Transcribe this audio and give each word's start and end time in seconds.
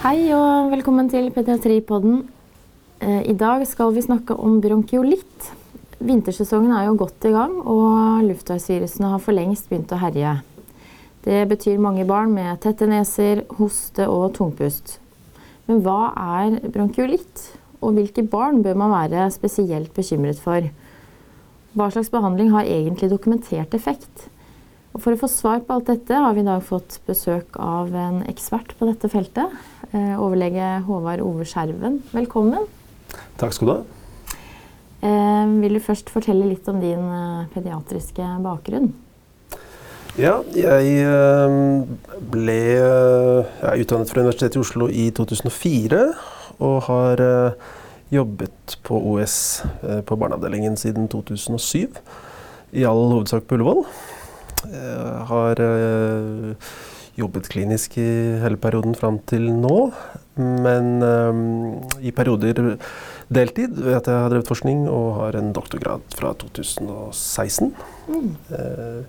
Hei 0.00 0.30
og 0.32 0.70
velkommen 0.72 1.10
til 1.12 1.26
Pediatripodden. 1.28 2.22
Eh, 3.04 3.26
I 3.28 3.34
dag 3.36 3.60
skal 3.68 3.90
vi 3.92 4.00
snakke 4.00 4.32
om 4.32 4.54
bronkiolitt. 4.64 5.50
Vintersesongen 6.00 6.72
er 6.72 6.86
jo 6.86 6.94
godt 7.02 7.26
i 7.28 7.32
gang, 7.34 7.58
og 7.68 8.22
luftveisvirusene 8.24 9.10
har 9.12 9.20
for 9.20 9.36
lengst 9.36 9.68
begynt 9.68 9.92
å 9.92 9.98
herje. 10.00 10.32
Det 11.20 11.42
betyr 11.52 11.84
mange 11.84 12.08
barn 12.08 12.32
med 12.32 12.62
tette 12.64 12.88
neser, 12.88 13.44
hoste 13.58 14.08
og 14.08 14.32
tungpust. 14.38 14.96
Men 15.68 15.84
hva 15.84 16.14
er 16.16 16.56
bronkiolitt, 16.64 17.50
og 17.84 18.00
hvilke 18.00 18.24
barn 18.24 18.64
bør 18.64 18.80
man 18.80 18.96
være 18.96 19.28
spesielt 19.36 19.92
bekymret 19.92 20.40
for? 20.40 20.64
Hva 21.76 21.92
slags 21.92 22.08
behandling 22.08 22.54
har 22.56 22.64
egentlig 22.64 23.12
dokumentert 23.12 23.76
effekt? 23.76 24.30
Og 24.90 25.04
for 25.04 25.14
å 25.14 25.20
få 25.20 25.28
svar 25.30 25.60
på 25.62 25.76
alt 25.76 25.92
dette 25.92 26.18
har 26.18 26.34
vi 26.34 26.42
i 26.42 26.48
dag 26.48 26.64
fått 26.66 26.98
besøk 27.06 27.54
av 27.62 27.92
en 27.94 28.24
ekspert 28.30 28.74
på 28.78 28.88
dette 28.88 29.10
feltet. 29.12 29.52
Eh, 29.90 30.14
overlege 30.22 30.66
Håvard 30.86 31.18
Ove 31.24 31.44
Skjerven. 31.44 31.96
Velkommen. 32.14 32.62
Takk 33.40 33.56
skal 33.56 33.66
du 33.66 33.72
ha. 33.72 33.80
Eh, 35.02 35.54
vil 35.64 35.74
du 35.74 35.80
først 35.82 36.12
fortelle 36.14 36.46
litt 36.46 36.68
om 36.70 36.78
din 36.78 37.02
eh, 37.02 37.48
pediatriske 37.50 38.26
bakgrunn? 38.44 38.92
Ja, 40.14 40.36
jeg 40.54 41.08
ble 42.30 42.56
jeg 42.60 43.66
er 43.66 43.82
utdannet 43.82 44.10
fra 44.10 44.22
Universitetet 44.22 44.58
i 44.58 44.62
Oslo 44.62 44.86
i 44.90 45.08
2004 45.16 46.00
og 46.66 46.76
har 46.86 47.22
jobbet 48.10 48.74
på 48.84 48.98
OS 49.14 49.36
på 49.80 50.18
barneavdelingen 50.18 50.76
siden 50.76 51.06
2007. 51.08 51.94
I 52.74 52.84
all 52.90 53.06
hovedsak 53.14 53.46
på 53.46 53.58
Ullevål. 53.58 53.84
Jeg 54.66 55.24
har 55.30 55.62
jobbet 57.20 57.48
klinisk 57.52 57.96
i 58.00 58.08
hele 58.42 58.58
perioden 58.60 58.96
fram 58.98 59.18
til 59.30 59.46
nå. 59.52 59.76
Men 60.40 60.90
eh, 61.04 61.40
i 62.08 62.12
perioder 62.16 62.76
deltid 63.30 63.76
ved 63.78 63.98
at 64.00 64.08
jeg 64.10 64.22
har 64.24 64.32
drevet 64.32 64.48
forskning 64.48 64.86
og 64.90 65.08
har 65.20 65.36
en 65.38 65.52
doktorgrad 65.56 66.02
fra 66.16 66.32
2016 66.40 67.74
Mm. 68.10 68.30
eh, 68.56 69.02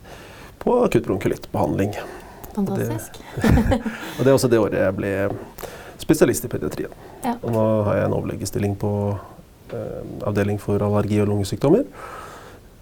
på 0.61 0.75
akuttbronkulittbehandling. 0.85 1.95
Fantastisk. 2.53 3.15
Og 4.19 4.19
det 4.21 4.27
er 4.29 4.35
også 4.35 4.49
det 4.51 4.59
året 4.61 4.75
jeg 4.77 4.93
ble 4.97 5.11
spesialist 6.01 6.45
i 6.45 6.49
pediatrien. 6.51 6.91
Ja. 7.23 7.33
Og 7.41 7.53
nå 7.55 7.63
har 7.87 7.97
jeg 7.97 8.09
en 8.09 8.13
overlegestilling 8.17 8.75
på 8.81 8.91
eh, 9.73 10.03
avdeling 10.27 10.59
for 10.61 10.83
allergi 10.85 11.17
og 11.23 11.31
lungesykdommer. 11.31 11.87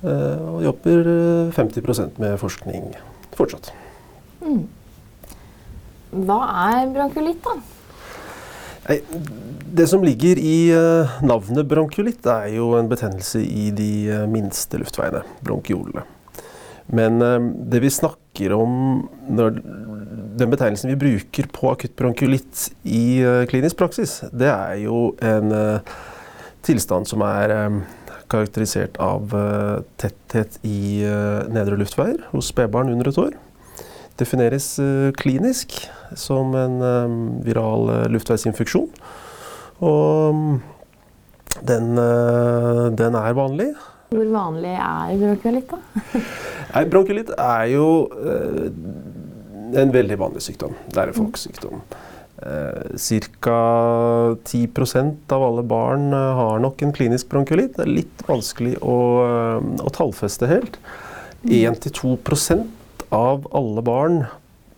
Eh, 0.04 0.44
og 0.50 0.60
jobber 0.66 1.08
eh, 1.14 1.56
50% 1.56 2.20
med 2.20 2.36
forskning 2.42 2.90
fortsatt. 3.38 3.72
Mm. 4.44 4.66
Hva 6.10 6.40
er 6.74 6.90
bronkiolitt, 6.94 7.44
da? 7.46 7.60
Det 9.70 9.86
som 9.88 10.04
ligger 10.04 10.40
i 10.42 10.72
eh, 10.74 11.20
navnet 11.22 11.68
bronkiolitt, 11.70 12.26
er 12.26 12.56
jo 12.56 12.72
en 12.80 12.90
betennelse 12.90 13.42
i 13.44 13.70
de 13.76 13.92
eh, 14.10 14.24
minste 14.30 14.80
luftveiene, 14.82 15.22
bronkiolene. 15.46 16.06
Men 16.98 17.22
eh, 17.22 17.38
det 17.70 17.84
vi 17.84 17.92
snakker 17.94 18.56
om 18.56 19.04
når 19.30 19.60
den 20.40 20.50
betegnelsen 20.50 20.90
vi 20.96 20.98
bruker 21.04 21.52
på 21.54 21.70
akutt 21.74 21.94
bronkiolitt 22.00 22.70
i 22.88 23.22
klinisk 23.52 23.78
praksis, 23.78 24.22
det 24.32 24.48
er 24.50 24.78
jo 24.86 25.12
en 25.20 25.52
tilstand 26.64 27.10
som 27.10 27.22
er 27.28 27.52
karakterisert 28.32 28.96
av 29.04 29.34
tetthet 30.00 30.56
i 30.64 31.04
nedre 31.52 31.76
luftveier 31.82 32.24
hos 32.32 32.54
spedbarn 32.54 32.94
under 32.94 33.12
et 33.12 33.20
år. 33.20 33.36
Defineres 34.20 34.74
eh, 34.84 35.12
klinisk 35.18 35.78
som 36.18 36.56
en 36.58 36.82
eh, 36.84 37.16
viral 37.46 37.92
eh, 37.94 38.04
luftveisinfeksjon. 38.14 38.90
Og 39.86 40.36
mm, 40.36 40.60
den, 41.70 41.88
den 43.00 43.16
er 43.20 43.38
vanlig. 43.38 43.70
Hvor 44.10 44.28
vanlig 44.34 44.74
er 44.76 45.16
bronkiolitt, 45.22 45.72
da? 45.72 46.22
Nei, 46.74 46.84
Bronkiolitt 46.90 47.32
er 47.36 47.66
jo 47.72 47.88
en 49.80 49.92
veldig 49.94 50.18
vanlig 50.20 50.44
sykdom. 50.46 50.76
Det 50.90 51.02
er 51.02 51.12
en 51.12 51.18
folkesykdom. 51.18 51.84
Eh, 52.40 52.96
Ca. 53.42 53.60
10% 54.50 55.36
av 55.36 55.46
alle 55.46 55.66
barn 55.68 56.12
har 56.14 56.62
nok 56.64 56.84
en 56.86 56.96
klinisk 56.96 57.30
bronkiolitt. 57.32 57.78
Det 57.78 57.86
er 57.86 57.94
litt 58.02 58.26
vanskelig 58.28 58.78
å, 58.82 58.98
å 59.84 59.94
tallfeste 59.96 60.50
helt. 60.50 60.80
1-2 61.46 62.18
av 63.16 63.48
alle 63.56 63.84
barn 63.86 64.24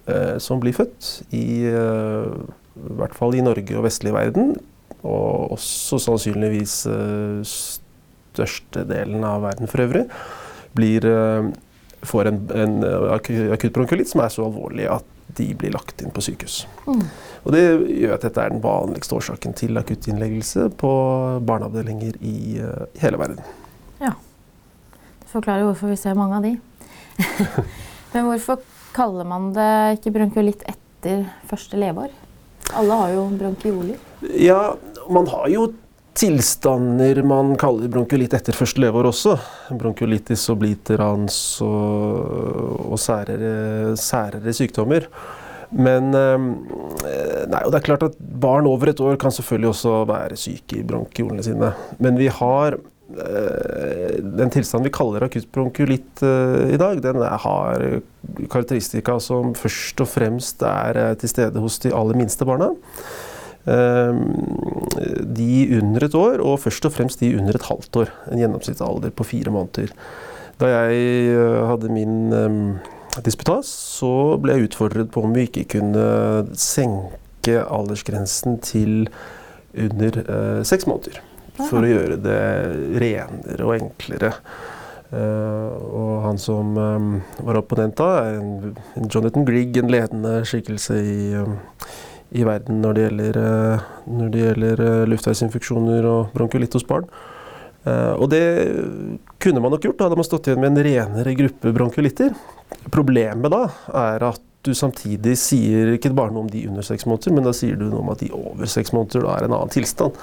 eh, 0.08 0.38
som 0.44 0.62
blir 0.62 0.76
født, 0.76 1.10
i, 1.36 1.66
eh, 1.68 2.32
i 2.78 2.96
hvert 3.00 3.16
fall 3.18 3.36
i 3.36 3.44
Norge 3.46 3.78
og 3.78 3.86
vestlig 3.88 4.14
verden, 4.16 4.56
og 5.02 5.58
også 5.58 6.00
sannsynligvis 6.02 6.76
eh, 6.92 7.42
størstedelen 8.32 9.26
av 9.28 9.44
verden 9.48 9.72
for 9.72 9.84
øvrig, 9.86 10.06
blir, 10.78 11.06
eh, 11.06 11.52
får 12.08 12.32
en, 12.32 12.44
en 12.56 12.78
akutt 13.14 13.74
bronkolitt 13.76 14.10
som 14.10 14.24
er 14.24 14.34
så 14.34 14.48
alvorlig 14.48 14.88
at 14.90 15.08
de 15.38 15.52
blir 15.56 15.74
lagt 15.74 16.02
inn 16.04 16.12
på 16.14 16.24
sykehus. 16.24 16.66
Mm. 16.88 17.04
Og 17.46 17.56
det 17.56 17.62
gjør 17.64 18.16
at 18.16 18.26
dette 18.26 18.44
er 18.44 18.54
den 18.54 18.64
vanligste 18.64 19.18
årsaken 19.18 19.56
til 19.58 19.80
akuttinnleggelse 19.80 20.68
på 20.82 20.92
barneavdelinger 21.48 22.20
i 22.20 22.58
eh, 22.62 22.84
hele 23.02 23.22
verden. 23.22 23.40
Ja. 24.02 24.14
Det 25.22 25.32
forklarer 25.32 25.66
hvorfor 25.70 25.94
vi 25.94 26.00
ser 26.00 26.18
mange 26.20 26.38
av 26.38 26.46
de. 26.46 26.58
Men 28.12 28.28
hvorfor 28.28 28.62
kaller 28.96 29.28
man 29.28 29.52
det 29.56 29.72
ikke 29.98 30.14
bronkiolitt 30.18 30.66
etter 30.68 31.24
første 31.50 31.80
leveår? 31.80 32.12
Alle 32.78 32.98
har 33.04 33.14
jo 33.16 33.24
bronkioler. 33.36 34.00
Ja, 34.40 34.76
man 35.12 35.28
har 35.32 35.48
jo 35.52 35.70
tilstander 36.18 37.22
man 37.24 37.54
kaller 37.60 37.92
bronkiolitt 37.92 38.34
etter 38.36 38.56
første 38.56 38.82
leveår 38.84 39.10
også. 39.12 39.38
Bronkiolitis 39.80 40.44
obliterans 40.52 41.38
og, 41.64 42.92
og 42.92 43.00
særere, 43.00 43.96
særere 44.00 44.56
sykdommer. 44.56 45.08
Men 45.72 46.12
eh, 46.18 46.48
nei, 47.48 47.62
og 47.64 47.72
det 47.72 47.80
er 47.80 47.86
klart 47.86 48.04
at 48.10 48.18
barn 48.20 48.68
over 48.68 48.92
et 48.92 49.00
år 49.00 49.16
kan 49.20 49.32
selvfølgelig 49.32 49.72
også 49.72 49.94
være 50.10 50.40
syke 50.40 50.82
i 50.82 50.88
bronkiolene 50.88 51.46
sine. 51.48 51.72
Men 52.04 52.20
vi 52.20 52.28
har 52.28 52.76
den 53.18 54.52
tilstanden 54.54 54.88
vi 54.88 54.94
kaller 54.96 55.26
akutt 55.26 55.50
bronkiolitt 55.54 56.24
eh, 56.26 56.74
i 56.76 56.80
dag, 56.80 57.02
den 57.04 57.22
har 57.22 57.84
karakteristika 58.52 59.18
som 59.24 59.56
først 59.58 60.02
og 60.04 60.10
fremst 60.10 60.64
er 60.66 61.00
eh, 61.00 61.14
til 61.20 61.32
stede 61.32 61.64
hos 61.64 61.80
de 61.84 61.94
aller 61.96 62.18
minste 62.20 62.48
barna. 62.48 62.72
Eh, 63.70 64.22
de 65.22 65.52
under 65.80 66.08
et 66.08 66.18
år, 66.18 66.42
og 66.42 66.62
først 66.66 66.88
og 66.88 66.96
fremst 66.96 67.24
de 67.24 67.34
under 67.38 67.58
et 67.58 67.70
halvt 67.70 68.04
år. 68.04 68.14
En 68.32 68.42
gjennomsnittsalder 68.42 69.14
på 69.16 69.28
fire 69.28 69.54
måneder. 69.54 69.94
Da 70.62 70.70
jeg 70.70 71.34
eh, 71.34 71.62
hadde 71.70 71.94
min 71.94 72.36
eh, 72.38 73.20
disputas, 73.26 73.70
så 73.98 74.38
ble 74.42 74.58
jeg 74.58 74.72
utfordret 74.72 75.12
på 75.14 75.26
om 75.26 75.36
vi 75.36 75.48
ikke 75.50 75.68
kunne 75.78 76.06
senke 76.58 77.60
aldersgrensen 77.66 78.60
til 78.64 79.10
under 79.74 80.22
eh, 80.22 80.64
seks 80.68 80.88
måneder. 80.90 81.22
For 81.58 81.84
å 81.84 81.90
gjøre 81.90 82.20
det 82.22 82.42
renere 83.02 83.66
og 83.68 83.76
enklere. 83.76 84.32
Uh, 85.12 85.76
og 85.92 86.12
han 86.24 86.38
som 86.40 86.78
um, 86.80 87.08
var 87.44 87.60
opponent 87.60 87.98
da, 88.00 88.08
er 88.24 88.38
en, 88.40 88.78
en 88.96 89.10
Jonathan 89.12 89.44
Grieg, 89.48 89.76
en 89.76 89.92
ledende 89.92 90.38
skikkelse 90.48 90.96
i, 91.04 91.18
um, 91.36 91.58
i 92.32 92.46
verden 92.48 92.80
når 92.80 92.96
det 92.96 93.04
gjelder, 93.04 93.40
uh, 93.42 93.90
når 94.08 94.32
det 94.32 94.46
gjelder 94.46 94.84
uh, 94.86 95.02
luftveisinfeksjoner 95.12 96.08
og 96.08 96.32
bronkolitt 96.38 96.80
hos 96.80 96.88
barn. 96.88 97.10
Og 97.82 98.28
det 98.30 98.44
kunne 99.42 99.58
man 99.58 99.72
nok 99.74 99.88
gjort, 99.88 99.96
da 99.98 100.06
hadde 100.06 100.18
man 100.20 100.26
stått 100.28 100.46
igjen 100.52 100.60
med 100.62 100.76
en 100.76 100.84
renere 100.86 101.32
gruppe 101.34 101.72
bronkolitter. 101.74 102.36
Problemet 102.94 103.50
da 103.50 103.64
er 104.04 104.22
at 104.28 104.44
du 104.62 104.70
samtidig 104.78 105.34
sier 105.42 105.96
ikke 105.96 106.12
bare 106.14 106.30
noe 106.30 106.46
om 106.46 106.52
de 106.52 106.62
under 106.70 106.86
seks 106.86 107.08
måneder, 107.10 107.34
men 107.34 107.48
da 107.48 107.56
sier 107.58 107.80
du 107.80 107.88
noe 107.88 108.04
om 108.04 108.12
at 108.14 108.22
de 108.22 108.30
over 108.38 108.70
seks 108.70 108.94
måneder 108.94 109.26
da 109.26 109.34
er 109.34 109.48
en 109.48 109.56
annen 109.58 109.74
tilstand. 109.74 110.14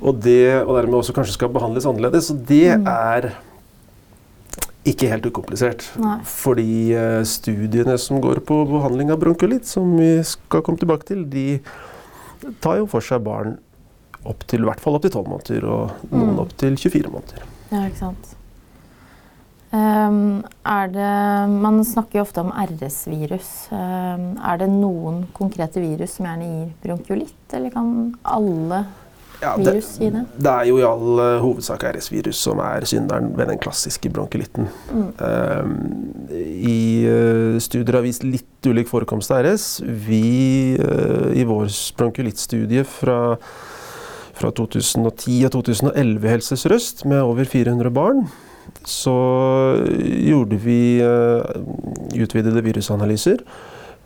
Og, 0.00 0.20
det, 0.22 0.62
og 0.64 0.76
dermed 0.78 0.94
også 1.00 1.12
kanskje 1.16 1.34
skal 1.36 1.48
behandles 1.52 1.84
annerledes. 1.86 2.30
Og 2.30 2.44
det 2.48 2.78
Mm. 2.78 2.86
er 2.88 3.32
ikke 4.84 5.08
helt 5.12 5.26
ukomplisert. 5.26 5.84
Nei. 6.02 6.18
Fordi 6.26 6.92
eh, 6.94 7.22
studiene 7.24 7.98
som 7.98 8.20
går 8.20 8.40
på 8.46 8.64
behandling 8.66 9.10
av 9.12 9.20
bronkolitt, 9.22 9.66
som 9.66 9.96
vi 9.98 10.22
skal 10.26 10.62
komme 10.62 10.78
tilbake 10.78 11.04
til, 11.06 11.24
de 11.30 11.60
tar 12.60 12.78
jo 12.80 12.86
for 12.90 13.00
seg 13.00 13.22
barn 13.22 13.58
opp 14.26 14.42
til, 14.46 14.62
i 14.62 14.66
hvert 14.66 14.80
fall 14.82 14.94
opp 14.98 15.02
til 15.02 15.10
12 15.14 15.28
måneder, 15.30 15.64
og 15.66 15.90
noen 16.10 16.34
Mm. 16.34 16.38
opp 16.42 16.56
til 16.58 16.76
24 16.76 17.10
måneder. 17.10 17.42
Ja, 17.70 17.84
ikke 17.88 17.98
sant. 17.98 18.36
Um, 19.72 20.44
er 20.68 20.88
det, 20.92 21.12
man 21.62 21.78
snakker 21.84 22.18
jo 22.18 22.24
ofte 22.26 22.42
om 22.42 22.50
RS-virus. 22.52 23.68
Um, 23.72 24.36
er 24.44 24.58
det 24.60 24.68
noen 24.68 25.22
konkrete 25.32 25.80
virus 25.80 26.18
som 26.18 26.26
gjerne 26.26 26.44
gir 26.44 26.72
bronkiolitt, 26.84 27.54
eller 27.56 27.70
kan 27.72 28.14
alle 28.22 28.82
Ja, 29.42 29.56
virus 29.58 29.96
i 29.98 30.08
det? 30.14 30.22
Det 30.38 30.50
er 30.50 30.68
jo 30.68 30.76
i 30.78 30.84
all 30.86 31.18
uh, 31.18 31.40
hovedsak 31.42 31.82
RS-virus 31.88 32.38
som 32.44 32.60
er 32.62 32.84
synderen 32.86 33.32
ved 33.34 33.48
den 33.50 33.58
klassiske 33.62 34.10
bronkiolitten. 34.14 34.68
Mm. 34.94 35.08
Uh, 35.18 36.36
i 36.38 36.78
uh, 37.10 37.58
studier 37.62 37.98
har 37.98 38.06
vist 38.06 38.22
litt 38.22 38.68
ulik 38.70 38.86
forekomst 38.90 39.34
av 39.34 39.42
RS. 39.42 39.66
Vi 39.82 40.22
i 40.78 41.42
vår 41.48 41.72
bronkulittstudie 41.98 42.84
fra, 42.86 43.16
fra 44.38 44.52
2010 44.54 45.40
og 45.48 45.56
2011 45.56 46.22
i 46.22 46.30
Helse 46.30 46.58
Sør-Øst 46.60 47.02
med 47.10 47.24
over 47.24 47.48
400 47.48 47.90
barn, 47.90 48.22
så 48.86 49.16
gjorde 49.98 50.60
vi 50.62 51.02
utvidede 52.22 52.62
virusanalyser 52.62 53.42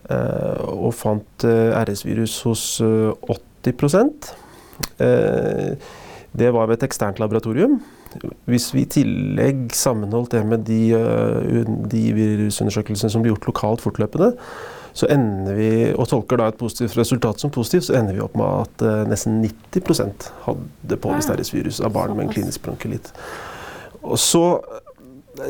og 0.08 0.96
fant 0.96 1.44
RS-virus 1.44 2.40
hos 2.48 2.64
80 2.80 3.76
Det 6.36 6.52
var 6.52 6.68
ved 6.68 6.78
et 6.78 6.86
eksternt 6.88 7.20
laboratorium. 7.22 7.78
Hvis 8.48 8.70
vi 8.74 8.84
i 8.84 8.90
tillegg 8.90 9.74
sammenholdt 9.76 10.34
det 10.36 10.42
med 10.48 10.64
de, 10.68 10.80
uh, 10.96 11.76
de 11.90 12.02
virusundersøkelsene 12.16 13.12
som 13.12 13.24
blir 13.24 13.34
gjort 13.34 13.48
lokalt 13.50 13.84
fortløpende, 13.84 14.32
så 14.96 15.08
ender 15.12 15.56
vi, 15.58 15.70
og 15.92 16.08
tolker 16.08 16.40
da 16.40 16.48
et 16.48 16.56
positivt 16.60 16.96
resultat 16.96 17.40
som 17.40 17.52
positivt, 17.52 17.88
så 17.88 17.98
ender 17.98 18.16
vi 18.16 18.24
opp 18.24 18.36
med 18.38 18.64
at 18.64 18.84
uh, 18.86 19.02
nesten 19.10 19.42
90 19.44 20.30
hadde 20.46 21.00
påvist 21.02 21.32
RS-virus 21.32 21.82
av 21.84 21.92
barn 21.96 22.16
med 22.16 22.28
en 22.28 22.32
klinisk 22.32 22.64
så, 24.16 24.42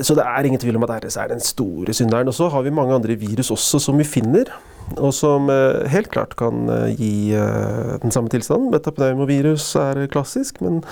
så 0.03 0.15
det 0.17 0.25
er 0.25 0.47
ingen 0.49 0.61
tvil 0.61 0.79
om 0.79 0.87
at 0.87 0.97
RS 1.05 1.19
er 1.21 1.29
den 1.29 1.43
store 1.45 1.95
synderen. 1.95 2.29
Og 2.29 2.35
så 2.35 2.49
har 2.49 2.63
vi 2.65 2.73
mange 2.75 2.95
andre 2.95 3.15
virus 3.21 3.51
også 3.51 3.79
som 3.83 3.99
vi 3.99 4.07
finner, 4.09 4.51
og 4.95 5.11
som 5.17 5.51
uh, 5.51 5.83
helt 5.91 6.13
klart 6.15 6.37
kan 6.39 6.69
gi 6.95 7.33
den 7.35 8.15
samme 8.15 8.31
tilstanden. 8.33 8.71
Metapneumovirus 8.75 9.73
er 9.83 10.05
klassisk, 10.13 10.63
men 10.65 10.83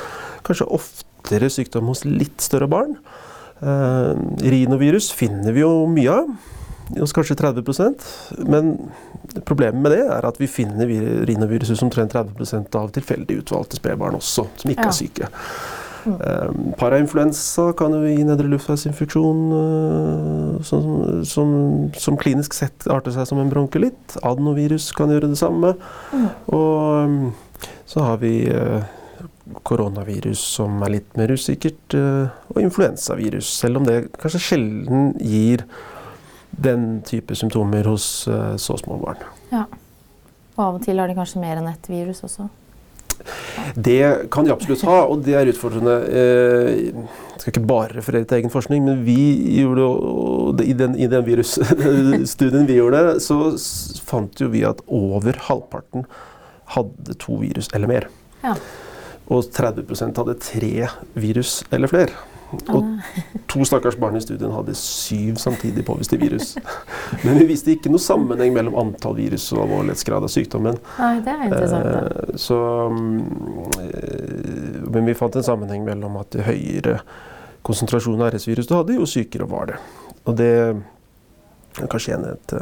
kanskje 0.46 0.70
oftere 0.74 1.52
sykdom 1.52 1.92
hos 1.92 2.02
litt 2.08 2.42
større 2.44 2.68
barn. 2.70 2.98
Eh, 3.64 4.16
rinovirus 4.50 5.12
finner 5.12 5.52
vi 5.52 5.62
jo 5.62 5.86
mye 5.88 6.10
av, 6.12 6.32
hos 6.98 7.14
kanskje 7.16 7.36
30% 7.38 8.02
Men 8.50 8.74
problemet 9.48 9.80
med 9.80 9.94
det 9.94 10.02
er 10.04 10.26
at 10.28 10.36
vi 10.40 10.48
finner 10.50 10.90
rinovirus 11.24 11.70
hos 11.72 11.84
omtrent 11.86 12.12
30% 12.12 12.76
av 12.76 12.90
tilfeldig 12.92 13.38
utvalgte 13.40 13.78
spedbarn 13.80 14.18
også, 14.18 14.44
som 14.60 14.74
ikke 14.74 14.90
er 14.90 14.96
syke. 14.98 15.30
Um, 16.04 16.72
parainfluensa 16.80 17.70
kan 17.78 17.94
jo 17.96 18.02
gi 18.04 18.26
nedre 18.26 18.50
luftveisinfeksjon 18.52 19.44
uh, 19.52 20.58
som, 20.66 20.90
som, 21.28 21.54
som, 21.96 22.18
klinisk 22.20 22.56
sett 22.56 22.88
arter 22.92 23.14
seg 23.14 23.28
som 23.30 23.40
en 23.42 23.52
bronkelitt. 23.52 24.18
Adenovirus 24.22 24.90
kan 24.96 25.12
gjøre 25.14 25.32
det 25.32 25.40
samme. 25.40 25.74
Mm. 26.12 26.28
Og 26.58 27.72
så 27.88 28.04
har 28.04 28.20
vi 28.20 28.36
uh, 28.52 28.84
koronavirus 29.62 30.40
som 30.56 30.82
er 30.84 30.96
litt 30.96 31.16
mer 31.18 31.32
usikkert, 31.34 31.96
eh, 31.96 32.32
og 32.52 32.60
influensavirus, 32.62 33.48
selv 33.60 33.80
om 33.80 33.88
det 33.88 33.98
kanskje 34.20 34.42
sjelden 34.48 35.12
gir 35.20 35.66
den 36.64 37.02
type 37.06 37.36
symptomer 37.36 37.86
hos 37.90 38.26
eh, 38.28 38.54
så 38.60 38.78
små 38.80 38.98
barn. 39.02 39.20
Ja. 39.52 39.66
Og 40.54 40.62
av 40.64 40.76
og 40.78 40.84
til 40.84 41.00
har 41.00 41.10
de 41.10 41.16
kanskje 41.18 41.42
mer 41.42 41.58
enn 41.60 41.68
ett 41.68 41.90
virus 41.90 42.22
også? 42.26 42.48
Det 43.74 44.30
kan 44.32 44.46
de 44.46 44.52
absolutt 44.54 44.84
ha, 44.88 44.98
og 45.08 45.24
det 45.26 45.36
er 45.38 45.50
utfordrende. 45.50 45.96
Eh, 46.08 46.68
jeg 47.34 47.40
skal 47.40 47.52
ikke 47.52 47.66
bare 47.68 47.96
referere 47.96 48.28
til 48.28 48.40
egen 48.40 48.52
forskning, 48.52 48.84
men 48.86 49.02
vi 49.06 49.18
gjorde 49.58 50.64
i 50.64 50.74
den, 50.76 50.94
i 50.96 51.08
den 51.10 51.26
virusstudien 51.26 52.68
vi 52.68 52.78
gjorde, 52.78 53.18
så 53.24 53.38
fant 54.06 54.40
jo 54.40 54.50
vi 54.52 54.64
at 54.68 54.82
over 54.86 55.40
halvparten 55.48 56.06
hadde 56.76 57.18
to 57.20 57.40
virus 57.42 57.68
eller 57.74 57.90
mer. 57.90 58.08
Ja. 58.44 58.54
Og 59.32 59.48
30% 59.56 60.20
hadde 60.20 60.38
tre 60.42 60.72
virus 61.16 61.62
eller 61.72 61.90
flere. 61.90 62.33
Og 62.74 62.84
to 63.50 63.64
stakkars 63.68 63.96
barn 64.00 64.16
i 64.18 64.22
studien 64.22 64.52
hadde 64.54 64.74
syv 64.78 65.36
samtidig 65.42 65.84
påviste 65.86 66.18
virus. 66.20 66.54
Men 67.24 67.38
vi 67.40 67.48
visste 67.52 67.74
ikke 67.74 67.92
noe 67.92 68.02
sammenheng 68.02 68.54
mellom 68.56 68.78
antall 68.80 69.16
virus 69.18 69.46
og 69.54 69.64
alvorlighetsgrad 69.66 70.26
av 70.26 70.32
sykdommen. 70.32 70.80
Nei, 70.98 71.14
det 71.24 71.34
er 71.34 71.44
interessant. 71.48 71.86
Eh, 71.86 72.40
så, 72.40 72.58
mm, 72.90 73.22
men 74.90 75.06
vi 75.08 75.14
fant 75.18 75.36
en 75.38 75.46
sammenheng 75.46 75.84
mellom 75.86 76.18
at 76.20 76.34
jo 76.36 76.44
høyere 76.44 76.98
konsentrasjon 77.64 78.20
av 78.20 78.34
RS-virus 78.34 78.68
du 78.68 78.74
hadde, 78.76 78.98
jo 78.98 79.08
sykere 79.08 79.48
var 79.48 79.72
det. 79.72 79.78
Og 80.28 80.36
det 80.38 80.50
er 81.80 81.88
kanskje 81.90 82.18
en, 82.18 82.26
et, 82.34 82.54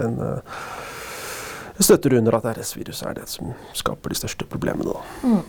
en, 0.00 0.20
en 1.74 1.88
støtter 1.88 2.16
under 2.18 2.38
at 2.38 2.48
RS-virus 2.54 3.02
er 3.06 3.18
det 3.18 3.26
som 3.30 3.52
skaper 3.76 4.14
de 4.14 4.20
største 4.22 4.48
problemene. 4.50 4.94
Da. 4.94 5.28
Mm. 5.28 5.42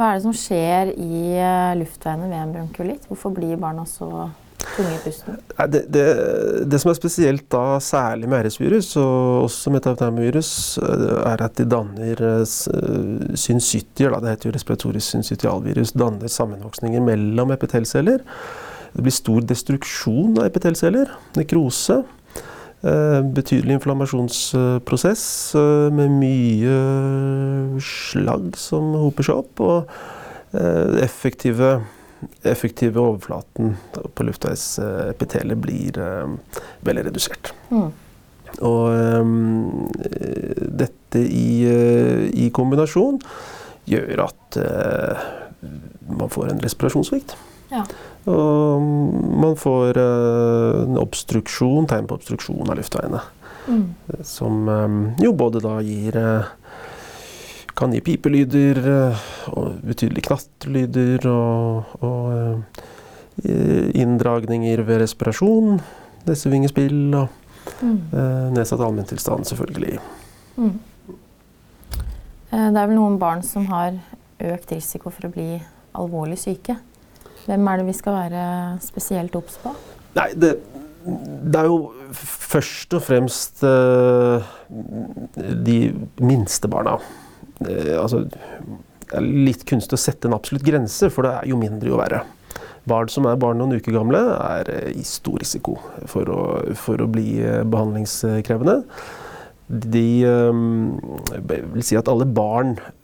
Hva 0.00 0.14
er 0.14 0.16
det 0.16 0.24
som 0.24 0.32
skjer 0.32 0.90
i 0.96 1.34
eh, 1.36 1.74
luftveiene 1.76 2.30
ved 2.30 2.38
en 2.40 2.52
bronkulitt? 2.54 3.02
Hvorfor 3.10 3.34
blir 3.36 3.58
barna 3.60 3.82
så 3.84 4.06
tunge 4.62 4.94
i 4.94 5.00
pusten? 5.04 5.36
Det, 5.68 5.82
det, 5.92 6.04
det, 6.72 6.78
som 6.80 6.88
er 6.88 6.96
spesielt 6.96 7.44
da, 7.52 7.76
særlig 7.84 8.30
med 8.32 8.46
RS-virus, 8.46 8.94
og 8.96 9.44
også 9.44 9.74
metapneumovirus, 9.74 10.52
eh, 10.80 11.04
er 11.28 11.44
at 11.44 11.60
de 11.60 11.68
danner 11.68 12.24
synsytier, 12.48 13.36
syncytier. 13.44 14.16
Det 14.16 14.32
heter 14.32 14.48
jo 14.48 14.54
respiratorisk 14.56 15.18
syncytialvirus. 15.18 15.92
Danner 15.92 16.32
sammenvoksninger 16.32 17.04
mellom 17.04 17.52
epitelceller. 17.52 18.24
Det 18.96 19.04
blir 19.04 19.18
stor 19.18 19.44
destruksjon 19.52 20.40
av 20.40 20.48
epitelceller. 20.48 21.12
Nekrose. 21.36 22.00
Eh, 22.80 23.22
betydelig 23.36 23.74
inflammasjonsprosess 23.76 25.54
eh, 25.54 25.88
med 25.92 26.14
mye 26.16 26.76
slagg 27.84 28.54
som 28.56 28.94
hoper 28.96 29.26
seg 29.26 29.42
opp. 29.42 29.60
Og 29.60 29.90
eh, 30.56 31.02
effektive, 31.04 31.74
effektive 32.40 33.02
overflaten 33.02 33.74
på 33.92 34.28
luftveisepitelet 34.28 35.60
blir 35.60 36.00
veldig 36.86 37.04
redusert. 37.10 37.52
Mm. 37.68 37.90
Og 38.66 38.86
um, 39.22 39.84
dette 40.80 41.20
i, 41.22 41.62
i, 42.34 42.48
kombinasjon 42.50 43.20
gjør 43.86 44.24
at 44.24 44.58
uh, 44.58 45.22
man 46.10 46.32
får 46.32 46.50
en 46.50 46.64
respirasjonssvikt. 46.64 47.36
Ja. 47.70 47.84
Og 48.30 48.82
man 49.40 49.56
får 49.58 49.98
uh, 49.98 50.82
en 50.84 50.98
obstruksjon, 51.00 51.86
tegn 51.90 52.08
på 52.10 52.18
obstruksjon 52.18 52.68
av 52.68 52.78
luftveiene. 52.80 53.22
Mm. 53.70 53.84
Som 54.26 54.68
um, 54.68 55.02
jo 55.22 55.32
både 55.36 55.62
da 55.62 55.76
gir 55.84 56.16
uh, 56.16 56.56
Kan 57.78 57.94
gi 57.94 58.00
pipelyder 58.04 58.80
og 59.56 59.76
betydelige 59.86 60.26
knatrelyder 60.26 61.22
og, 61.30 61.92
og 62.04 63.46
inndragninger 63.96 64.82
ved 64.84 65.00
respirasjon. 65.00 65.78
Nessevingespill 66.26 67.14
og 67.16 67.30
mm. 67.80 68.52
nedsatt 68.52 68.84
allmenntilstand, 68.84 69.48
selvfølgelig. 69.48 69.96
Mm. 70.58 70.74
Det 72.50 72.60
er 72.68 72.90
vel 72.90 72.98
noen 72.98 73.16
barn 73.22 73.40
som 73.46 73.70
har 73.70 73.96
økt 74.50 74.76
risiko 74.76 75.14
for 75.14 75.30
å 75.30 75.32
bli 75.38 75.48
alvorlig 75.96 76.36
syke. 76.42 76.76
Hvem 77.46 77.70
er 77.70 77.80
det 77.80 77.88
vi 77.88 77.96
skal 77.96 78.16
være 78.16 78.44
spesielt 78.84 79.36
obs 79.38 79.56
på? 79.62 79.72
Nei, 80.16 80.28
det, 80.34 80.56
det, 81.06 81.60
er 81.60 81.68
jo 81.70 81.92
først 82.14 82.96
og 82.98 83.04
fremst 83.06 83.62
uh, 83.64 84.42
de 84.68 85.78
minste 86.20 86.70
barna. 86.70 86.98
Uh, 87.62 87.96
altså, 88.00 88.24
det 88.26 89.16
er 89.16 89.30
litt 89.48 89.64
kunstig 89.68 89.96
å 89.96 90.02
sette 90.02 90.28
en 90.28 90.36
absolutt 90.36 90.66
grense, 90.66 91.10
for 91.12 91.26
det 91.26 91.36
er 91.38 91.50
jo 91.52 91.60
mindre 91.60 91.92
jo 91.92 92.00
verre. 92.00 92.24
Barn 92.88 93.10
som 93.12 93.26
er 93.28 93.40
barn 93.40 93.60
noen 93.60 93.76
uker 93.78 93.94
gamle, 93.94 94.20
er 94.20 94.70
uh, 94.74 94.92
i 94.92 95.06
stor 95.06 95.40
risiko 95.42 95.78
for 96.10 96.30
å, 96.32 96.44
for 96.78 97.00
å 97.00 97.10
bli 97.10 97.38
behandlingskrevende. 97.70 98.80
De 99.70 100.08
vil 101.30 101.84
si 101.86 101.94
at 101.94 102.08
alle 102.10 102.26
barn 102.26 102.72
Eh, 102.74 102.99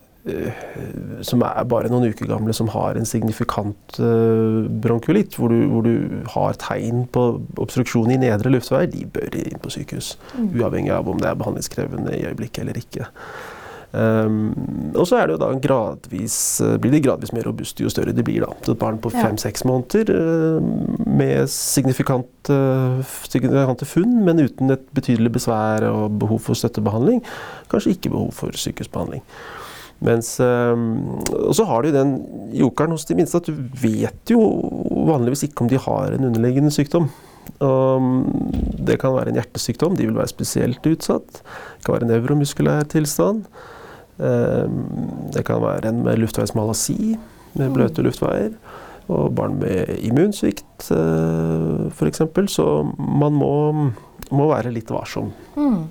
som 1.26 1.42
er 1.46 1.66
bare 1.70 1.90
noen 1.90 2.10
uker 2.10 2.28
gamle, 2.30 2.54
som 2.56 2.70
har 2.74 2.98
en 2.98 3.08
signifikant 3.08 3.98
uh, 4.02 4.66
bronkulitt, 4.82 5.36
hvor, 5.38 5.52
hvor, 5.70 5.86
du 5.86 6.22
har 6.34 6.58
tegn 6.62 7.04
på 7.14 7.26
obstruksjon 7.62 8.10
i 8.14 8.20
nedre 8.20 8.50
luftvei, 8.52 8.86
de 8.90 9.06
bør 9.06 9.36
inn 9.38 9.60
på 9.62 9.72
sykehus. 9.76 10.16
Mm. 10.34 10.48
Uavhengig 10.60 10.94
av 10.96 11.10
om 11.10 11.20
det 11.22 11.30
er 11.30 11.38
behandlingskrevende 11.38 12.16
i 12.16 12.24
øyeblikket 12.26 12.64
eller 12.64 12.80
ikke. 12.80 13.06
Um, 13.96 14.50
og 14.98 15.06
så 15.08 15.22
er 15.22 15.30
gradvis, 15.62 16.60
uh, 16.60 16.74
blir 16.76 16.92
de 16.92 17.00
gradvis 17.00 17.32
mer 17.32 17.46
robuste 17.46 17.84
jo 17.84 17.92
større 17.92 18.12
de 18.12 18.24
blir. 18.26 18.44
da. 18.44 18.52
Et 18.66 18.78
barn 18.78 18.98
på 18.98 19.12
fem-seks 19.14 19.62
ja. 19.64 19.70
måneder 19.70 20.10
uh, 20.10 21.06
med 21.06 21.46
signifikante, 21.48 22.58
signifikante 23.30 23.86
funn, 23.88 24.24
men 24.26 24.42
uten 24.42 24.74
et 24.74 24.82
betydelig 24.92 25.32
besvær 25.38 25.86
og 25.88 26.18
behov 26.18 26.42
for 26.48 26.58
støttebehandling, 26.58 27.22
kanskje 27.70 27.94
ikke 27.94 28.10
behov 28.10 28.34
for 28.36 28.52
sykehusbehandling. 28.52 29.22
Mens, 30.04 30.34
ehm, 30.44 31.22
og 31.32 31.54
så 31.56 31.64
har 31.64 31.82
du 31.82 31.94
den 31.94 32.16
jokeren 32.52 32.92
hos 32.92 33.06
de 33.08 33.16
minste 33.16 33.40
at 33.40 33.48
du 33.48 33.56
vet 33.80 34.32
jo 34.32 34.42
vanligvis 35.08 35.46
ikke 35.46 35.64
om 35.64 35.70
de 35.72 35.80
har 35.80 36.12
en 36.12 36.28
underliggende 36.28 36.74
sykdom. 36.74 37.08
det 38.86 38.98
kan 39.00 39.14
være 39.14 39.30
en 39.30 39.38
hjertesykdom, 39.38 39.96
de 39.96 40.06
vil 40.08 40.18
være 40.18 40.28
spesielt 40.28 40.86
utsatt. 40.86 41.40
Det 41.40 41.86
kan 41.86 41.94
være 41.94 42.04
en 42.04 42.12
nevromuskulær 42.12 42.88
tilstand. 42.92 43.46
Ehm, 44.20 44.82
det 45.32 45.44
kan 45.46 45.62
være 45.62 45.88
en 45.88 46.02
med 46.04 46.18
luftveismalasi, 46.18 47.16
med 47.54 47.72
bløte 47.72 48.02
luftveier. 48.02 48.52
og 49.08 49.34
barn 49.38 49.60
med 49.60 50.00
immunsvikt 50.02 50.88
uh, 50.90 51.86
f.eks. 51.92 52.22
Så 52.50 52.64
man 52.98 53.36
må, 53.38 53.52
må, 54.30 54.48
være 54.50 54.72
litt 54.74 54.90
varsom. 54.90 55.30
Mm. 55.54 55.84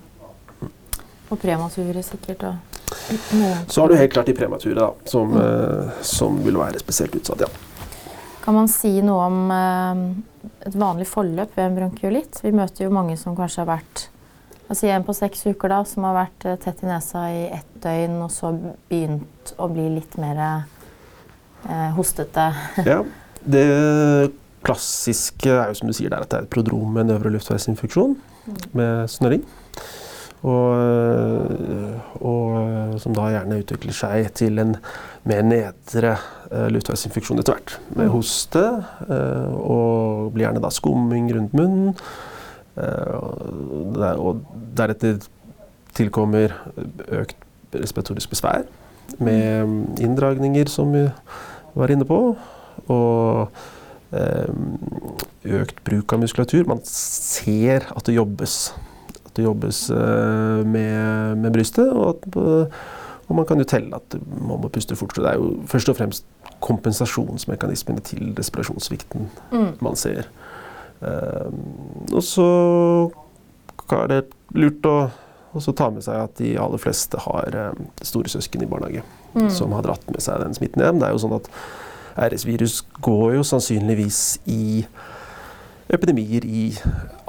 Og 1.32 1.40
premature 1.40 2.04
sikkert. 2.04 2.44
Og 2.44 2.75
så 3.68 3.82
har 3.82 3.90
du 3.90 3.96
helt 3.98 4.14
klart 4.14 4.30
de 4.30 4.36
premature, 4.38 4.76
da, 4.78 4.92
som, 5.10 5.32
mm. 5.32 5.42
uh, 5.42 6.02
som 6.06 6.38
vil 6.46 6.58
være 6.60 6.82
spesielt 6.84 7.16
utsatt. 7.18 7.46
ja. 7.46 7.50
Kan 8.46 8.54
man 8.54 8.68
si 8.70 8.92
noe 9.02 9.24
om 9.26 9.40
uh, 9.50 10.50
et 10.68 10.76
vanlig 10.78 11.08
forløp 11.10 11.56
ved 11.58 11.66
en 11.66 11.80
bronkiolitt? 11.80 12.44
Vi 12.46 12.54
møter 12.54 12.86
jo 12.86 12.94
mange 12.94 13.18
som 13.18 13.38
kanskje 13.38 13.64
har 13.64 13.72
vært 13.78 14.10
altså 14.68 14.90
en 14.90 15.06
på 15.06 15.14
seks 15.18 15.46
uker 15.46 15.72
da, 15.72 15.82
som 15.88 16.06
har 16.08 16.18
vært 16.18 16.48
tett 16.64 16.82
i 16.84 16.90
nesa 16.90 17.26
i 17.34 17.44
ett 17.54 17.76
døgn, 17.84 18.18
og 18.26 18.32
så 18.34 18.54
begynt 18.90 19.54
å 19.62 19.70
bli 19.70 19.86
litt 19.98 20.18
mer 20.22 20.42
eh, 20.42 21.92
hostete. 21.98 22.48
ja, 22.92 23.04
det 23.46 23.66
klassiske 24.66 25.52
er 25.52 25.70
jo 25.70 25.78
som 25.78 25.92
du 25.92 25.94
sier 25.94 26.10
der, 26.10 26.26
at 26.26 26.32
det 26.32 26.40
er 26.40 26.48
et 26.48 26.54
prodrom 26.54 26.96
med 26.96 27.06
en 27.06 27.20
øvre 27.20 27.36
luftveisinfeksjon 27.36 28.16
mm. 28.18 28.58
med 28.78 29.06
snørring. 29.14 29.46
Og, 30.46 30.68
eh, 30.78 32.16
og, 32.22 32.56
eh, 32.60 32.96
som 33.02 33.16
da 33.18 33.32
gjerne 33.34 33.60
utvikler 33.64 33.98
seg 33.98 34.30
til 34.38 34.62
en 34.62 34.76
mer 35.26 35.42
nedre 35.42 36.12
uh, 36.52 36.68
luftveisinfeksjon 36.70 37.42
etter 37.42 37.56
hvert. 37.56 37.78
Med 37.96 38.06
mm. 38.06 38.12
hoste, 38.14 38.62
og 39.58 40.30
blir 40.36 40.46
gjerne 40.46 40.62
da 40.62 40.70
skumming 40.70 41.32
rundt 41.34 41.56
munnen. 41.58 41.96
Og 44.22 44.44
deretter 44.78 45.18
tilkommer 45.98 46.54
økt 47.08 47.42
respiratorisk 47.74 48.36
besvær 48.36 48.68
med 49.18 50.00
inndragninger, 50.04 50.70
som 50.70 50.94
vi 50.94 51.08
var 51.76 51.92
inne 51.92 52.08
på. 52.08 52.20
Og 52.92 53.48
eh, 54.16 54.50
økt 55.60 55.82
bruk 55.88 56.14
av 56.14 56.22
muskulatur. 56.24 56.66
Man 56.70 56.84
ser 56.90 57.88
at 57.96 58.06
det 58.08 58.18
jobbes. 58.18 58.74
At 59.36 59.42
det 59.42 59.50
jobbes 59.50 59.90
eh, 59.92 60.62
med, 60.64 61.42
med, 61.42 61.52
brystet. 61.52 61.90
Og, 61.92 62.16
at, 62.16 62.38
og, 63.28 63.36
man 63.36 63.48
kan 63.50 63.60
jo 63.60 63.68
telle 63.68 64.00
at 64.00 64.16
man 64.24 64.62
må 64.64 64.72
puste 64.72 64.96
fortere. 64.96 65.26
Det 65.26 65.34
er 65.34 65.42
jo 65.42 65.68
først 65.68 65.92
og 65.92 65.98
fremst 66.00 66.28
kompensasjonsmekanismene 66.64 68.00
til 68.08 68.32
respirasjonssvikten 68.38 69.28
mm. 69.52 69.72
man 69.84 70.00
ser. 70.00 70.30
Um, 71.04 71.58
og 72.16 72.24
så 72.24 72.46
er 73.92 74.08
det 74.08 74.22
lurt 74.56 74.88
å 74.88 75.10
ta 75.76 75.90
med 75.92 76.06
seg 76.06 76.22
at 76.22 76.40
de 76.40 76.54
aller 76.62 76.80
fleste 76.80 77.20
har 77.26 77.58
um, 77.76 77.90
store 78.00 78.32
søsken 78.32 78.64
i 78.64 78.70
barnehage 78.72 79.04
mm. 79.36 79.50
som 79.52 79.76
har 79.76 79.84
dratt 79.84 80.08
med 80.08 80.24
seg 80.24 80.40
den 80.46 80.56
smitten 80.56 80.86
hjem. 80.86 81.02
Det 81.04 81.10
er 81.10 81.18
jo 81.18 81.26
sånn 81.26 81.36
at 81.36 81.52
RS-virus 82.16 82.80
går 83.04 83.36
jo 83.36 83.44
sannsynligvis 83.44 84.22
i 84.48 84.86
epidemier 85.94 86.46
i 86.46 86.68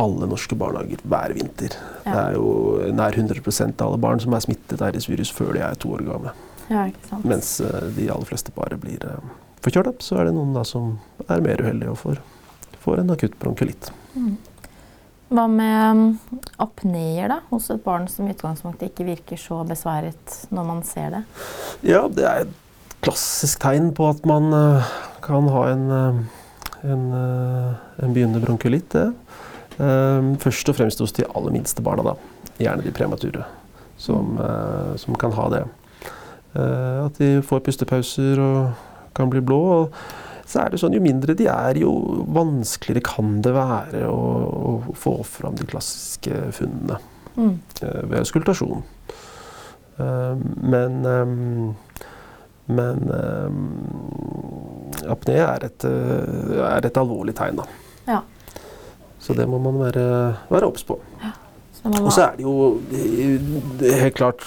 alle 0.00 0.28
norske 0.30 0.56
barnehager 0.58 1.02
hver 1.04 1.34
vinter. 1.36 1.76
Ja. 2.04 2.10
Det 2.10 2.20
er 2.22 2.36
jo 2.38 2.92
nær 2.96 3.16
100% 3.16 3.82
av 3.82 3.90
alle 3.90 4.02
barn 4.02 4.22
som 4.22 4.36
er 4.36 4.44
smittet 4.44 4.80
av 4.80 4.94
RS-virus 4.94 5.32
før 5.34 5.54
de 5.56 5.64
er 5.66 5.80
to 5.80 5.92
år 5.96 6.04
gamle. 6.06 6.34
Ja, 6.70 6.88
Mens 7.22 7.60
uh, 7.62 7.84
de 7.94 8.08
aller 8.10 8.26
fleste 8.26 8.54
bare 8.56 8.78
blir 8.80 9.02
forkjørt 9.62 9.92
opp. 9.92 10.02
Så 10.04 10.18
er 10.18 10.28
det 10.28 10.34
noen 10.36 10.54
da 10.56 10.64
som 10.66 10.96
er 11.28 11.44
mer 11.44 11.62
uheldige 11.62 11.92
og 11.92 12.00
får, 12.00 12.20
får 12.82 13.02
en 13.02 13.14
akutt 13.14 13.38
bronkulitt. 13.42 13.90
Mm. 14.16 14.36
Hva 15.26 15.48
med 15.50 15.98
um, 15.98 16.02
apneer 16.62 17.32
da, 17.32 17.40
hos 17.50 17.66
et 17.74 17.82
barn 17.82 18.06
som 18.10 18.28
i 18.28 18.34
utgangspunktet 18.34 18.92
ikke 18.92 19.08
virker 19.08 19.40
så 19.40 19.64
besværet 19.66 20.36
når 20.54 20.68
man 20.68 20.84
ser 20.86 21.16
det? 21.16 21.22
Ja, 21.82 22.04
det 22.06 22.26
er 22.28 22.44
et 22.44 22.92
klassisk 23.02 23.60
tegn 23.64 23.90
på 23.94 24.06
at 24.12 24.26
man 24.28 24.54
uh, 24.54 24.92
kan 25.24 25.50
ha 25.50 25.64
en, 25.72 25.88
en, 26.86 27.06
uh, 27.12 28.02
en 28.02 28.14
begynnende 28.14 28.42
bronkulitt. 28.44 28.90
det. 28.90 29.10
først 30.40 30.68
og 30.72 30.76
fremst 30.78 31.00
hos 31.02 31.12
de 31.12 31.26
aller 31.36 31.52
minste 31.52 31.82
barna, 31.84 32.02
da. 32.02 32.14
Gjerne 32.56 32.84
de 32.84 32.92
premature, 32.96 33.42
som, 34.00 34.38
som 34.96 35.18
kan 35.20 35.34
ha 35.36 35.48
det. 35.52 35.64
at 36.56 37.18
de 37.18 37.42
får 37.44 37.60
pustepauser 37.60 38.40
og 38.40 38.70
kan 39.14 39.28
bli 39.28 39.42
blå. 39.44 39.60
og 39.74 39.92
så 40.46 40.62
er 40.62 40.70
det 40.70 40.78
sånn 40.78 40.94
jo 40.94 41.02
mindre 41.02 41.34
de 41.34 41.48
er, 41.50 41.78
jo 41.82 41.92
vanskeligere 42.32 43.02
kan 43.04 43.40
det 43.42 43.52
være 43.56 44.04
å, 44.06 44.20
å 44.70 44.94
få 44.94 45.18
fram 45.26 45.56
de 45.58 45.66
klassiske 45.66 46.52
funnene 46.54 47.00
mm. 47.34 47.56
ved 47.82 48.20
auskultasjon. 48.20 48.84
Uh, 49.98 50.36
men 50.62 51.00
um, 51.02 51.74
men 52.66 53.10
um, 53.10 53.58
apné 55.12 55.38
er 55.42 55.66
et, 55.68 55.86
uh, 55.86 56.62
er 56.66 56.86
et, 56.88 56.98
alvorlig 56.98 57.36
tegn, 57.38 57.60
da. 57.62 57.66
Ja. 58.06 58.20
Så 59.22 59.34
det 59.34 59.46
må 59.50 59.58
man 59.62 59.78
være 59.82 60.66
obs 60.66 60.86
på. 60.86 60.98
Ja. 61.22 61.34
Og 61.86 62.10
så 62.10 62.24
er 62.24 62.38
det 62.38 62.42
jo 62.42 62.80
det 63.78 63.92
er 63.92 64.06
helt 64.08 64.16
klart 64.18 64.42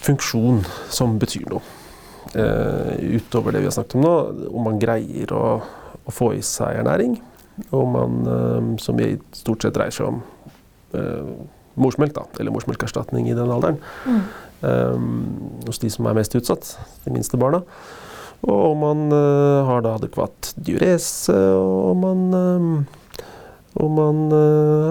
funksjon 0.00 0.64
som 0.90 1.18
betyr 1.20 1.46
noe. 1.50 1.62
Uh, 2.30 2.94
utover 3.16 3.54
det 3.54 3.64
vi 3.64 3.68
har 3.70 3.74
snakket 3.74 3.96
om 3.98 4.04
nå, 4.04 4.14
om 4.54 4.68
man 4.68 4.78
greier 4.82 5.32
å, 5.34 5.44
å 6.06 6.14
få 6.14 6.32
i 6.36 6.42
seg 6.46 6.80
ernæring. 6.82 7.16
Og 7.76 7.88
man, 7.90 8.20
uh, 8.26 8.68
som 8.82 9.00
i 9.02 9.12
stort 9.36 9.66
sett 9.66 9.74
dreier 9.76 9.94
seg 9.94 10.12
om 10.12 10.20
uh, 10.94 11.32
morsmelk, 11.80 12.14
da, 12.16 12.26
eller 12.38 12.54
morsmelkerstatning 12.54 13.30
i 13.30 13.36
den 13.36 13.50
alderen. 13.50 13.80
Mm. 14.06 14.22
Hos 14.60 15.80
de 15.80 15.88
som 15.92 16.08
er 16.10 16.16
mest 16.18 16.34
utsatt, 16.36 16.74
de 17.06 17.12
minste 17.14 17.38
barna. 17.40 17.62
Og 18.40 18.72
om 18.72 18.82
man 18.84 19.14
har 19.68 19.82
da 19.84 19.94
adekvat 19.98 20.52
diurese, 20.56 21.32
og 21.32 21.90
om 21.92 22.04
man 22.04 22.86
om 23.80 23.92
man 23.94 24.22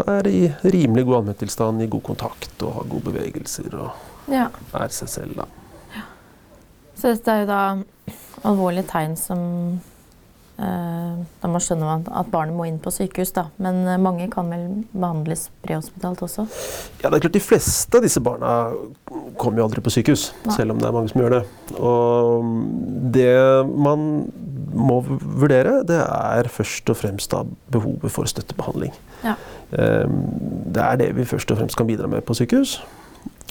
er 0.10 0.28
i 0.30 0.42
rimelig 0.64 1.04
god 1.06 1.20
allmenntilstand, 1.20 1.84
i 1.84 1.90
god 1.92 2.06
kontakt 2.14 2.64
og 2.64 2.78
har 2.78 2.92
gode 2.92 3.12
bevegelser 3.12 3.74
og 3.76 4.32
ja. 4.32 4.48
er 4.80 4.94
seg 4.96 5.12
selv, 5.12 5.42
da. 5.42 5.50
Så 7.00 7.14
dette 7.14 7.32
er 7.32 7.44
jo 7.44 7.48
da 7.48 7.62
alvorlige 8.48 8.90
tegn 8.92 9.16
som 9.20 9.40
eh, 9.80 9.99
Da 10.60 11.48
man 11.48 11.64
skjønner 11.64 12.04
at 12.20 12.30
barnet 12.34 12.56
må 12.58 12.66
inn 12.68 12.80
på 12.84 12.92
sykehus, 12.92 13.32
da. 13.36 13.46
Men 13.64 13.82
eh, 13.88 14.00
mange 14.02 14.28
kan 14.32 14.50
vel 14.52 14.66
behandles 14.92 15.48
prehospitalt 15.64 16.24
også? 16.26 16.46
Ja, 17.00 17.08
det 17.08 17.20
er 17.20 17.24
klart 17.26 17.38
de 17.38 17.44
fleste 17.44 18.00
av 18.00 18.04
disse 18.04 18.22
barna 18.24 18.56
kommer 19.40 19.62
jo 19.62 19.70
aldri 19.70 19.84
på 19.86 19.94
sykehus, 19.94 20.30
Nei. 20.48 20.56
selv 20.58 20.76
om 20.76 20.82
det 20.82 20.90
er 20.90 20.96
mange 20.96 21.12
som 21.14 21.24
gjør 21.24 21.38
det. 21.38 21.42
Og 21.80 22.50
det 23.16 23.32
man 23.72 24.08
må 24.70 25.00
vurdere, 25.08 25.80
det 25.88 26.02
er 26.04 26.52
først 26.52 26.92
og 26.92 27.00
fremst 27.00 27.32
da 27.32 27.46
behovet 27.72 28.12
for 28.14 28.30
støttebehandling. 28.30 28.92
Ja. 29.24 29.38
Ehm, 29.80 30.20
det 30.76 30.84
er 30.84 31.00
det 31.00 31.14
vi 31.18 31.28
først 31.28 31.52
og 31.54 31.62
fremst 31.62 31.80
kan 31.80 31.88
bidra 31.90 32.10
med 32.12 32.22
på 32.28 32.36
sykehus. 32.38 32.78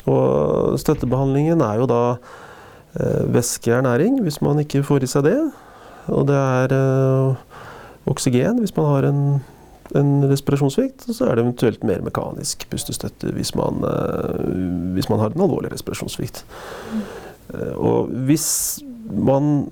Og 0.09 0.79
støttebehandlingen 0.81 1.65
er 1.65 1.81
jo 1.81 1.89
da 1.91 2.03
Eh, 2.97 3.35
væskeernæring 3.35 4.23
hvis 4.23 4.43
man 4.43 4.59
ikke 4.59 4.83
får 4.83 5.05
i 5.05 5.07
seg 5.07 5.25
det. 5.25 5.39
Og 6.15 6.27
det 6.29 6.39
er 6.39 6.75
eh, 6.77 7.63
oksygen 8.11 8.61
hvis 8.63 8.75
man 8.77 8.91
har 8.93 9.09
en, 9.09 9.23
en 9.99 10.11
respirasjonssvikt. 10.31 11.07
Og 11.09 11.19
så 11.19 11.29
er 11.29 11.37
det 11.37 11.45
eventuelt 11.47 11.87
mer 11.89 12.03
mekanisk 12.07 12.67
pustestøtte 12.73 13.33
hvis 13.37 13.55
man, 13.59 13.85
eh, 13.85 14.43
hvis 14.97 15.11
man 15.13 15.23
har 15.23 15.33
en 15.35 15.47
alvorlig 15.47 15.73
respirasjonssvikt. 15.75 16.45
Og 17.81 18.11
hvis 18.29 18.49
man 19.09 19.65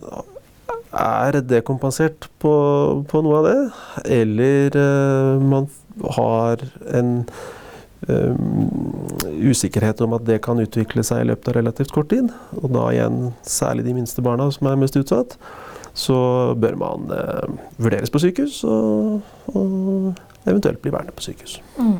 er 0.97 1.37
dekompensert 1.45 2.25
på, 2.41 2.55
på 3.05 3.21
noe 3.21 3.43
av 3.43 3.49
det, 3.51 3.59
eller 4.17 4.79
man 5.45 5.69
har 6.17 6.63
en 6.97 7.11
um, 8.09 8.71
usikkerhet 9.51 10.01
om 10.05 10.17
at 10.17 10.27
det 10.29 10.41
kan 10.45 10.61
utvikle 10.63 11.05
seg 11.07 11.23
i 11.23 11.29
løpet 11.31 11.51
av 11.51 11.59
relativt 11.59 11.95
kort 11.95 12.11
tid, 12.13 12.31
og 12.61 12.73
da 12.75 12.89
igjen 12.95 13.31
særlig 13.47 13.87
de 13.87 13.97
minste 13.97 14.25
barna 14.25 14.49
som 14.55 14.71
er 14.71 14.81
mest 14.81 14.99
utsatt, 14.99 15.37
så 15.97 16.19
bør 16.61 16.77
man 16.77 17.09
eh, 17.15 17.57
vurderes 17.81 18.13
på 18.13 18.21
sykehus 18.21 18.61
og, 18.69 19.25
og, 19.55 20.13
eventuelt 20.47 20.83
bli 20.85 20.93
værende 20.93 21.15
på 21.17 21.25
sykehus. 21.25 21.57
Mm. 21.81 21.99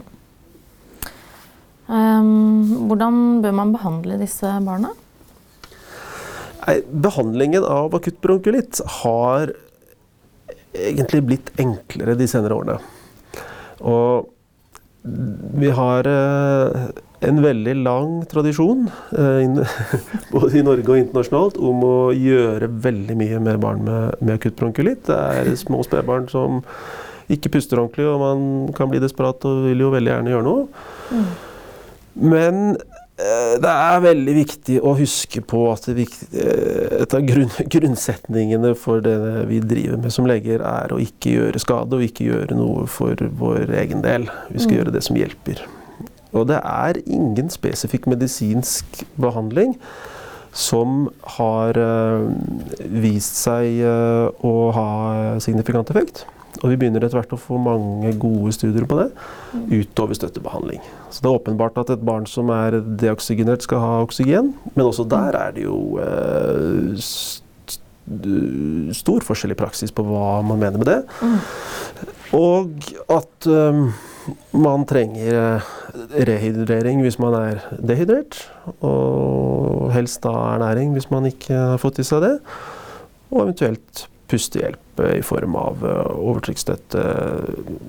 Um, 1.87 2.89
hvordan 2.91 3.19
bør 3.43 3.55
man 3.57 3.73
behandle 3.75 4.19
disse 4.21 4.51
barna? 4.67 4.93
Nei, 6.67 6.81
behandlingen 7.07 7.65
av 7.65 7.95
akutt 7.95 8.19
bronkulitt 8.23 8.83
har 9.01 9.55
egentlig 10.77 11.23
blitt 11.25 11.53
enklere 11.63 12.17
de 12.19 12.27
senere 12.29 12.59
årene. 12.59 12.79
Og 13.87 14.33
vi 15.57 15.71
har 15.73 16.09
eh, 16.11 16.87
en 17.27 17.41
veldig 17.45 17.75
lang 17.83 18.13
tradisjon, 18.31 18.87
eh, 19.19 19.73
både 20.35 20.61
i 20.61 20.65
Norge 20.67 20.93
og 20.93 21.01
internasjonalt, 21.01 21.59
om 21.59 21.85
å 21.87 21.97
gjøre 22.17 22.71
veldig 22.87 23.17
mye 23.19 23.41
med 23.49 23.61
barn 23.63 23.83
med, 23.87 24.21
med 24.21 24.39
akutt 24.39 24.59
bronkulitt. 24.61 25.07
Det 25.09 25.17
er 25.17 25.53
små 25.61 25.83
spedbarn 25.87 26.29
som 26.33 26.63
ikke 27.33 27.57
puster 27.57 27.83
ordentlig, 27.83 28.07
og 28.07 28.23
man 28.23 28.75
kan 28.77 28.93
bli 28.93 29.03
desperat 29.03 29.45
og 29.49 29.67
vil 29.67 29.83
jo 29.87 29.95
veldig 29.95 30.13
gjerne 30.13 30.35
gjøre 30.35 30.47
noe. 30.47 30.87
Mm. 31.11 31.27
Men 32.27 32.63
Eh, 33.17 33.55
det 33.63 33.71
er 33.73 34.03
veldig 34.05 34.33
viktig 34.37 34.75
å 34.85 34.91
huske 34.99 35.41
på 35.49 35.63
at 35.71 35.87
eh, 35.89 36.03
et 37.01 37.15
av 37.17 37.25
grunn, 37.25 37.49
grunnsetningene 37.75 38.75
for 38.77 39.01
det 39.05 39.17
vi 39.49 39.63
driver 39.65 40.03
med 40.03 40.13
som 40.13 40.29
leger, 40.29 40.61
er 40.61 40.93
å 40.93 41.01
ikke 41.01 41.33
gjøre 41.33 41.63
skade 41.63 41.97
og 41.97 42.05
ikke 42.05 42.29
gjøre 42.29 42.59
noe 42.59 42.85
for 42.93 43.17
vår 43.41 43.73
egen 43.81 44.05
del. 44.05 44.29
Vi 44.51 44.61
skal 44.61 44.75
mm. 44.75 44.79
gjøre 44.81 44.97
det 44.99 45.05
som 45.09 45.17
hjelper. 45.17 45.65
Og 46.35 46.49
det 46.51 46.59
er 46.61 47.01
ingen 47.07 47.51
spesifikk 47.53 48.09
medisinsk 48.11 49.05
behandling 49.21 49.77
som 50.57 51.11
har 51.37 51.77
uh, 51.77 52.31
vist 53.03 53.37
seg 53.43 53.83
uh, 53.85 54.33
å 54.41 54.55
ha 54.73 54.89
signifikant 55.45 55.93
effekt. 55.93 56.25
Og 56.63 56.71
vi 56.73 56.79
begynner 56.81 57.05
etter 57.05 57.19
hvert 57.19 57.35
å 57.37 57.41
få 57.41 57.59
mange 57.61 58.15
gode 58.21 58.55
studier 58.57 58.87
på 58.89 58.97
det, 58.97 59.11
utover 59.69 60.17
støttebehandling. 60.17 60.81
Så 61.13 61.21
det 61.21 61.29
er 61.29 61.37
åpenbart 61.37 61.77
at 61.83 61.93
et 61.93 62.07
barn 62.07 62.25
som 62.31 62.49
er 62.55 62.79
deoksygenert, 62.81 63.67
skal 63.67 63.83
ha 63.83 63.93
oksygen, 64.07 64.55
men 64.73 64.87
også 64.87 65.05
der 65.11 65.37
er 65.37 65.53
det 65.57 65.67
jo 65.67 65.99
eh, 66.01 66.97
stor 68.97 69.27
forskjell 69.27 69.53
i 69.53 69.59
praksis 69.59 69.93
på 69.93 70.05
hva 70.07 70.41
man 70.47 70.63
mener 70.63 70.81
med 70.81 70.89
det. 70.89 71.01
Og 72.37 72.73
at 73.13 73.51
man 74.57 74.85
trenger 74.89 75.39
eh, 75.41 75.71
rehydrering 76.29 77.03
hvis 77.05 77.19
man 77.23 77.37
er 77.39 77.63
dehydrert, 77.79 78.39
og 78.81 79.93
helst 79.95 80.23
da 80.27 80.35
ernæring 80.57 80.95
hvis 80.97 81.11
man 81.13 81.29
ikke 81.31 81.55
har 81.73 81.81
fått 81.83 82.01
i 82.03 82.07
seg 82.07 82.25
det, 82.25 82.35
og 83.31 83.43
eventuelt 83.45 84.07
pustehjelp 84.27 85.01
i 85.17 85.23
form 85.23 85.57
av 85.59 85.85
eh, 85.87 86.13
overtrykksstøtte 86.17 87.03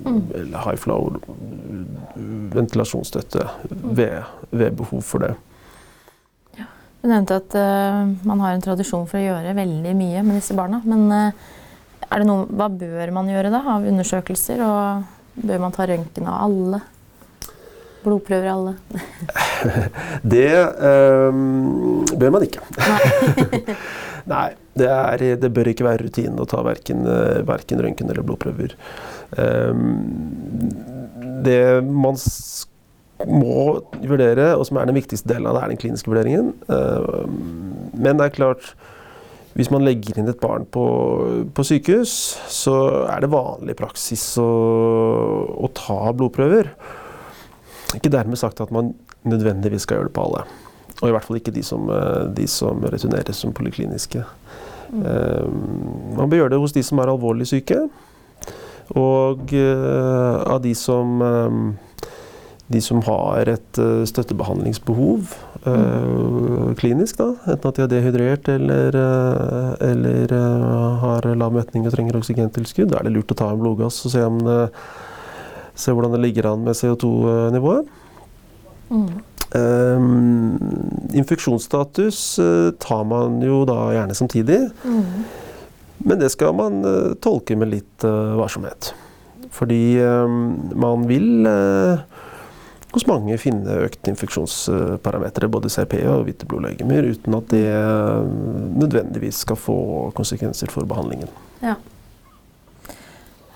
mm. 0.06 0.22
eller 0.42 0.64
high 0.66 0.80
flow, 0.80 1.18
ventilasjonsstøtte 2.54 3.48
ved, 3.72 4.22
ved 4.52 4.78
behov 4.78 5.04
for 5.06 5.26
det. 5.26 5.34
Ja. 6.60 6.70
Du 7.02 7.10
nevnte 7.10 7.40
at 7.42 7.58
uh, 7.58 8.04
man 8.28 8.42
har 8.44 8.56
en 8.56 8.66
tradisjon 8.66 9.08
for 9.10 9.20
å 9.20 9.26
gjøre 9.26 9.56
veldig 9.58 9.94
mye 9.98 10.24
med 10.26 10.40
disse 10.40 10.58
barna. 10.58 10.82
Men 10.86 11.08
uh, 11.10 11.46
noe, 12.26 12.48
hva 12.50 12.70
bør 12.74 13.14
man 13.16 13.30
gjøre 13.32 13.54
da 13.54 13.64
av 13.76 13.88
undersøkelser? 13.88 14.64
Og 14.66 15.17
bør 15.38 15.62
man 15.62 15.76
ta 15.76 15.88
røntgen 15.90 16.30
av 16.30 16.44
alle? 16.48 16.82
Blodprøver 18.04 18.50
av 18.52 18.60
alle? 18.60 18.76
det 20.36 20.52
um, 20.82 22.06
bør 22.18 22.36
man 22.38 22.46
ikke. 22.48 22.64
Nei. 22.78 23.74
Nei, 24.28 24.48
det, 24.76 24.88
er, 24.92 25.22
det, 25.40 25.50
bør 25.56 25.70
ikke 25.72 25.86
være 25.88 26.04
rutinen 26.04 26.40
å 26.44 26.48
ta 26.50 26.60
verken, 26.66 27.06
eh, 27.08 27.38
verken 27.48 27.80
røntgen 27.80 28.12
eller 28.12 28.26
blodprøver. 28.28 28.74
Um, 29.40 30.74
det 31.46 31.62
man 31.88 32.20
må 33.28 33.62
vurdere, 34.04 34.52
og 34.58 34.68
som 34.68 34.82
er 34.82 34.90
den 34.90 35.00
viktigste 35.00 35.32
delen 35.32 35.48
av 35.48 35.56
det, 35.56 35.64
er 35.64 35.74
den 35.74 35.82
kliniske 35.82 36.12
vurderingen. 36.12 36.52
Um, 36.68 37.40
men 37.96 38.20
det 38.20 38.28
er 38.28 38.36
klart 38.36 38.74
hvis 39.58 39.72
man 39.74 39.82
legger 39.82 40.20
inn 40.22 40.30
et 40.30 40.38
barn 40.42 40.68
på, 40.70 40.86
på 41.50 41.66
sykehus, 41.66 42.12
så 42.54 42.76
er 43.10 43.24
det 43.24 43.32
vanlig 43.34 43.74
praksis 43.80 44.24
å, 44.38 44.46
å 45.58 45.70
ta 45.74 46.14
blodprøver. 46.14 46.70
Ikke 47.98 48.12
dermed 48.14 48.38
sagt 48.38 48.62
at 48.62 48.74
man 48.76 48.94
nødvendigvis 49.26 49.88
skal 49.88 49.98
gjøre 49.98 50.12
det 50.12 50.16
på 50.18 50.28
alle. 50.28 50.44
Og 51.02 51.10
i 51.10 51.16
hvert 51.16 51.26
fall 51.26 51.40
ikke 51.40 51.54
de 51.56 51.64
som, 51.66 51.90
eh, 51.94 52.28
de 52.38 52.46
som 52.50 52.86
returneres 52.86 53.42
som 53.42 53.54
polikliniske. 53.56 54.22
Mm. 54.94 55.02
Um, 55.04 55.58
man 56.16 56.30
bør 56.30 56.44
gjøre 56.44 56.54
det 56.56 56.62
hos 56.62 56.78
de 56.78 56.84
som 56.86 57.02
er 57.02 57.12
alvorlig 57.12 57.50
syke. 57.50 57.82
Og 58.94 59.52
uh, 59.58 60.38
av 60.48 60.62
de 60.64 60.72
som, 60.78 61.18
um, 61.22 61.66
de 62.74 62.82
som 62.84 63.00
har 63.08 63.48
et 63.52 63.80
uh, 63.80 64.04
støttebehandlingsbehov 64.08 65.36
uh, 65.68 66.74
klinisk, 66.80 67.22
da, 67.22 67.30
enten 67.54 67.70
at 67.70 67.78
de 67.80 67.86
er 67.86 67.94
dehydrert 67.94 68.50
eller, 68.52 68.98
eller 69.88 70.36
har 71.04 71.30
lav 71.40 71.56
metning 71.56 71.88
og 71.88 71.96
trenger 71.96 72.20
oksygentilskudd, 72.20 72.92
da 72.92 73.00
er 73.00 73.08
det 73.08 73.16
lurt 73.16 73.32
å 73.32 73.40
ta 73.40 73.52
en 73.54 73.62
blodgass 73.62 74.02
og 74.08 74.14
se, 74.14 74.26
om 74.28 74.42
det, 74.44 74.60
se 75.80 75.96
hvordan 75.96 76.18
det 76.18 76.26
ligger 76.26 76.52
an 76.52 76.68
med 76.68 76.78
CO2-nivået. 76.80 77.90
Mm. 78.92 79.10
Um, 79.56 80.60
infeksjonsstatus 81.14 82.40
uh, 82.40 82.72
tar 82.72 83.04
man 83.08 83.40
jo 83.42 83.62
da 83.68 83.94
gjerne 83.96 84.16
samtidig. 84.16 84.60
Mm. 84.84 85.24
Men 85.98 86.20
det 86.20 86.34
skal 86.34 86.56
man 86.56 86.82
uh, 86.86 87.14
tolke 87.24 87.56
med 87.56 87.72
litt 87.72 88.06
uh, 88.06 88.36
varsomhet. 88.40 88.92
Fordi 89.56 90.00
um, 90.04 90.58
man 90.76 91.08
vil 91.08 91.48
hos 92.96 93.06
mange 93.10 93.36
finne 93.42 93.82
økt 93.84 94.08
infeksjonsparametere, 94.08 95.50
både 95.52 95.72
CRP 95.72 95.98
og 96.08 96.24
hvite 96.28 96.48
blodlegemer, 96.50 97.10
uten 97.12 97.36
at 97.38 97.52
det 97.52 97.68
nødvendigvis 98.80 99.44
skal 99.44 99.60
få 99.60 99.78
konsekvenser 100.18 100.72
for 100.72 100.88
behandlingen. 100.88 101.32
Ja. 101.62 101.76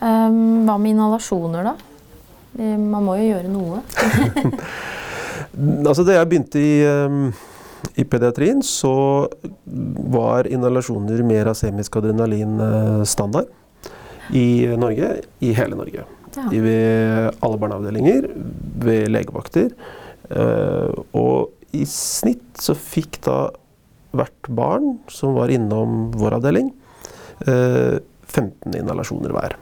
Um, 0.02 0.66
hva 0.68 0.76
med 0.82 0.96
inhalasjoner, 0.96 1.72
da? 1.72 1.78
Man 2.58 3.06
må 3.06 3.16
jo 3.22 3.30
gjøre 3.32 3.52
noe. 3.52 3.84
Altså, 5.52 6.06
da 6.08 6.14
jeg 6.16 6.28
begynte 6.32 6.62
i, 6.64 6.84
um, 6.88 7.26
i, 8.00 8.06
pediatrien, 8.08 8.62
så 8.64 9.28
var 10.14 10.48
inhalasjoner 10.48 11.20
mer 11.28 11.50
av 11.52 11.58
semisk 11.60 11.98
adrenalin 12.00 12.54
uh, 12.62 13.02
standard 13.04 13.50
i 14.32 14.64
Norge. 14.80 15.10
I 15.44 15.52
hele 15.58 15.76
Norge. 15.76 16.06
Ja. 16.36 16.46
Ved 16.52 17.42
alle 17.44 17.58
barneavdelinger, 17.62 18.30
ved 18.86 19.10
legevakter. 19.12 19.74
Uh, 20.32 21.02
og 21.18 21.76
i 21.76 21.84
snitt 21.88 22.62
så 22.62 22.76
fikk 22.78 23.20
da 23.26 23.50
hvert 24.16 24.48
barn 24.52 24.96
som 25.12 25.36
var 25.36 25.52
innom 25.52 26.12
vår 26.16 26.40
avdeling, 26.40 26.72
uh, 27.48 28.00
15 28.32 28.80
inhalasjoner 28.80 29.36
hver 29.36 29.58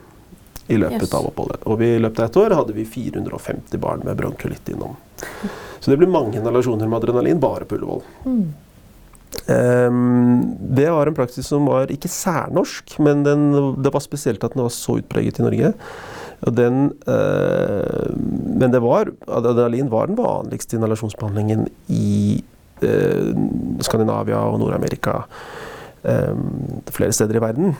i 0.69 0.77
løpet 0.77 1.08
yes. 1.08 1.13
av 1.17 1.25
oppholdet. 1.32 1.63
Og 1.65 1.82
i 1.82 1.95
løpet 1.97 2.21
av 2.21 2.29
et 2.29 2.39
år 2.43 2.53
hadde 2.60 2.75
vi 2.77 2.86
450 2.86 3.82
barn 3.82 4.03
med 4.05 4.17
bronkulitt 4.19 4.69
innom. 4.69 4.97
Så 5.79 5.89
det 5.89 5.97
blir 5.97 6.12
mange 6.12 6.38
inhalasjoner 6.38 6.86
med 6.86 6.99
adrenalin 7.01 7.39
bare 7.41 7.65
på 7.65 7.79
Ullevål. 7.79 8.03
Mm. 8.25 8.43
Um, 9.49 10.58
det 10.77 10.89
var 10.93 11.10
en 11.10 11.17
praksis 11.17 11.47
som 11.49 11.65
var 11.65 11.89
ikke 11.93 12.12
særnorsk, 12.12 12.99
men 13.01 13.25
den, 13.25 13.49
det 13.82 13.93
var 13.93 14.05
spesielt 14.05 14.43
at 14.45 14.53
den 14.53 14.65
var 14.65 14.73
så 14.73 14.99
utpreget 15.01 15.41
i 15.41 15.45
Norge. 15.45 15.73
Den, 16.39 16.93
uh, 17.10 18.15
men 18.60 18.71
det 18.71 18.80
var, 18.84 19.12
adrenalin 19.28 19.91
var 19.91 20.08
den 20.08 20.19
vanligste 20.19 20.78
inhalasjonsbehandlingen 20.78 21.67
i 21.91 22.39
uh, 22.84 23.32
Skandinavia 23.84 24.39
og 24.47 24.62
Nord-Amerika. 24.62 25.23
Um, 26.04 26.80
flere 26.95 27.12
steder 27.12 27.36
i 27.36 27.43
verden. 27.43 27.73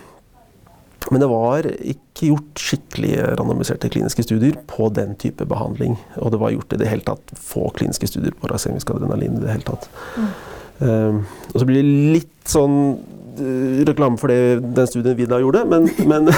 Men 1.10 1.24
det 1.24 1.30
var 1.32 1.66
ikke 1.66 2.34
gjort 2.34 2.60
skikkelig 2.60 3.14
randomiserte 3.40 3.90
kliniske 3.90 4.26
studier 4.28 4.58
på 4.70 4.90
den 4.94 5.16
type 5.22 5.48
behandling. 5.48 5.96
Og 6.20 6.34
det 6.34 6.42
var 6.42 6.52
gjort 6.54 6.76
i 6.76 6.80
det 6.82 6.90
hele 6.92 7.06
tatt 7.08 7.34
få 7.40 7.70
kliniske 7.78 8.12
studier 8.12 8.36
på 8.36 8.52
rasemisk 8.52 8.92
adrenalin 8.94 9.40
i 9.40 9.46
det 9.46 9.54
hele 9.54 9.66
tatt. 9.72 9.88
Mm. 10.20 10.30
Um, 10.80 11.24
og 11.54 11.58
så 11.60 11.68
blir 11.68 11.84
det 11.84 12.14
litt 12.16 12.50
sånn 12.50 12.78
uh, 13.40 13.82
reklame 13.88 14.20
for 14.22 14.32
det, 14.32 14.62
den 14.78 14.88
studien 14.90 15.18
vi 15.18 15.28
da 15.30 15.42
gjorde, 15.44 15.66
men, 15.68 15.90
men 16.08 16.30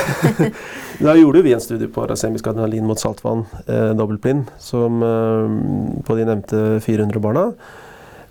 da 1.06 1.16
gjorde 1.18 1.46
vi 1.46 1.54
en 1.54 1.64
studie 1.64 1.92
på 1.92 2.08
rasemisk 2.10 2.50
adrenalin 2.50 2.88
mot 2.90 3.00
saltvann, 3.00 3.46
uh, 3.70 3.92
dobbeltblind, 3.98 4.50
som 4.62 5.06
uh, 5.06 6.02
på 6.08 6.18
de 6.18 6.28
nevnte 6.32 6.66
400 6.88 7.24
barna. 7.24 7.50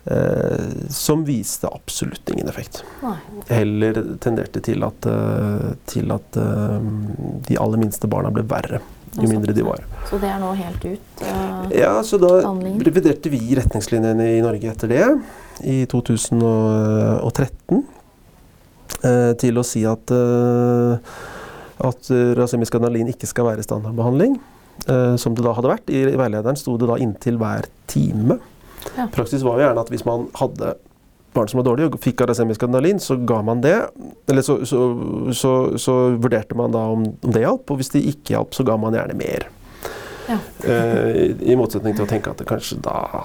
Eh, 0.04 0.88
som 0.88 1.24
viste 1.24 1.68
absolutt 1.68 2.30
ingen 2.30 2.48
effekt. 2.48 2.84
Heller 3.48 4.04
tenderte 4.20 4.60
til 4.60 4.84
at, 4.84 5.06
eh, 5.06 5.74
til 5.86 6.12
at 6.14 6.38
eh, 6.40 6.78
de 7.48 7.58
aller 7.60 7.82
minste 7.82 8.08
barna 8.08 8.32
ble 8.32 8.46
verre. 8.48 8.80
Jo 9.18 9.28
mindre 9.28 9.52
de 9.52 9.62
var. 9.66 9.82
Så 10.08 10.16
det 10.22 10.30
er 10.30 10.38
nå 10.38 10.52
helt 10.54 10.84
ut? 10.86 11.22
Uh, 11.22 11.64
ja, 11.74 11.96
så 12.06 12.14
da 12.22 12.28
reviderte 12.46 13.32
vi 13.32 13.40
retningslinjene 13.58 14.28
i 14.36 14.42
Norge 14.44 14.70
etter 14.70 14.92
det, 14.92 15.08
i 15.64 15.82
2013, 15.90 17.82
uh, 19.04 19.32
til 19.40 19.60
å 19.60 19.64
si 19.66 19.84
at, 19.88 20.12
uh, 20.12 20.94
at 21.90 22.12
rasemisk 22.38 22.76
adrenalin 22.76 23.10
ikke 23.12 23.28
skal 23.30 23.52
være 23.52 23.66
standardbehandling. 23.66 24.40
som 25.20 25.34
det 25.36 25.42
da 25.44 25.52
hadde 25.52 25.68
vært. 25.68 25.90
I, 25.92 25.98
i 26.08 26.16
veilederen 26.16 26.56
sto 26.56 26.72
det 26.80 26.86
da 26.88 26.94
inntil 26.96 27.36
hver 27.36 27.66
time. 27.90 28.38
Ja. 28.96 29.04
Praksis 29.12 29.42
var 29.44 29.58
jo 29.58 29.66
gjerne 29.66 29.82
at 29.84 29.90
hvis 29.92 30.06
man 30.08 30.24
hadde 30.40 30.70
barn 31.32 31.48
som 31.48 31.60
var 31.60 31.68
dårlige 31.68 31.92
og 31.92 32.02
fikk 32.02 32.24
arasemisk 32.24 32.64
adrenalin, 32.64 33.00
så 33.02 33.16
ga 33.26 33.40
man 33.46 33.62
det. 33.64 33.76
Eller 34.30 34.42
så, 34.46 34.60
så, 34.66 34.80
så, 35.36 35.52
så 35.78 35.96
vurderte 36.16 36.58
man 36.58 36.74
da 36.74 36.82
om, 36.94 37.06
om, 37.12 37.32
det 37.32 37.44
hjalp, 37.44 37.70
og 37.70 37.80
hvis 37.80 37.92
det 37.94 38.04
ikke 38.14 38.34
hjalp, 38.36 38.54
så 38.56 38.66
ga 38.66 38.76
man 38.80 38.96
gjerne 38.96 39.18
mer. 39.18 39.46
Ja. 40.30 40.36
Uh, 40.62 41.34
I 41.42 41.56
motsetning 41.58 41.96
til 41.96 42.04
å 42.06 42.10
tenke 42.10 42.30
at 42.30 42.38
det 42.38 42.46
kanskje 42.48 42.78
da 42.84 43.24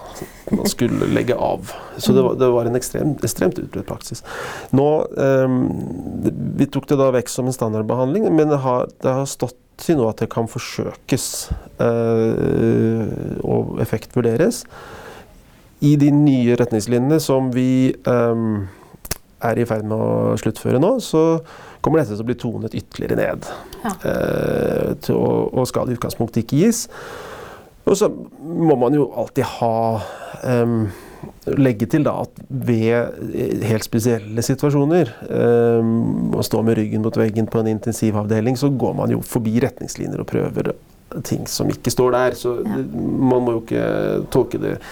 man 0.50 0.66
skulle 0.70 1.10
legge 1.14 1.38
av. 1.38 1.70
Så 2.02 2.16
det 2.16 2.24
var, 2.26 2.38
det 2.42 2.50
var 2.54 2.70
en 2.70 2.78
ekstrem, 2.80 3.14
ekstremt 3.26 3.60
utbredt 3.62 3.88
praksis. 3.90 4.24
Nå 4.76 4.88
um, 5.14 5.60
Vi 6.58 6.68
tok 6.74 6.90
det 6.90 6.98
da 7.02 7.12
vekk 7.14 7.30
som 7.32 7.50
en 7.50 7.56
standardbehandling, 7.56 8.28
men 8.34 8.50
det 8.52 8.62
har, 8.66 8.90
det 9.06 9.14
har 9.20 9.30
stått 9.30 9.58
til 9.82 10.00
nå 10.00 10.08
at 10.08 10.22
det 10.24 10.30
kan 10.32 10.48
forsøkes 10.48 11.26
og 13.44 13.74
effektvurderes. 13.84 14.62
i 15.84 15.98
de 16.00 16.08
nye 16.16 16.56
retningslinjene 16.56 17.20
som 17.20 17.50
vi 17.52 17.92
er 19.46 19.60
i 19.60 19.66
ferd 19.68 19.84
med 19.84 20.00
å 20.00 20.38
sluttføre 20.40 20.80
nå, 20.80 20.96
så 21.04 21.42
kommer 21.86 22.02
dette 22.02 22.16
til 22.18 22.26
å 22.26 22.28
bli 22.28 22.38
tonet 22.42 22.76
ytterligere 22.78 23.20
ned. 23.20 23.48
Ja. 23.86 23.94
Eh, 24.10 24.92
til, 25.06 25.20
og, 25.22 25.54
og 25.54 25.70
skal 25.70 25.92
i 25.92 25.98
utgangspunktet 25.98 26.44
ikke 26.44 26.64
gis. 26.66 26.86
Og 27.86 27.98
så 28.00 28.10
må 28.10 28.76
man 28.82 28.96
jo 28.98 29.12
alltid 29.14 29.46
ha 29.60 29.76
um, 30.66 30.88
Legge 31.46 31.88
til 31.90 32.04
da 32.06 32.12
at 32.22 32.42
ved 32.50 33.64
helt 33.66 33.86
spesielle 33.86 34.44
situasjoner, 34.46 35.10
um, 35.30 36.34
å 36.38 36.44
stå 36.46 36.62
med 36.66 36.78
ryggen 36.78 37.02
mot 37.06 37.18
veggen 37.18 37.48
på 37.50 37.62
en 37.62 37.70
intensivavdeling, 37.72 38.58
så 38.58 38.70
går 38.70 38.94
man 38.98 39.14
jo 39.14 39.24
forbi 39.26 39.56
retningslinjer 39.64 40.22
og 40.22 40.30
prøver 40.30 40.74
ting 41.26 41.46
som 41.50 41.70
ikke 41.72 41.94
står 41.94 42.14
der. 42.18 42.38
Så 42.38 42.56
Ja. 42.66 42.78
man 42.82 43.46
må 43.46 43.56
jo 43.58 43.62
ikke 43.64 44.30
tolke 44.34 44.62
det 44.62 44.76
eh, 44.76 44.86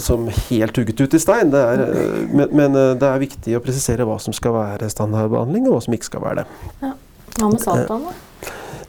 som 0.00 0.28
helt 0.48 0.76
hugget 0.76 1.00
ut 1.00 1.14
i 1.14 1.20
stein. 1.20 1.50
Det 1.52 1.60
er, 1.60 1.82
eh, 1.86 2.20
men, 2.32 2.52
men 2.56 2.78
eh, 2.78 2.92
det 2.98 3.08
er 3.08 3.22
viktig 3.22 3.58
å 3.58 3.64
presisere 3.64 4.06
hva 4.08 4.18
som 4.22 4.36
skal 4.36 4.54
være 4.56 4.88
standardbehandling, 4.92 5.66
og 5.68 5.76
hva 5.76 5.82
som 5.84 5.96
ikke 5.96 6.10
skal 6.10 6.24
være 6.24 6.44
det. 6.44 6.94
Hva 7.36 7.50
med 7.52 7.60
saltvann, 7.64 8.08
da? 8.08 8.14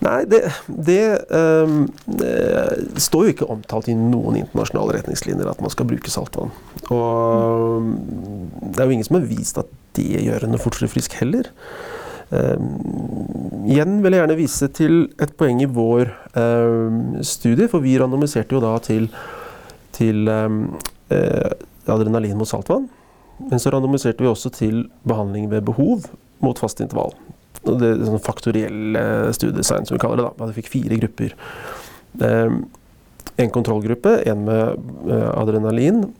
Nei, 0.05 0.17
det, 0.29 0.43
det 0.69 1.01
eh, 1.33 1.75
står 3.01 3.25
jo 3.25 3.33
ikke 3.33 3.49
omtalt 3.49 3.89
i 3.89 3.97
noen 3.97 4.37
internasjonale 4.43 4.99
retningslinjer 4.99 5.49
at 5.49 5.63
man 5.63 5.73
skal 5.73 5.89
bruke 5.89 6.13
saltvann. 6.13 6.53
Og 6.93 7.87
mm, 7.87 8.71
det 8.71 8.79
er 8.79 8.85
jo 8.85 8.97
ingen 8.99 9.07
som 9.09 9.19
har 9.19 9.29
vist 9.29 9.59
at 9.59 9.71
det 9.97 10.21
gjør 10.21 10.45
henne 10.45 10.61
fortere 10.61 10.91
frisk 10.91 11.17
heller. 11.17 11.49
Um, 12.27 13.63
igjen 13.71 14.01
vil 14.03 14.11
jeg 14.11 14.19
gjerne 14.19 14.35
vise 14.35 14.67
til 14.75 14.97
et 15.23 15.31
poeng 15.39 15.61
i 15.63 15.69
vår 15.71 16.09
um, 16.35 16.97
studie, 17.23 17.69
for 17.71 17.79
vi 17.85 17.95
randomiserte 17.99 18.57
jo 18.57 18.59
da 18.63 18.73
til, 18.83 19.07
til 19.97 20.29
ehm, 20.31 20.61
eh, 21.13 21.51
adrenalin 21.89 22.37
mot 22.39 22.49
saltvann. 22.49 22.87
Men 23.49 23.61
så 23.61 23.73
randomiserte 23.73 24.23
vi 24.23 24.29
også 24.29 24.53
til 24.53 24.85
behandling 25.07 25.49
ved 25.51 25.65
behov 25.67 26.07
mot 26.41 26.57
fast 26.61 26.81
intervall. 26.81 27.13
Det 27.67 27.91
er 27.91 28.05
sånn 28.07 28.23
faktoriell 28.23 28.97
studiedesign, 29.35 29.85
som 29.85 29.97
vi 29.97 30.01
kaller 30.01 30.21
det. 30.21 30.27
da. 30.29 30.47
Vi 30.49 30.57
fikk 30.61 30.71
fire 30.71 30.99
grupper. 31.01 31.33
Ehm, 32.23 32.61
en 33.37 33.51
kontrollgruppe, 33.53 34.21
en 34.25 34.45
med 34.45 34.79
eh, 35.09 35.29
adrenalin. 35.41 36.13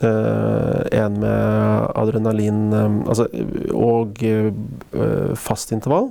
eh, 0.00 0.98
en 1.00 1.20
med 1.20 1.90
adrenalin 1.94 2.72
eh, 2.72 3.08
altså, 3.08 3.26
og 3.72 4.20
fast 5.36 5.72
intervall. 5.72 6.10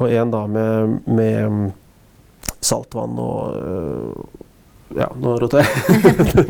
Og 0.00 0.12
en 0.12 0.30
da 0.32 0.46
med, 0.46 1.00
med 1.06 1.72
saltvann 2.60 3.18
og 3.20 4.28
ja, 4.96 5.06
nå 5.20 5.36
roter 5.40 5.62
jeg. 5.62 5.68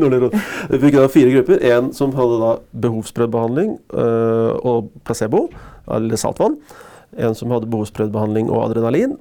Vi 0.73 0.81
fikk 0.83 0.97
da 0.97 1.09
fire 1.13 1.35
grupper. 1.35 1.65
En 1.73 1.91
som 1.97 2.15
hadde 2.17 2.39
da 2.43 2.53
behovsprøvd 2.87 3.35
behandling 3.35 3.75
øh, 3.93 4.55
og 4.67 4.91
placebo, 5.05 5.47
eller 5.91 6.21
saltvann. 6.21 6.57
En 7.19 7.35
som 7.37 7.53
hadde 7.55 7.71
behovsprøvd 7.71 8.13
behandling 8.15 8.51
og 8.53 8.69
adrenalin. 8.69 9.19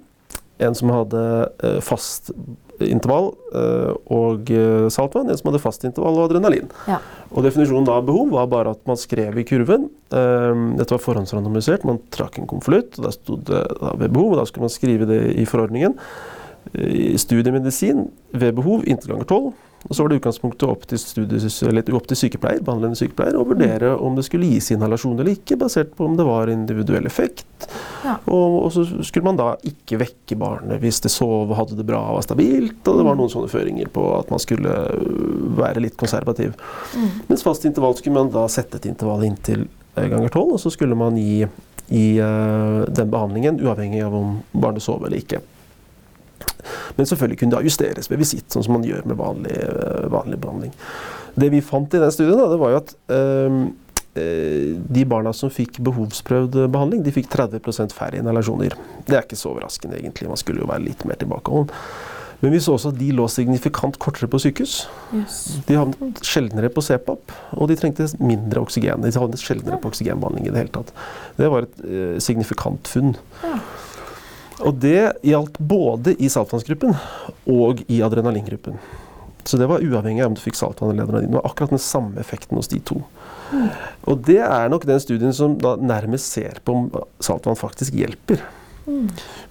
En 0.60 0.75
som 0.75 0.91
hadde 0.93 1.21
øh, 1.63 1.79
fast 1.84 2.32
intervall 2.79 3.34
øh, 3.60 3.93
og 4.08 4.51
øh, 4.55 4.88
saltvann. 4.91 5.29
En 5.29 5.38
som 5.39 5.49
hadde 5.51 5.63
fast 5.63 5.84
intervall 5.88 6.21
og 6.21 6.29
adrenalin. 6.29 6.69
Ja. 6.88 7.01
Og 7.29 7.43
Definisjonen 7.45 7.89
av 7.91 8.05
behov 8.08 8.32
var 8.32 8.47
bare 8.51 8.75
at 8.77 8.84
man 8.88 8.99
skrev 8.99 9.38
i 9.39 9.47
kurven. 9.47 9.89
øh, 10.13 10.65
dette 10.79 10.95
var 10.95 11.03
forhåndsrandomisert. 11.03 11.86
Man 11.88 11.99
trakk 12.12 12.39
en 12.39 12.47
konvolutt, 12.47 12.99
og 12.99 13.10
der 13.10 13.15
stod 13.15 13.45
det 13.51 13.63
da 13.82 13.95
ved 13.99 14.10
behov. 14.10 14.32
og 14.34 14.43
Da 14.43 14.45
skulle 14.45 14.67
man 14.69 14.77
skrive 14.77 15.10
det 15.10 15.23
i 15.36 15.45
forordningen 15.45 15.97
studiemedisin 17.19 18.05
ved 18.32 18.55
behov 18.58 18.86
inntil 18.86 19.15
ganger 19.15 19.29
12. 19.29 19.51
Og 19.88 19.95
så 19.95 20.03
var 20.03 20.12
det 20.12 20.19
utgangspunktet 20.19 20.67
opp 20.67 20.82
til, 20.89 21.95
opp 21.95 22.08
til 22.10 22.19
sykepleier, 22.19 22.63
behandlende 22.65 22.99
sykepleier 22.99 23.38
å 23.39 23.45
vurdere 23.47 23.93
om 23.95 24.17
det 24.17 24.25
skulle 24.27 24.49
gis 24.51 24.73
inhalasjon 24.75 25.15
eller 25.15 25.38
ikke, 25.38 25.55
basert 25.62 25.93
på 25.95 26.08
om 26.10 26.17
det 26.19 26.25
var 26.27 26.51
individuell 26.51 27.08
effekt. 27.08 27.69
Ja. 28.03 28.17
Og, 28.27 28.58
og 28.65 28.73
så 28.75 28.84
skulle 29.08 29.29
man 29.29 29.39
da 29.39 29.53
ikke 29.67 30.01
vekke 30.01 30.36
barnet 30.39 30.84
hvis 30.84 30.99
det 31.05 31.13
sov, 31.13 31.53
hadde 31.55 31.77
det 31.79 31.88
bra 31.88 32.01
og 32.10 32.19
var 32.19 32.27
stabilt. 32.27 32.82
Og 32.84 32.99
det 32.99 33.05
var 33.08 33.19
noen 33.19 33.32
sånne 33.32 33.51
føringer 33.51 33.91
på 33.95 34.03
at 34.17 34.34
man 34.34 34.43
skulle 34.43 34.73
øh, 34.97 35.45
være 35.60 35.86
litt 35.86 35.95
konservativ. 35.99 36.58
Mm. 36.95 37.23
Mens 37.32 37.45
fast 37.47 37.67
intervall 37.69 37.95
skulle 37.99 38.19
man 38.19 38.34
da 38.36 38.43
sette 38.51 38.82
et 38.82 38.89
intervall 38.91 39.23
inntil 39.29 39.63
eh, 39.95 40.10
ganger 40.12 40.27
12, 40.27 40.58
og 40.58 40.60
så 40.60 40.73
skulle 40.75 40.99
man 40.99 41.15
gi, 41.19 41.47
gi 41.88 42.10
uh, 42.19 42.84
den 42.84 43.15
behandlingen 43.15 43.63
uavhengig 43.63 44.03
av 44.05 44.19
om 44.19 44.41
barnet 44.51 44.84
sov 44.84 45.08
eller 45.08 45.23
ikke. 45.23 45.39
Men 46.97 47.10
selvfølgelig 47.10 47.41
kunne 47.41 47.58
det 47.58 47.69
justeres 47.69 48.10
ved 48.12 48.21
visitt, 48.21 48.47
sånn 48.52 48.65
som 48.65 48.78
man 48.78 48.88
gjør 48.88 49.06
med 49.10 49.19
vanlig, 49.19 49.56
eh, 49.56 50.08
vanlig 50.12 50.39
behandling. 50.41 50.73
Det 51.39 51.52
vi 51.54 51.62
fant 51.63 51.93
i 51.93 52.02
den 52.02 52.12
studien, 52.12 52.39
da, 52.39 52.49
det 52.52 52.60
var 52.60 52.73
jo 52.73 52.82
at 52.82 52.95
eh, 53.15 53.62
de 54.19 55.04
barna 55.08 55.32
som 55.38 55.52
fikk 55.54 55.80
behovsprøvd 55.86 56.58
behandling, 56.73 57.04
de 57.06 57.13
fikk 57.15 57.30
30% 57.32 57.93
færre 57.95 58.19
inhalasjoner. 58.19 58.75
Det 59.08 59.15
er 59.15 59.23
ikke 59.23 59.39
så 59.39 59.54
overraskende, 59.54 59.99
egentlig. 60.02 60.28
Man 60.28 60.39
skulle 60.41 60.63
jo 60.63 60.69
være 60.69 60.88
litt 60.89 61.06
mer 61.08 61.19
tilbakeholden. 61.21 61.71
Men 62.39 62.54
vi 62.56 62.60
så 62.63 62.78
også 62.78 62.93
at 62.93 62.99
de 62.99 63.10
lå 63.15 63.25
signifikant 63.32 63.97
kortere 63.99 64.30
på 64.32 64.39
sykehus. 64.39 64.86
Yes. 65.12 65.39
De 65.67 65.75
havnet 65.75 66.21
sjeldnere 66.23 66.69
på 66.71 66.84
CPAP, 66.86 67.34
og 67.60 67.67
de 67.67 67.75
trengte 67.80 68.08
mindre 68.23 68.63
oksygen. 68.63 69.04
De 69.04 69.12
havnet 69.12 69.43
sjeldnere 69.43 69.80
på 69.84 69.91
oksygenbehandling 69.91 70.47
i 70.47 70.54
det 70.54 70.63
hele 70.63 70.73
tatt. 70.78 70.93
Det 71.36 71.52
var 71.52 71.67
et 71.67 71.84
eh, 71.84 72.15
signifikant 72.23 72.88
funn. 72.91 73.17
Ja. 73.43 73.60
Og 74.60 74.76
det 74.84 75.22
gjaldt 75.24 75.60
både 75.60 76.15
i 76.19 76.30
saltvannsgruppen 76.32 76.95
og 77.50 77.84
i 77.88 78.02
adrenalingruppen. 78.06 78.80
Så 79.48 79.58
det 79.58 79.69
var 79.72 79.82
uavhengig 79.82 80.22
av 80.22 80.32
om 80.32 80.38
du 80.38 80.43
fikk 80.43 80.60
saltvann 80.60 80.91
eller 80.91 81.08
adrenalin. 81.08 81.32
Det 81.32 81.39
var 81.39 81.48
akkurat 81.50 81.74
den 81.74 81.82
samme 81.82 82.19
effekten 82.22 82.60
hos 82.60 82.69
de 82.72 82.82
to. 82.86 83.00
Og 84.10 84.22
det 84.28 84.41
er 84.45 84.69
nok 84.69 84.86
den 84.86 85.00
studien 85.02 85.34
som 85.34 85.56
nærmest 85.82 86.30
ser 86.36 86.60
på 86.63 86.76
om 86.76 86.89
saltvann 87.24 87.58
faktisk 87.60 87.95
hjelper. 87.98 88.43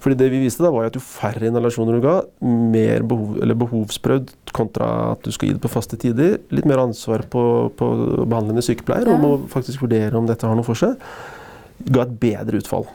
Fordi 0.03 0.17
det 0.19 0.29
vi 0.33 0.41
viste 0.43 0.63
da 0.63 0.71
var 0.73 0.89
at 0.89 0.97
jo 0.97 1.03
færre 1.03 1.47
inhalasjoner 1.47 1.95
du 1.97 2.03
ga, 2.03 2.15
mer 2.43 3.05
behov, 3.07 3.37
eller 3.39 3.57
behovsprøvd 3.59 4.33
kontra 4.55 4.89
at 5.13 5.23
du 5.23 5.31
skal 5.35 5.49
gi 5.49 5.55
det 5.55 5.63
på 5.63 5.71
faste 5.71 5.99
tider, 5.99 6.37
litt 6.53 6.67
mer 6.69 6.81
ansvar 6.83 7.23
på, 7.31 7.43
på 7.79 7.89
behandlende 8.25 8.63
sykepleier 8.65 9.11
om 9.13 9.27
å 9.27 9.33
faktisk 9.51 9.85
vurdere 9.85 10.19
om 10.19 10.27
dette 10.29 10.47
har 10.47 10.59
noe 10.59 10.67
for 10.67 10.79
seg, 10.79 10.99
ga 11.87 12.03
et 12.03 12.17
bedre 12.19 12.59
utfall. 12.59 12.87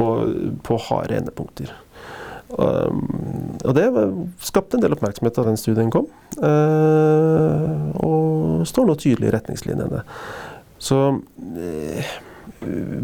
Og 0.00 0.60
på 0.66 0.78
harde 0.88 1.18
endepunkter. 1.20 1.74
Um, 2.48 3.02
og 3.60 3.74
det 3.76 3.88
skapte 4.40 4.78
en 4.78 4.84
del 4.84 4.94
oppmerksomhet 4.96 5.36
da 5.36 5.44
den 5.50 5.60
studien 5.60 5.90
kom. 5.92 6.08
Eh, 6.38 7.98
og 7.98 8.64
står 8.68 8.88
nå 8.88 8.96
tydelig 9.00 9.28
i 9.28 9.34
retningslinjene. 9.34 10.00
Så 10.78 10.98
eh, 11.58 12.14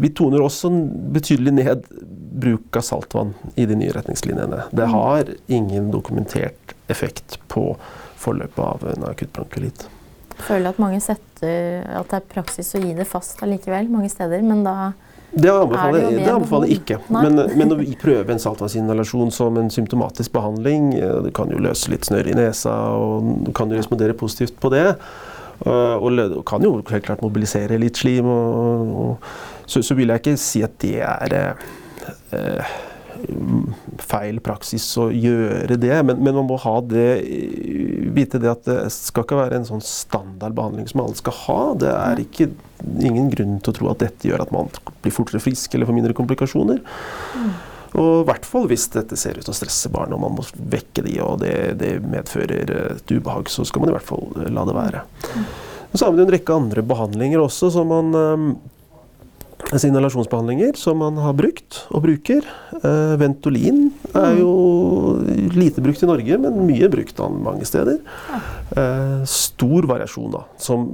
vi 0.01 0.11
toner 0.15 0.43
også 0.43 0.71
betydelig 1.15 1.53
ned 1.59 1.85
bruk 2.35 2.79
av 2.79 2.85
saltvann 2.87 3.35
i 3.55 3.67
de 3.69 3.77
nye 3.79 3.93
retningslinjene. 3.95 4.65
Det 4.75 4.87
har 4.91 5.29
ingen 5.47 5.91
dokumentert 5.93 6.75
effekt 6.91 7.37
på 7.51 7.73
forløpet 8.19 8.63
av 8.65 8.87
en 8.95 9.07
akutt 9.11 9.33
bronkulitt. 9.35 9.87
Føler 10.35 10.73
at 10.73 10.81
mange 10.81 10.99
setter 11.03 11.85
at 11.95 12.09
det 12.11 12.17
er 12.17 12.31
praksis 12.33 12.73
å 12.75 12.81
gi 12.83 12.91
det 12.97 13.07
fast 13.07 13.43
allikevel 13.45 13.87
mange 13.91 14.09
steder, 14.11 14.43
men 14.43 14.65
da 14.65 14.93
Det 15.35 15.49
Er 15.51 15.61
anbefaler, 15.61 15.99
det 16.09 16.19
det 16.23 16.31
anbefaler 16.31 16.67
behov? 16.69 16.79
ikke. 16.79 16.97
Men, 17.11 17.35
men 17.59 17.73
å 17.75 17.77
prøve 17.99 18.31
en 18.31 18.39
saltvannsinhalasjon 18.39 19.31
som 19.35 19.57
en 19.59 19.69
symptomatisk 19.73 20.31
behandling, 20.31 20.93
eh, 20.95 21.17
det 21.27 21.33
kan 21.35 21.51
jo 21.51 21.59
løse 21.59 21.91
litt 21.91 22.07
snørr 22.07 22.31
i 22.31 22.37
nesa, 22.39 22.71
og 22.95 23.45
du 23.45 23.51
kan 23.55 23.69
jo 23.69 23.75
respondere 23.79 24.15
positivt 24.15 24.55
på 24.63 24.71
det. 24.71 24.87
Og, 25.65 26.03
Og 26.03 26.43
kan 26.47 26.63
jo 26.63 26.81
helt 26.89 27.05
klart 27.05 27.21
mobilisere 27.23 27.77
litt 27.79 27.97
slim. 27.97 28.25
Og, 28.27 28.95
og, 29.03 29.29
så, 29.65 29.81
så 29.83 29.95
vil 29.95 30.11
jeg 30.11 30.23
ikke 30.23 30.37
si 30.39 30.63
at 30.63 30.75
det 30.83 30.97
er 31.03 31.35
eh, 31.35 31.69
eh, 32.35 32.75
feil 34.01 34.39
praksis 34.43 34.85
å 35.01 35.07
gjøre 35.13 35.77
det, 35.79 35.93
men, 36.07 36.19
men 36.23 36.37
man 36.37 36.47
må 36.49 36.57
det 36.89 37.09
vite 38.15 38.39
det 38.41 38.51
at 38.51 38.65
det 38.67 38.77
skal 38.93 39.25
ikke 39.25 39.39
være 39.39 39.59
en 39.59 39.67
sånn 39.67 39.83
standardbehandling 39.83 40.89
som 40.91 41.03
alle 41.03 41.19
skal 41.19 41.37
ha. 41.43 41.59
Det 41.83 41.91
er 41.91 42.23
ikke, 42.23 42.49
ingen 43.01 43.29
grunn 43.33 43.59
til 43.63 43.71
å 43.71 43.77
tro 43.77 43.91
at 43.91 44.03
dette 44.03 44.29
gjør 44.29 44.45
at 44.45 44.51
man 44.55 44.69
blir 45.03 45.15
fortere 45.15 45.41
frisk 45.43 45.73
eller 45.73 45.89
får 45.89 45.97
mindre 45.97 46.17
komplikasjoner. 46.17 46.83
Og 47.95 48.25
i 48.25 48.27
hvert 48.27 48.47
fall 48.47 48.67
hvis 48.67 48.89
dette 48.91 49.17
ser 49.19 49.39
ut 49.39 49.45
til 49.47 49.53
å 49.53 49.55
stresse 49.55 49.91
barn 49.93 50.13
og 50.15 50.23
man 50.25 50.35
må 50.35 50.43
vekke 50.73 51.05
de, 51.05 51.15
og 51.23 51.39
det, 51.43 51.55
det 51.79 51.93
medfører 52.03 52.73
et 52.97 53.13
ubehag, 53.15 53.47
så 53.51 53.63
skal 53.67 53.83
man 53.83 53.93
i 53.93 53.95
hvert 53.95 54.09
fall 54.09 54.35
la 54.51 54.67
det 54.67 54.75
være. 54.75 55.05
Så 55.95 56.03
har 56.03 56.11
vi 56.11 56.25
en 56.25 56.33
rekke 56.33 56.55
andre 56.55 56.83
behandlinger 56.83 57.39
også 57.39 57.69
som 57.71 57.87
man 57.87 58.17
eh, 58.19 58.47
inhalasjonsbehandlinger 59.73 60.73
som 60.77 60.97
man 60.97 61.17
har 61.17 61.33
brukt 61.33 61.81
og 61.89 62.03
bruker. 62.05 62.45
Eh, 62.83 63.15
Ventolin 63.17 63.89
er 64.13 64.37
jo 64.39 64.51
lite 65.55 65.81
brukt 65.81 66.03
i 66.03 66.09
Norge, 66.09 66.37
men 66.37 66.61
mye 66.67 66.89
brukt 66.91 67.19
an 67.19 67.41
mange 67.43 67.65
steder. 67.65 67.97
Eh, 68.77 69.25
stor 69.25 69.89
variasjon, 69.89 70.31
da, 70.31 70.45
som 70.61 70.87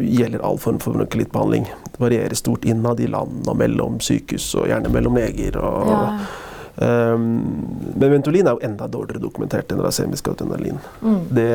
gjelder 0.00 0.42
all 0.44 0.58
form 0.58 0.80
for 0.82 0.98
bronkelittbehandling. 0.98 1.70
Det 1.86 2.02
varierer 2.02 2.34
stort 2.38 2.64
innad 2.64 3.00
i 3.00 3.08
land 3.10 3.48
og 3.48 3.58
mellom 3.62 4.00
sykehus, 4.02 4.52
og 4.58 4.70
gjerne 4.70 4.92
mellom 4.92 5.18
leger. 5.20 5.60
Og, 5.62 5.90
ja, 5.94 6.06
Um, 6.80 7.42
men 7.94 8.10
Ventolin 8.10 8.46
er 8.46 8.54
jo 8.56 8.64
enda 8.64 8.86
dårligere 8.88 9.20
dokumentert 9.20 9.72
enn 9.74 9.82
rasemisk 9.84 10.30
adrenalin. 10.32 10.78
Mm. 11.04 11.18
Det, 11.36 11.50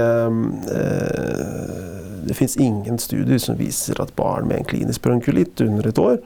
uh, 0.69 2.25
det 2.27 2.35
fins 2.37 2.57
ingen 2.61 2.99
studier 3.01 3.41
som 3.41 3.57
viser 3.57 4.01
at 4.03 4.13
barn 4.19 4.45
med 4.51 4.61
en 4.61 4.67
klinisk 4.69 5.01
bronkulitt 5.01 5.61
under 5.65 5.87
et 5.89 6.01
år 6.01 6.19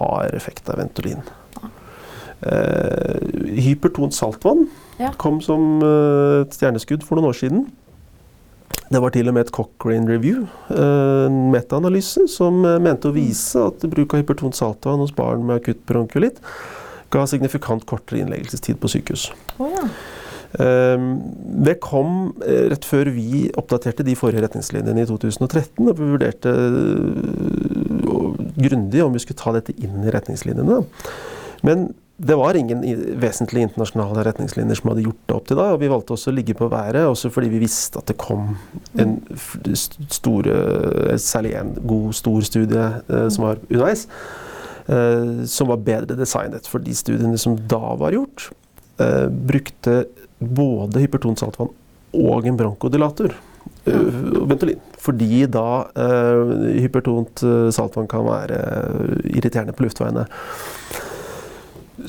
har 0.00 0.34
effekt 0.34 0.68
av 0.72 0.80
Ventolin. 0.80 1.22
Uh, 2.40 3.20
hypertont 3.60 4.14
saltvann 4.16 4.64
Ja. 4.96 5.10
kom 5.20 5.42
som 5.44 5.82
uh, 5.84 6.40
et 6.40 6.54
stjerneskudd 6.56 7.04
for 7.04 7.18
noen 7.18 7.28
år 7.28 7.36
siden. 7.36 7.66
Det 8.90 9.00
var 9.02 9.12
til 9.12 9.28
og 9.28 9.36
med 9.36 9.44
et 9.44 9.52
Cochrane 9.54 10.08
Review, 10.08 10.46
eh, 10.70 11.26
en 11.26 11.52
metaanalyse, 11.52 12.24
som 12.26 12.56
mente 12.82 13.06
å 13.06 13.14
vise 13.14 13.60
at 13.62 13.84
bruk 13.86 14.14
av 14.14 14.22
hypertont 14.22 14.56
saltvann 14.56 14.98
hos 14.98 15.12
barn 15.14 15.44
med 15.46 15.60
akutt 15.60 15.84
bronkulitt 15.86 16.40
ga 17.14 17.22
signifikant 17.30 17.86
kortere 17.86 18.24
innleggelsestid 18.24 18.80
på 18.82 18.90
sykehus. 18.90 19.28
Oh, 19.62 19.70
ja. 19.70 19.86
Det 20.50 21.76
kom 21.82 22.32
rett 22.42 22.86
før 22.86 23.12
vi 23.14 23.44
oppdaterte 23.54 24.02
de 24.06 24.16
forrige 24.18 24.42
retningslinjene 24.42 25.04
i 25.04 25.06
2013, 25.06 25.86
og 25.86 25.94
vi 25.94 26.10
vurderte 26.10 26.54
grundig 28.64 29.02
om 29.04 29.16
vi 29.16 29.22
skulle 29.22 29.40
ta 29.40 29.54
dette 29.56 29.74
inn 29.80 30.04
i 30.04 30.12
retningslinjene. 30.14 30.80
Men 31.66 31.90
det 32.20 32.36
var 32.36 32.54
ingen 32.54 32.82
vesentlige 33.20 33.64
internasjonale 33.64 34.26
retningslinjer 34.26 34.76
som 34.76 34.90
hadde 34.90 35.06
gjort 35.06 35.20
det 35.24 35.36
opp 35.38 35.46
til 35.48 35.56
da, 35.56 35.70
og 35.72 35.80
vi 35.80 35.88
valgte 35.88 36.12
også 36.12 36.28
å 36.28 36.36
ligge 36.36 36.56
på 36.58 36.68
været, 36.68 37.06
også 37.08 37.30
fordi 37.32 37.48
vi 37.54 37.62
visste 37.62 38.00
at 38.00 38.10
det 38.10 38.18
kom 38.20 38.58
en 39.00 39.14
store, 39.40 40.56
særlig 41.16 41.54
en 41.56 41.72
god, 41.80 42.10
stor 42.18 42.44
studie 42.44 42.86
eh, 43.00 43.26
som 43.32 43.46
var 43.46 43.62
underveis, 43.70 44.04
eh, 44.84 45.32
som 45.48 45.72
var 45.72 45.80
bedre 45.86 46.18
designet. 46.18 46.68
For 46.68 46.84
de 46.84 46.96
studiene 46.98 47.40
som 47.40 47.56
da 47.72 47.94
var 48.02 48.12
gjort, 48.12 48.50
eh, 49.00 49.28
brukte 49.32 50.02
både 50.40 51.06
hypertonsaltvann 51.06 51.72
og 52.20 52.50
en 52.50 52.60
bronkodilator. 52.60 53.32
Eh, 53.84 54.00
Ventolin. 54.50 54.80
Fordi 55.00 55.44
da 55.50 55.68
eh, 55.96 56.56
hypertont 56.84 57.42
eh, 57.46 57.68
saltvann 57.74 58.10
kan 58.10 58.26
være 58.28 58.58
irriterende 59.30 59.76
på 59.76 59.86
luftveiene. 59.86 60.26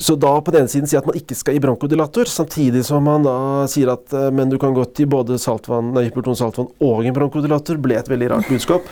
Så 0.00 0.14
da 0.16 0.30
på 0.40 0.52
den 0.54 0.64
ene 0.64 0.72
siden 0.72 0.88
si 0.88 0.96
at 0.96 1.04
man 1.04 1.18
ikke 1.18 1.36
skal 1.36 1.58
i 1.58 1.60
bronkodilator, 1.60 2.24
samtidig 2.30 2.80
som 2.88 3.04
man 3.04 3.26
da 3.26 3.34
sier 3.68 3.90
at 3.92 4.14
men 4.32 4.48
du 4.48 4.56
kan 4.60 4.72
gå 4.72 4.86
til 4.96 5.10
både 5.12 5.36
saltvann, 5.36 5.90
hyperton 5.98 6.38
saltvann 6.38 6.70
og 6.80 7.04
en 7.04 7.16
bronkodilator, 7.18 7.76
ble 7.76 7.98
et 8.00 8.08
veldig 8.08 8.30
rart 8.32 8.48
budskap. 8.48 8.88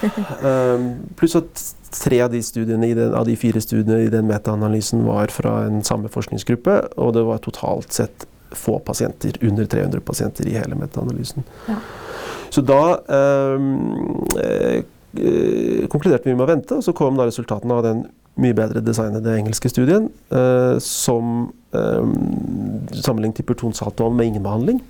Pluss 1.16 1.38
at 1.40 1.64
tre 1.96 2.20
av 2.20 2.29
de, 2.35 2.42
studiene 2.44 2.90
av 3.16 3.25
de 3.25 3.38
fire 3.40 3.64
studiene 3.64 4.03
i 4.05 4.12
den 4.12 4.29
metaanalysen 4.29 5.07
var 5.09 5.33
fra 5.33 5.62
en 5.70 5.81
samme 5.88 6.12
forskningsgruppe, 6.12 6.77
og 7.01 7.16
det 7.16 7.25
var 7.33 7.40
totalt 7.49 7.96
sett 7.96 8.29
få 8.53 8.79
pasienter, 8.79 9.33
under 9.40 9.64
300 9.64 10.01
pasienter 10.01 10.46
i 10.46 10.59
hele 10.59 10.75
metaanalysen. 10.75 11.44
Ja. 11.68 11.81
Så 12.51 12.63
da 12.67 12.99
um, 13.57 14.25
eh, 14.41 14.83
konkluderte 15.91 16.27
vi 16.29 16.35
med 16.35 16.47
å 16.47 16.51
vente, 16.51 16.79
og 16.79 16.85
så 16.87 16.95
kom 16.97 17.19
da 17.19 17.27
resultatene 17.29 17.77
av 17.77 17.85
den 17.87 18.03
mye 18.41 18.57
bedre 18.57 18.83
designede 18.85 19.35
engelske 19.37 19.71
studien, 19.71 20.09
eh, 20.35 20.77
som 20.83 21.51
eh, 21.77 22.11
sammenlignet 23.03 23.43
hyperton 23.43 23.75
saltvann 23.77 24.17
med 24.19 24.33
ingen 24.33 24.45
behandling, 24.47 24.83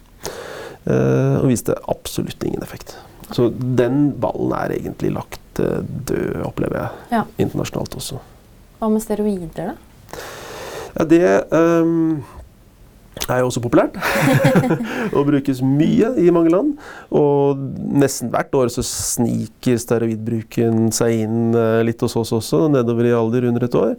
eh, 0.86 1.36
og 1.40 1.48
viste 1.50 1.76
absolutt 1.90 2.44
ingen 2.46 2.62
effekt. 2.64 2.96
Så 3.30 3.50
den 3.54 4.10
ballen 4.20 4.52
er 4.56 4.76
egentlig 4.78 5.12
lagt 5.14 5.60
eh, 5.62 5.80
død, 6.08 6.42
opplever 6.48 6.80
jeg, 6.82 6.90
Ja. 7.18 7.24
internasjonalt 7.38 7.96
også. 8.00 8.20
Hva 8.80 8.88
med 8.92 9.04
steroider, 9.04 9.72
da? 9.74 10.20
Ja, 10.96 11.04
det 11.06 11.22
ehm, 11.54 12.22
er 13.28 13.42
jo 13.42 13.50
også 13.50 13.62
populært. 13.64 13.96
og 15.16 15.28
brukes 15.28 15.62
mye 15.64 16.12
i 16.20 16.32
mange 16.34 16.52
land. 16.52 16.72
Og 17.16 17.60
nesten 18.00 18.32
hvert 18.32 18.54
år 18.56 18.72
så 18.72 18.84
sniker 18.86 19.80
steroidbruken 19.80 20.90
seg 20.94 21.24
inn 21.26 21.54
eh, 21.56 21.80
litt 21.86 22.02
hos 22.04 22.16
oss 22.20 22.34
også, 22.40 22.66
nedover 22.72 23.08
i 23.08 23.16
alder 23.16 23.48
under 23.50 23.66
et 23.66 23.78
år. 23.78 23.96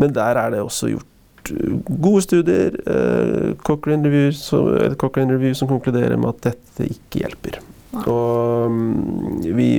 Men 0.00 0.14
der 0.16 0.40
er 0.40 0.54
det 0.54 0.62
også 0.64 0.92
gjort 0.94 1.52
eh, 1.54 1.74
gode 1.90 2.22
studier. 2.26 2.78
eh, 2.80 3.50
Cochrane 3.66 4.06
Review, 4.06 4.30
som, 4.36 4.70
Cochrane 5.00 5.36
Review 5.36 5.56
som 5.58 5.70
konkluderer 5.70 6.16
med 6.20 6.32
at 6.34 6.52
dette 6.52 6.88
ikke 6.94 7.24
hjelper. 7.24 7.60
Nei. 7.90 8.06
Og 8.06 8.70
mm, 8.70 9.42
vi 9.58 9.72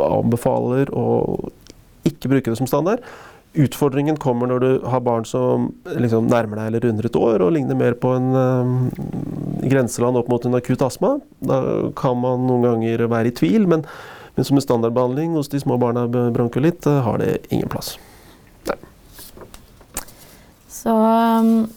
anbefaler 0.00 0.90
å 0.96 1.06
ikke 2.08 2.30
bruke 2.32 2.52
det 2.52 2.58
som 2.60 2.68
standard. 2.68 3.04
Utfordringen 3.54 4.16
kommer 4.18 4.50
når 4.50 4.62
du 4.64 4.70
har 4.90 5.02
barn 5.06 5.26
som 5.28 5.68
liksom 5.86 6.26
nærmer 6.26 6.58
deg 6.58 6.70
eller 6.70 6.82
runder 6.88 7.06
et 7.06 7.18
år 7.18 7.44
og 7.44 7.52
ligner 7.54 7.78
mer 7.78 7.94
på 7.94 8.10
en 8.16 8.32
eh, 8.40 8.72
grenseland 9.70 10.18
opp 10.18 10.32
mot 10.32 10.48
en 10.48 10.58
akutt 10.58 10.82
astma. 10.82 11.12
Da 11.38 11.60
kan 11.98 12.18
man 12.18 12.48
noen 12.48 12.66
ganger 12.66 13.06
være 13.06 13.30
i 13.30 13.36
tvil, 13.38 13.68
men, 13.70 13.86
men 14.34 14.48
som 14.48 14.58
en 14.58 14.64
standardbehandling 14.66 15.38
hos 15.38 15.52
de 15.52 15.62
små 15.62 15.78
barna 15.78 16.08
med 16.08 16.34
bronkolitt 16.34 16.90
eh, 16.90 16.98
har 17.06 17.22
det 17.22 17.36
ingen 17.54 17.70
plass. 17.70 17.94
Så 20.74 20.90
um, 20.90 21.68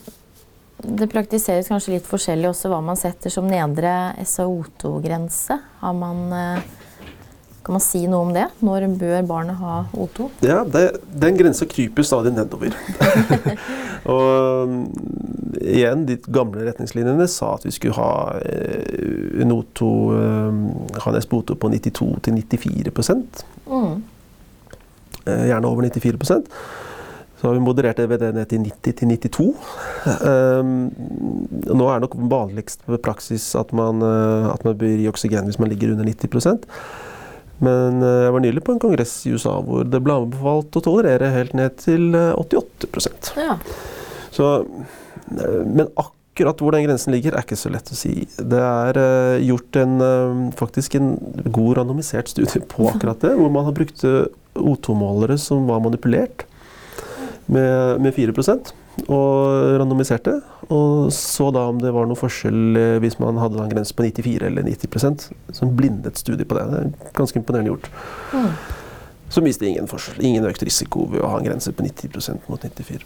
det 0.78 1.08
praktiseres 1.14 1.70
kanskje 1.72 1.94
litt 1.94 2.10
forskjellig 2.10 2.50
også 2.50 2.74
hva 2.74 2.82
man 2.84 2.98
setter 3.00 3.32
som 3.32 3.46
nedre 3.48 3.94
SaO2-grense. 4.26 5.62
Har 5.80 5.96
man 5.96 6.26
eh, 6.34 6.76
Kan 7.68 7.76
man 7.76 7.84
si 7.84 8.00
noe 8.08 8.24
om 8.24 8.30
det? 8.32 8.46
Når 8.64 8.86
bør 8.96 9.26
barnet 9.28 9.58
ha 9.60 9.82
O2? 9.92 10.30
Ja, 10.48 10.62
det, 10.64 11.02
Den 11.12 11.36
grensa 11.36 11.66
kryper 11.68 12.06
stadig 12.08 12.32
nedover. 12.32 12.72
og 14.14 14.70
mm, 14.72 14.86
igjen, 15.60 16.06
de 16.08 16.16
gamle 16.32 16.64
retningslinjene 16.70 17.28
sa 17.28 17.58
at 17.58 17.66
vi 17.68 17.74
skulle 17.76 17.98
ha 17.98 18.38
eh, 18.40 19.42
en 19.44 19.52
O2, 19.52 19.90
eh, 20.16 20.62
en 20.96 21.20
SPO2 21.26 21.58
på 21.60 21.72
92-94 21.76 22.96
Mm. 23.68 23.98
eh, 25.28 25.44
gjerne 25.50 25.68
over 25.68 25.84
94% 25.84 26.46
Så 27.38 27.48
har 27.50 27.54
vi 27.54 27.60
moderert 27.60 27.98
det 28.00 28.06
ved 28.10 28.22
det 28.24 28.30
ned 28.34 28.46
til 28.48 28.64
90-92. 28.64 29.50
Um, 30.24 30.72
nå 31.68 31.90
er 31.90 32.00
det 32.00 32.08
nok 32.08 32.16
vanligst 32.32 32.88
praksis 33.04 33.50
at 33.60 33.76
man, 33.76 34.00
eh, 34.02 34.48
at 34.54 34.64
man 34.66 34.80
bør 34.80 34.96
gi 34.96 35.12
oksygen 35.12 35.52
hvis 35.52 35.60
man 35.60 35.70
ligger 35.70 35.92
under 35.92 36.08
90 36.08 36.64
Men 37.64 38.04
eh, 38.06 38.24
jeg 38.28 38.34
var 38.36 38.44
nylig 38.44 38.62
på 38.68 38.76
en 38.76 38.82
kongress 38.84 39.14
i 39.26 39.32
USA 39.34 39.56
hvor 39.66 39.88
det 39.90 40.02
ble 40.06 40.14
anbefalt 40.22 40.78
å 40.78 40.84
tolerere 40.86 41.32
helt 41.34 41.56
ned 41.58 41.78
til 41.82 42.12
eh, 42.18 42.36
88% 42.38 43.32
Ja. 43.42 43.56
så, 44.36 44.52
eh, 45.34 45.64
Men 45.66 45.88
akkurat 45.98 46.62
hvor 46.62 46.76
den 46.76 46.86
grensen 46.86 47.16
ligger, 47.16 47.34
er 47.34 47.42
ikke 47.42 47.58
så 47.58 47.72
lett 47.74 47.90
å 47.90 47.98
si. 47.98 48.28
Det 48.38 48.60
er 48.62 49.00
eh, 49.02 49.46
gjort 49.48 49.80
en, 49.82 49.96
eh, 50.06 50.44
faktisk 50.60 51.00
en 51.00 51.16
god 51.50 51.80
randomisert 51.80 52.30
studie 52.30 52.62
på 52.70 52.92
akkurat 52.92 53.24
det, 53.26 53.34
hvor 53.40 53.50
man 53.50 53.66
har 53.66 53.74
brukt 53.74 54.04
eh, 54.06 54.28
O2-målere 54.58 55.38
som 55.42 55.66
var 55.70 55.82
manipulert 55.82 56.46
med, 57.48 58.02
med 58.04 58.14
4 58.14 58.34
og 59.06 59.78
randomiserte. 59.80 60.40
Og 60.74 61.14
så 61.14 61.52
da 61.56 61.68
om 61.72 61.78
det 61.82 61.94
var 61.96 62.10
noen 62.10 62.20
forskjell 62.20 62.80
eh, 62.80 62.96
hvis 63.04 63.20
man 63.22 63.40
hadde 63.40 63.62
en 63.64 63.72
grense 63.72 63.96
på 63.96 64.04
94 64.04 64.50
eller 64.50 64.66
90% 64.68 65.30
Som 65.56 65.78
blindet 65.78 66.20
studie 66.20 66.48
på 66.48 66.58
det. 66.58 66.66
Det 66.72 66.82
er 66.82 67.14
ganske 67.16 67.40
imponerende 67.40 67.76
gjort. 67.76 67.90
Mm. 68.34 68.52
Som 69.30 69.44
viste 69.44 69.68
ingen 69.68 69.88
forskjell. 69.92 70.22
Ingen 70.24 70.46
økt 70.48 70.62
risiko 70.64 71.04
ved 71.12 71.20
å 71.20 71.30
ha 71.34 71.40
en 71.42 71.48
grense 71.50 71.72
på 71.76 71.84
90% 71.84 72.48
mot 72.52 72.64
94 72.64 73.04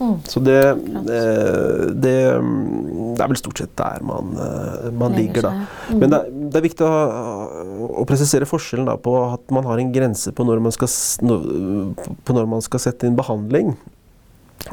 Mm. 0.00 0.16
Så 0.26 0.40
det, 0.40 0.58
eh, 0.66 1.82
det, 1.94 2.16
mm, 2.40 3.14
det 3.14 3.22
er 3.22 3.28
vel 3.28 3.36
stort 3.36 3.58
sett 3.58 3.76
der 3.76 4.02
man, 4.02 4.32
eh, 4.34 4.90
man 4.90 5.12
ligger, 5.12 5.42
da. 5.42 5.50
Mm. 5.90 5.98
Men 6.00 6.10
det 6.10 6.18
er, 6.18 6.30
det 6.50 6.58
er 6.58 6.64
viktig 6.64 6.86
å, 6.86 7.90
å 8.00 8.06
presisere 8.08 8.48
forskjellen 8.48 8.88
da, 8.88 8.96
på 8.96 9.14
at 9.28 9.44
man 9.54 9.68
har 9.68 9.78
en 9.78 9.92
grense 9.92 10.32
på 10.32 10.46
når 10.48 10.62
man, 10.64 10.74
skal, 10.74 10.88
på 10.88 12.34
når 12.34 12.48
man 12.50 12.64
skal 12.64 12.82
sette 12.82 13.06
inn 13.06 13.18
behandling, 13.18 13.76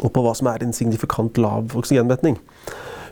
og 0.02 0.12
på 0.14 0.24
hva 0.26 0.34
som 0.38 0.50
er 0.52 0.64
en 0.64 0.76
signifikant 0.76 1.40
lav 1.42 1.76
oksygenmetning. 1.78 2.38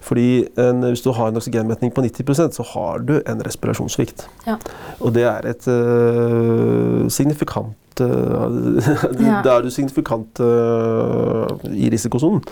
Fordi 0.05 0.45
en, 0.61 0.83
Hvis 0.83 1.01
du 1.01 1.11
har 1.11 1.31
en 1.31 1.39
oksygenmetning 1.39 1.93
på 1.93 2.03
90% 2.05 2.59
så 2.59 2.65
har 2.73 3.01
du 3.07 3.15
en 3.25 3.41
respirasjonssvikt. 3.45 4.27
Ja. 4.45 4.59
Og 4.99 5.15
det 5.15 5.23
er 5.25 5.47
et 5.49 5.67
uh, 5.67 7.09
signifikant 7.09 8.01
øh, 8.01 8.83
Ja. 9.27 9.41
Da 9.41 9.55
er 9.55 9.65
du 9.65 9.69
signifikant 9.71 10.39
uh, 10.39 11.47
i 11.71 11.89
risikosonen. 11.89 12.43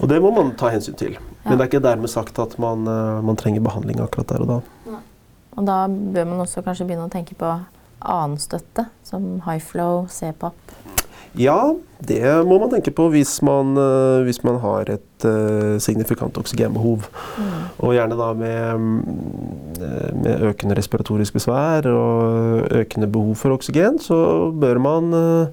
Og 0.00 0.08
det 0.08 0.20
må 0.22 0.30
man 0.30 0.54
ta 0.60 0.70
hensyn 0.70 0.94
til. 0.94 1.16
Ja. 1.18 1.48
Men 1.48 1.58
det 1.58 1.64
er 1.64 1.72
ikke 1.72 1.82
dermed 1.88 2.08
sagt 2.12 2.38
at 2.38 2.58
man, 2.58 2.86
uh, 2.86 3.24
man 3.24 3.36
trenger 3.36 3.64
behandling 3.64 4.00
akkurat 4.00 4.28
der 4.28 4.46
og 4.46 4.52
da. 4.52 4.98
Og 5.54 5.66
da 5.66 5.86
bør 5.88 6.24
man 6.30 6.44
også 6.46 6.62
kanskje 6.66 6.86
begynne 6.86 7.08
å 7.08 7.12
tenke 7.12 7.34
på 7.38 7.50
annen 8.04 8.38
støtte, 8.38 8.88
som 9.06 9.40
high 9.46 9.62
flow, 9.62 10.06
CPAP. 10.10 10.74
Ja, 11.38 11.72
det 12.06 12.20
må 12.46 12.58
man 12.62 12.70
tenke 12.70 12.92
på 12.94 13.08
hvis 13.10 13.40
man, 13.42 13.72
øh, 13.80 14.22
hvis 14.22 14.44
man 14.46 14.60
har 14.62 14.86
et 14.92 15.24
øh, 15.26 15.80
signifikant 15.82 16.36
oksygenbehov. 16.38 17.08
Og 17.82 17.94
gjerne 17.96 18.14
da 18.18 18.28
med, 18.38 18.78
mm, 18.78 20.20
med 20.22 20.44
økende 20.50 20.76
respiratorisk 20.78 21.34
besvær 21.34 21.88
og 21.90 22.68
økende 22.70 23.08
behov 23.10 23.34
for 23.40 23.56
oksygen, 23.56 23.98
så 23.98 24.50
bør 24.60 24.78
man 24.78 25.10
øh, 25.14 25.46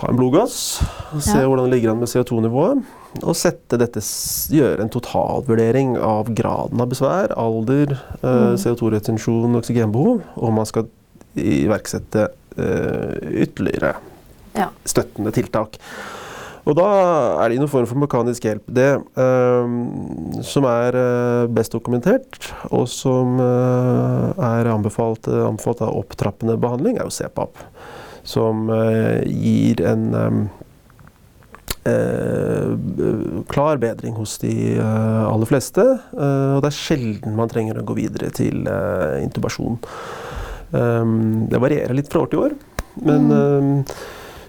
ta 0.00 0.10
en 0.10 0.18
blodgass, 0.18 0.82
se 1.20 1.38
Ja. 1.38 1.46
hvordan 1.46 1.64
det 1.70 1.72
ligger 1.76 1.92
an 1.92 1.98
med 2.02 2.08
CO2-nivået. 2.10 2.82
Og 3.22 3.36
dette, 3.70 4.00
gjøre 4.50 4.82
en 4.82 4.90
totalvurdering 4.90 5.92
av 6.02 6.32
graden 6.34 6.80
av 6.82 6.88
besvær, 6.90 7.30
alder, 7.38 7.94
eh, 8.24 8.50
Mm. 8.50 8.56
CO2-retensjon, 8.58 9.54
oksygenbehov. 9.56 10.20
Og 10.34 10.48
om 10.48 10.54
man 10.58 10.66
skal 10.66 10.88
iverksette 11.36 12.26
eh, 12.58 13.14
ytterligere 13.46 13.94
Ja. 14.54 14.70
støttende 14.86 15.32
tiltak. 15.34 15.78
Og 16.64 16.76
da 16.78 16.84
er 17.42 17.50
det 17.50 17.58
i 17.58 17.60
noen 17.60 17.68
form 17.68 17.86
for 17.88 18.00
mekanisk 18.00 18.46
hjelp. 18.46 18.64
Det 18.72 18.88
eh, 18.96 19.74
som 20.48 20.66
er 20.68 20.96
eh, 20.96 21.50
best 21.52 21.76
dokumentert, 21.76 22.38
og 22.70 22.86
som 22.88 23.36
eh, 23.42 24.44
er 24.48 24.72
anbefalt, 24.72 25.28
eh, 25.28 25.44
anbefalt 25.44 25.84
av 25.84 25.92
opptrappende 25.98 26.56
behandling, 26.60 26.96
er 26.96 27.08
jo 27.08 27.12
CPAP. 27.12 27.60
Som 28.24 28.70
eh, 28.72 29.20
gir 29.28 29.84
en 29.84 30.06
eh, 30.16 30.40
eh, 31.92 32.72
klar 33.52 33.82
bedring 33.82 34.16
hos 34.16 34.38
de 34.40 34.54
aller 34.80 35.50
fleste. 35.50 35.84
og 36.16 36.64
det 36.64 36.70
er 36.70 36.78
sjelden 36.78 37.36
man 37.36 37.52
trenger 37.52 37.82
å 37.82 37.84
gå 37.84 38.00
videre 38.00 38.32
til 38.32 38.64
intubasjon. 39.20 39.76
Um, 40.74 41.44
det 41.46 41.60
varierer 41.62 41.94
litt 41.94 42.08
fra 42.10 42.24
år 42.24 42.30
til 42.32 42.40
år, 42.48 42.54
men 43.06 43.28
um, 43.30 43.68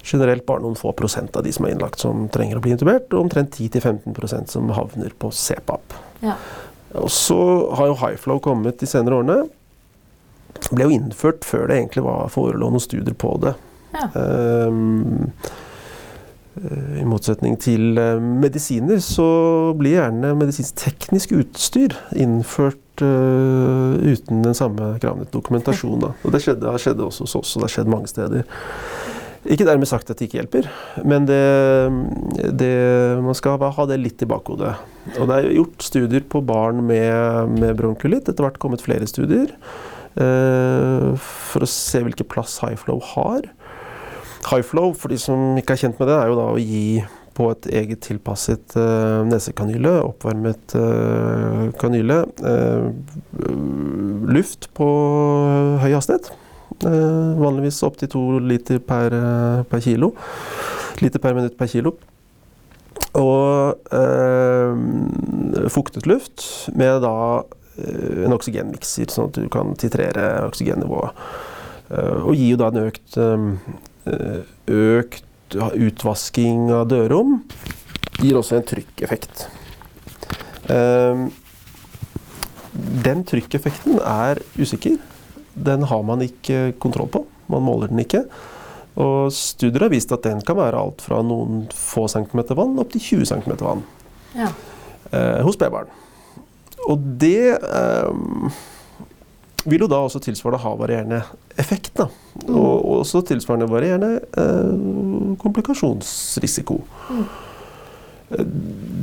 generelt 0.06 0.46
bare 0.46 0.64
noen 0.64 0.78
få 0.78 0.94
prosent 0.98 1.36
av 1.38 1.46
de 1.46 1.54
som 1.56 1.66
er 1.66 1.76
innlagt 1.76 2.02
som 2.04 2.28
trenger 2.34 2.60
å 2.60 2.64
bli 2.64 2.76
intubert, 2.76 3.10
og 3.14 3.26
omtrent 3.26 3.58
10-15% 3.58 4.54
som 4.54 4.72
havner 4.78 5.14
på 5.20 5.32
CPAP. 5.34 5.98
Ja. 6.26 6.38
Og 7.02 7.12
så 7.12 7.40
har 7.76 7.92
jo 7.92 8.00
Highflow 8.00 8.40
kommet 8.44 8.80
de 8.80 8.90
senere 8.90 9.20
årene. 9.20 9.46
Ble 10.72 10.88
jo 10.88 10.96
innført 10.96 11.46
før 11.48 11.68
det 11.70 11.82
egentlig 11.82 12.06
var 12.06 12.32
forelå 12.34 12.72
noen 12.72 12.84
studier 12.84 13.16
på 13.20 13.36
det. 13.44 13.56
Ja. 13.96 14.08
Um, 14.16 15.34
I 16.56 17.04
motsetning 17.08 17.58
til 17.60 17.98
eh, 18.00 18.16
medisiner 18.16 19.02
så 19.04 19.26
blir 19.76 19.98
gjerne 19.98 20.32
medisinsk-teknisk 20.40 21.34
utstyr 21.36 21.98
innført 22.16 23.04
uh, 23.04 24.00
uten 24.00 24.40
den 24.46 24.56
samme 24.56 24.94
kravene 25.04 25.28
til 25.28 25.42
dokumentasjon. 25.42 26.00
Da. 26.00 26.14
Og 26.24 26.32
det 26.32 26.46
skjedde, 26.46 26.72
skjedde 26.80 27.04
også 27.04 27.28
hos 27.28 27.36
oss, 27.42 27.52
og 27.58 27.60
det 27.60 27.68
har 27.68 27.76
skjedd 27.76 27.92
mange 27.92 28.12
steder. 28.12 28.48
Ikke 29.46 29.68
dermed 29.68 29.86
sagt 29.90 30.10
at 30.10 30.18
det 30.18 30.26
ikke 30.26 30.40
hjelper, 30.40 30.68
men 31.06 31.28
det, 31.30 31.42
det, 32.58 32.72
man 33.22 33.38
skal 33.38 33.62
ha 33.62 33.86
det 33.90 34.00
litt 34.02 34.24
i 34.26 34.30
bakhodet. 34.30 34.72
Og 35.20 35.30
det 35.30 35.36
er 35.36 35.52
gjort 35.54 35.86
studier 35.86 36.24
på 36.26 36.42
barn 36.42 36.82
med, 36.88 37.54
med 37.60 37.76
bronkulitt. 37.78 38.26
Etter 38.26 38.48
hvert 38.48 38.58
kommet 38.62 38.82
flere 38.82 39.06
studier 39.10 39.52
eh, 40.18 41.12
for 41.22 41.66
å 41.66 41.70
se 41.70 42.02
hvilken 42.08 42.30
plass 42.32 42.58
high 42.64 42.80
flow 42.80 43.04
har. 43.14 43.46
High 44.50 44.66
flow, 44.66 44.96
for 44.98 45.14
de 45.14 45.20
som 45.22 45.54
ikke 45.62 45.78
er 45.78 45.84
kjent 45.86 46.02
med 46.02 46.10
det, 46.10 46.18
er 46.18 46.32
jo 46.32 46.40
da 46.40 46.48
å 46.54 46.62
gi 46.62 46.88
på 47.36 47.50
et 47.52 47.68
eget 47.82 48.02
tilpasset 48.06 48.76
eh, 48.80 49.22
nesekanyle, 49.28 49.92
oppvarmet 50.08 50.76
eh, 50.80 51.62
kanyle, 51.82 52.22
eh, 52.48 52.88
luft 54.32 54.70
på 54.78 54.90
høy 55.84 55.92
hastighet. 55.92 56.32
Eh, 56.84 57.40
vanligvis 57.40 57.84
opptil 57.88 58.10
to 58.12 58.40
liter 58.44 58.80
per, 58.80 59.14
eh, 59.14 59.64
per 59.64 59.80
kilo. 59.82 60.14
Liter 61.00 61.20
per 61.20 61.34
minutt 61.34 61.58
per 61.58 61.68
kilo. 61.68 61.96
Og 63.16 63.80
eh, 63.96 65.70
fuktet 65.72 66.06
luft 66.06 66.70
med 66.76 67.02
da 67.06 67.44
eh, 67.80 68.26
en 68.26 68.36
oksygenmikser, 68.36 69.08
sånn 69.12 69.32
at 69.32 69.40
du 69.40 69.48
kan 69.52 69.76
titrere 69.80 70.44
oksygennivået. 70.50 71.12
Og 72.26 72.34
gir 72.34 72.56
jo 72.56 72.58
da 72.58 72.72
en 72.72 72.88
økt, 72.88 73.18
økt 74.74 75.58
utvasking 75.86 76.72
av 76.74 76.88
dørrom. 76.90 77.44
Gir 78.18 78.40
også 78.40 78.58
en 78.58 78.66
trykkeffekt. 78.66 79.44
Den 83.06 83.22
trykkeffekten 83.30 84.02
er 84.02 84.42
usikker. 84.58 84.98
Den 85.56 85.84
har 85.88 86.04
man 86.04 86.22
ikke 86.26 86.74
kontroll 86.84 87.08
på. 87.12 87.24
Man 87.52 87.64
måler 87.64 87.88
den 87.92 88.00
ikke. 88.04 88.26
Og 89.00 89.32
studier 89.36 89.86
har 89.86 89.92
vist 89.92 90.12
at 90.16 90.24
den 90.24 90.40
kan 90.46 90.56
være 90.60 90.80
alt 90.80 91.02
fra 91.04 91.20
noen 91.26 91.66
få 91.76 92.06
centimeter 92.12 92.56
vann 92.56 92.78
opp 92.80 92.94
til 92.96 93.02
20 93.20 93.26
cm 93.34 93.56
vann 93.60 93.84
Ja. 94.36 94.48
eh, 95.12 95.42
hos 95.44 95.56
spedbarn. 95.58 95.88
Og 96.88 97.00
det 97.20 97.56
eh, 97.56 98.52
vil 99.66 99.82
jo 99.84 99.88
da 99.92 100.00
også 100.06 100.20
tilsvarende 100.22 100.62
ha 100.64 100.76
varierende 100.80 101.22
effekt. 101.60 101.92
Da. 101.98 102.08
Og 102.48 102.86
også 103.00 103.24
tilsvarende 103.26 103.68
varierende 103.72 104.20
eh, 104.38 105.36
komplikasjonsrisiko. 105.42 106.80
Mm. 107.10 107.26
Eh, 108.32 108.46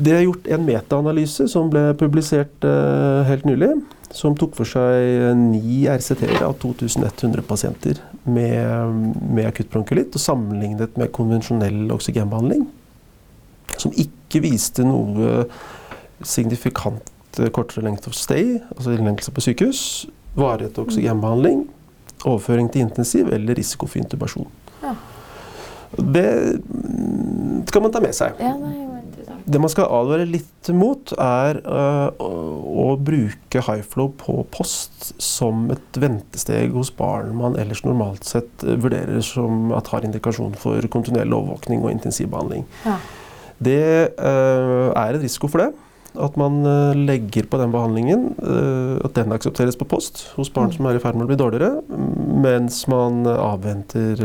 Det 0.03 0.13
er 0.17 0.25
gjort 0.25 0.49
en 0.51 0.65
metaanalyse 0.67 1.45
som 1.47 1.69
ble 1.71 1.93
publisert 1.95 2.65
uh, 2.67 3.23
helt 3.29 3.45
nylig, 3.47 3.69
som 4.11 4.35
tok 4.35 4.57
for 4.59 4.67
seg 4.67 5.37
ni 5.39 5.85
RCT-er 5.87 6.43
av 6.43 6.57
2100 6.59 7.45
pasienter 7.47 8.01
med, 8.27 9.15
med 9.31 9.47
akutt 9.47 9.71
bronkulitt, 9.71 10.11
og 10.19 10.25
sammenlignet 10.25 10.99
med 10.99 11.13
konvensjonell 11.15 11.87
oksygenbehandling, 11.95 12.67
som 13.79 13.95
ikke 13.95 14.43
viste 14.43 14.83
noe 14.83 15.45
signifikant 16.27 17.39
eh, 17.39 17.49
kortere 17.55 17.87
length 17.87 18.11
of 18.11 18.19
stay, 18.19 18.59
altså 18.75 18.97
innleggelse 18.97 19.33
på 19.33 19.47
sykehus, 19.47 19.85
varighet 20.35 20.75
til 20.75 20.89
oksygenbehandling, 20.89 21.69
overføring 22.25 22.73
til 22.73 22.89
intensiv 22.89 23.31
eller 23.33 23.55
risiko 23.59 23.87
for 23.87 24.03
intubasjon. 24.03 24.51
Ja. 24.83 24.97
Det 25.99 26.29
skal 27.69 27.85
man 27.85 27.93
ta 27.95 28.01
med 28.03 28.17
seg. 28.17 28.35
ja, 28.41 28.57
interessant. 28.57 28.92
Det 29.45 29.59
man 29.59 29.71
skal 29.73 29.89
advare 29.91 30.27
litt 30.29 30.69
mot, 30.77 31.13
er 31.19 31.59
uh, 31.67 32.15
å, 32.23 32.93
bruke 33.03 33.63
Highflow 33.67 34.13
på 34.21 34.43
post 34.55 35.13
som 35.23 35.65
et 35.75 35.99
ventesteg 35.99 36.75
hos 36.77 36.93
barn 36.95 37.33
man 37.39 37.57
ellers 37.59 37.83
normalt 37.83 38.27
sett 38.29 38.63
øh, 38.63 38.77
vurderer 38.85 39.23
som 39.27 39.73
at 39.75 39.89
har 39.91 40.05
indikasjon 40.07 40.55
for 40.61 40.85
kontinuerlig 40.93 41.35
overvåkning 41.35 41.83
og 41.83 41.91
intensivbehandling. 41.95 42.67
Ja. 42.87 42.99
Det 43.63 43.81
uh, 44.19 44.93
er 44.93 45.17
en 45.17 45.25
risiko 45.25 45.51
for 45.51 45.65
det. 45.65 45.73
At 46.13 46.37
man 46.37 46.59
legger 47.07 47.47
på 47.49 47.57
den 47.57 47.71
behandlingen, 47.73 48.27
at 49.01 49.15
den 49.17 49.33
aksepteres 49.33 49.79
på 49.81 49.87
post 49.89 50.27
hos 50.37 50.51
barn 50.53 50.69
Mm. 50.69 50.75
som 50.77 50.89
er 50.91 50.99
i 50.99 51.01
ferd 51.01 51.17
med 51.17 51.25
å 51.25 51.31
bli 51.31 51.39
dårligere, 51.41 51.71
mens 52.45 52.83
man 52.93 53.25
avventer, 53.25 54.21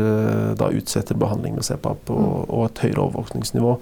da 0.60 0.68
utsetter 0.68 1.16
behandling 1.16 1.56
med 1.56 1.64
CPAP 1.64 2.12
og, 2.12 2.20
Mm. 2.20 2.44
og 2.58 2.66
et 2.66 2.82
høyere 2.84 3.06
overvåkningsnivå. 3.06 3.72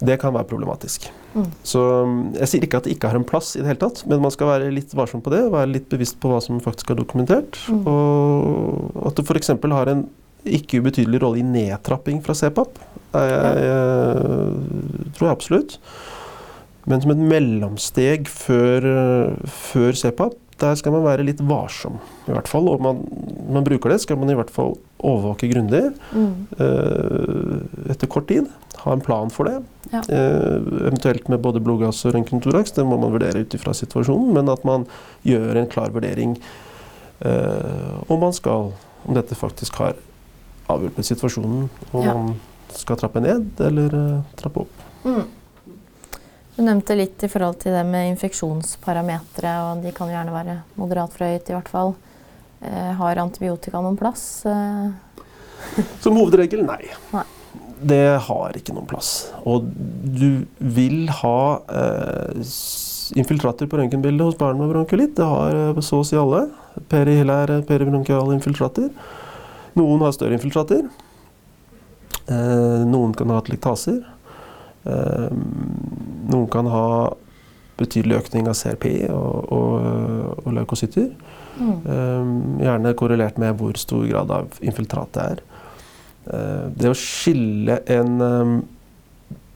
Det 0.00 0.18
kan 0.20 0.34
være 0.34 0.48
problematisk. 0.50 1.08
Mm. 1.36 1.48
Så 1.64 1.82
um, 2.04 2.16
Jeg 2.36 2.50
sier 2.50 2.66
ikke 2.66 2.80
at 2.80 2.86
det 2.88 2.96
ikke 2.96 3.10
har 3.12 3.18
en 3.18 3.26
plass, 3.28 3.54
i 3.56 3.62
det 3.62 3.70
hele 3.70 3.80
tatt, 3.80 4.02
men 4.08 4.22
man 4.24 4.32
skal 4.34 4.50
være 4.50 4.72
litt 4.74 4.92
varsom 4.96 5.22
på 5.24 5.32
det. 5.32 5.46
Være 5.52 5.72
litt 5.72 5.88
bevisst 5.92 6.18
på 6.20 6.32
hva 6.32 6.40
som 6.44 6.60
faktisk 6.64 6.92
er 6.92 7.00
dokumentert. 7.00 7.58
Mm. 7.72 7.82
Og 7.88 9.08
at 9.08 9.18
det 9.18 9.26
f.eks. 9.26 9.54
har 9.72 9.92
en 9.92 10.06
ikke 10.46 10.82
ubetydelig 10.82 11.20
rolle 11.24 11.40
i 11.40 11.46
nedtrapping 11.46 12.20
fra 12.24 12.36
CPAP. 12.38 12.78
Er 13.16 13.30
jeg, 13.30 13.64
jeg, 13.66 15.08
tror 15.16 15.28
jeg 15.28 15.34
absolutt. 15.34 15.78
Men 16.86 17.02
som 17.02 17.12
et 17.16 17.22
mellomsteg 17.32 18.28
før, 18.30 18.84
før 19.50 19.96
CPAP, 19.98 20.36
der 20.60 20.74
skal 20.80 20.92
man 20.94 21.02
være 21.04 21.24
litt 21.26 21.40
varsom. 21.44 21.98
I 22.28 22.32
hvert 22.32 22.48
fall, 22.48 22.68
Og 22.72 22.80
man, 22.80 23.02
man 23.52 23.64
bruker 23.66 23.90
det, 23.92 24.00
skal 24.00 24.16
man 24.16 24.30
i 24.32 24.34
hvert 24.38 24.50
fall 24.50 24.76
overvåke 25.04 25.50
grundig 25.52 25.82
Mm. 26.12 26.46
uh, 26.58 27.90
etter 27.92 28.06
kort 28.08 28.28
tid. 28.28 28.46
Ha 28.84 28.92
en 28.92 29.00
plan 29.04 29.30
for 29.30 29.44
det. 29.44 29.58
Ja. 29.92 30.00
Uh, 30.08 30.64
eventuelt 30.86 31.28
med 31.28 31.42
både 31.44 31.60
blodgass 31.60 32.04
og 32.06 32.14
røntgentoraks. 32.16 32.72
Det 32.72 32.86
må 32.86 32.96
man 33.00 33.12
vurdere 33.12 33.42
ut 33.44 33.54
ifra 33.58 33.74
situasjonen. 33.76 34.32
Men 34.32 34.48
at 34.48 34.64
man 34.64 34.86
gjør 35.26 35.56
en 35.60 35.68
klar 35.72 35.92
vurdering 35.94 36.36
uh, 37.24 38.02
om 38.08 38.20
man 38.20 38.32
skal 38.36 38.72
Om 39.06 39.14
dette 39.14 39.36
faktisk 39.38 39.76
har 39.78 39.94
avhjulpet 40.68 41.06
situasjonen. 41.06 41.68
Om 41.92 42.02
Ja. 42.02 42.14
man 42.14 42.34
skal 42.74 42.96
trappe 42.96 43.20
ned 43.22 43.60
eller 43.60 44.22
trappe 44.36 44.64
opp. 44.64 44.72
Mm. 45.04 45.22
Du 46.56 46.62
nevnte 46.64 46.96
litt 46.96 47.20
i 47.20 47.28
forhold 47.28 47.58
til 47.60 47.74
det 47.76 47.82
med 47.84 48.14
infeksjonsparametere, 48.14 49.54
og 49.68 49.82
de 49.84 49.92
kan 49.96 50.08
gjerne 50.08 50.32
være 50.32 50.60
moderat 50.80 51.12
forhøyet 51.12 51.50
i 51.52 51.56
hvert 51.56 51.68
fall. 51.68 51.92
Eh, 52.64 52.92
har 52.96 53.20
antibiotika 53.20 53.82
noen 53.84 53.98
plass? 54.00 54.46
Eh, 54.48 55.82
Som 56.00 56.16
hovedregel 56.16 56.64
nei. 56.64 56.80
Nei. 57.12 57.26
Det 57.76 58.16
har 58.24 58.56
ikke 58.56 58.72
noen 58.72 58.88
plass. 58.88 59.28
Og 59.44 59.68
du 59.68 60.46
vil 60.56 61.10
ha 61.20 61.40
eh, 61.68 62.48
infiltrater 63.20 63.68
på 63.68 63.76
røntgenbildet 63.76 64.30
hos 64.30 64.40
barn 64.40 64.56
med 64.56 64.72
bronkulitt. 64.72 65.12
Det 65.18 65.28
har 65.28 65.60
eh, 65.60 65.80
så 65.84 66.00
å 66.00 66.08
si 66.08 66.16
alle. 66.16 66.46
Perihilære 66.88 67.60
peribronkiale 67.68 68.32
infiltrater. 68.38 68.88
Noen 69.76 70.06
har 70.06 70.16
større 70.16 70.40
infiltrater. 70.40 70.88
Eh, 72.32 72.82
noen 72.88 73.12
kan 73.16 73.28
ha 73.28 73.42
atlektaser. 73.44 74.00
Eh, 74.86 75.30
noen 76.30 76.46
kan 76.50 76.68
ha 76.70 76.86
betydelig 77.76 78.20
økning 78.22 78.46
av 78.48 78.56
CRP 78.56 78.86
og, 79.12 79.52
og, 79.52 79.72
og 80.44 80.54
leukocytter. 80.56 81.10
mm. 81.56 81.76
Um, 81.88 82.30
gjerne 82.60 82.94
korrelert 82.96 83.38
med 83.40 83.56
hvor 83.60 83.76
stor 83.80 84.06
grad 84.08 84.32
av 84.32 84.58
infiltrat 84.60 85.12
det 85.16 85.26
er. 85.32 85.42
Eh, 86.32 86.64
det 86.76 86.92
å 86.92 86.96
skille 86.98 87.80
en 87.92 88.62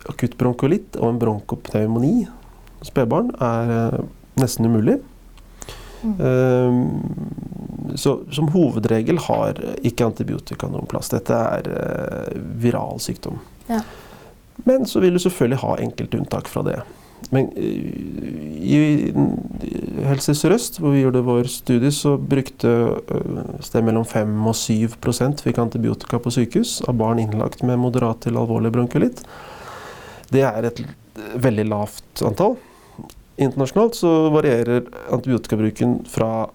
akutt 0.08 0.36
bronkolitt 0.40 0.96
og 0.96 1.10
en 1.10 1.20
bronkopneumoni 1.20 2.14
hos 2.80 2.88
spedbarn 2.88 3.32
er 3.36 4.00
nesten 4.40 4.68
umulig. 4.68 4.96
Mm. 6.00 6.86
Så 8.00 8.14
som 8.32 8.48
hovedregel 8.54 9.20
har 9.26 9.60
ikke 9.84 10.06
antibiotika 10.08 10.70
noen 10.72 10.88
plass. 10.88 11.12
Dette 11.12 11.36
er 11.36 11.68
viral 12.62 12.96
sykdom. 13.04 13.42
Ja. 13.68 13.82
Men 14.64 14.86
så 14.86 15.00
vil 15.00 15.16
du 15.16 15.22
selvfølgelig 15.22 15.62
ha 15.62 15.76
enkelte 15.80 16.20
unntak 16.20 16.50
fra 16.50 16.64
det. 16.66 16.78
Men 17.30 17.50
uh, 17.52 18.60
i 18.60 19.12
Helse 20.08 20.34
Sør-Øst, 20.34 20.80
hvor 20.80 20.94
vi 20.94 21.02
gjorde 21.04 21.24
vår 21.26 21.50
studie, 21.52 21.92
så 21.92 22.16
brukte 22.16 22.70
uh, 22.70 23.42
sted 23.64 23.84
mellom 23.86 24.06
5 24.08 24.38
og 24.50 24.56
7 24.56 24.96
fikk 25.44 25.60
antibiotika 25.60 26.18
på 26.18 26.32
sykehus 26.34 26.80
av 26.88 26.96
barn 27.00 27.20
innlagt 27.22 27.62
med 27.62 27.78
moderat 27.78 28.24
til 28.24 28.40
alvorlig 28.40 28.72
bronkulitt. 28.72 29.22
Det 30.30 30.42
er 30.46 30.70
et 30.70 30.82
veldig 31.34 31.66
lavt 31.68 32.24
antall. 32.24 32.56
Internasjonalt 33.40 33.96
så 33.96 34.10
varierer 34.34 34.84
antibiotikabruken 35.12 36.00
fra 36.08 36.48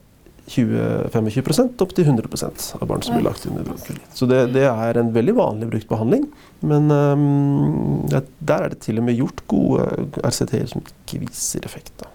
20-25 0.47 1.81
opp 1.81 1.93
til 1.97 2.05
100% 2.05 2.65
av 2.77 2.87
barn 2.87 3.01
som 3.01 3.15
blir 3.15 3.25
lagt 3.25 3.45
under 3.49 3.65
med. 3.65 4.01
Så 4.13 4.27
det, 4.29 4.43
det, 4.53 4.67
er 4.69 4.99
en 5.01 5.09
veldig 5.15 5.33
vanlig 5.37 5.69
brukt 5.71 5.89
behandling. 5.89 6.27
Men 6.61 6.91
um, 6.91 8.03
der 8.11 8.67
er 8.67 8.73
det 8.73 8.83
til 8.85 9.01
og 9.01 9.07
med 9.07 9.17
gjort 9.17 9.41
gode 9.49 9.87
RCT-er 10.21 10.67
som 10.69 10.85
ikke 10.85 11.23
viser 11.25 11.65
effekt. 11.65 11.93
Da. 12.01 12.11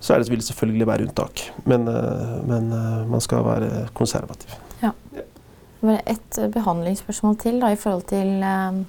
Så 0.00 0.18
det, 0.18 0.32
vil 0.32 0.40
det 0.40 0.48
selvfølgelig 0.48 0.88
være 0.88 1.06
unntak, 1.06 1.44
men, 1.68 1.86
uh, 1.86 2.40
men 2.48 2.72
uh, 2.74 3.04
man 3.10 3.22
skal 3.22 3.44
være 3.46 3.86
konservativ. 3.94 4.56
Ja. 4.82 4.94
Bare 5.80 6.00
ett 6.10 6.38
behandlingsspørsmål 6.52 7.38
til 7.40 7.60
da, 7.62 7.70
i 7.70 7.78
forhold 7.78 8.08
til 8.10 8.42
uh, 8.42 8.80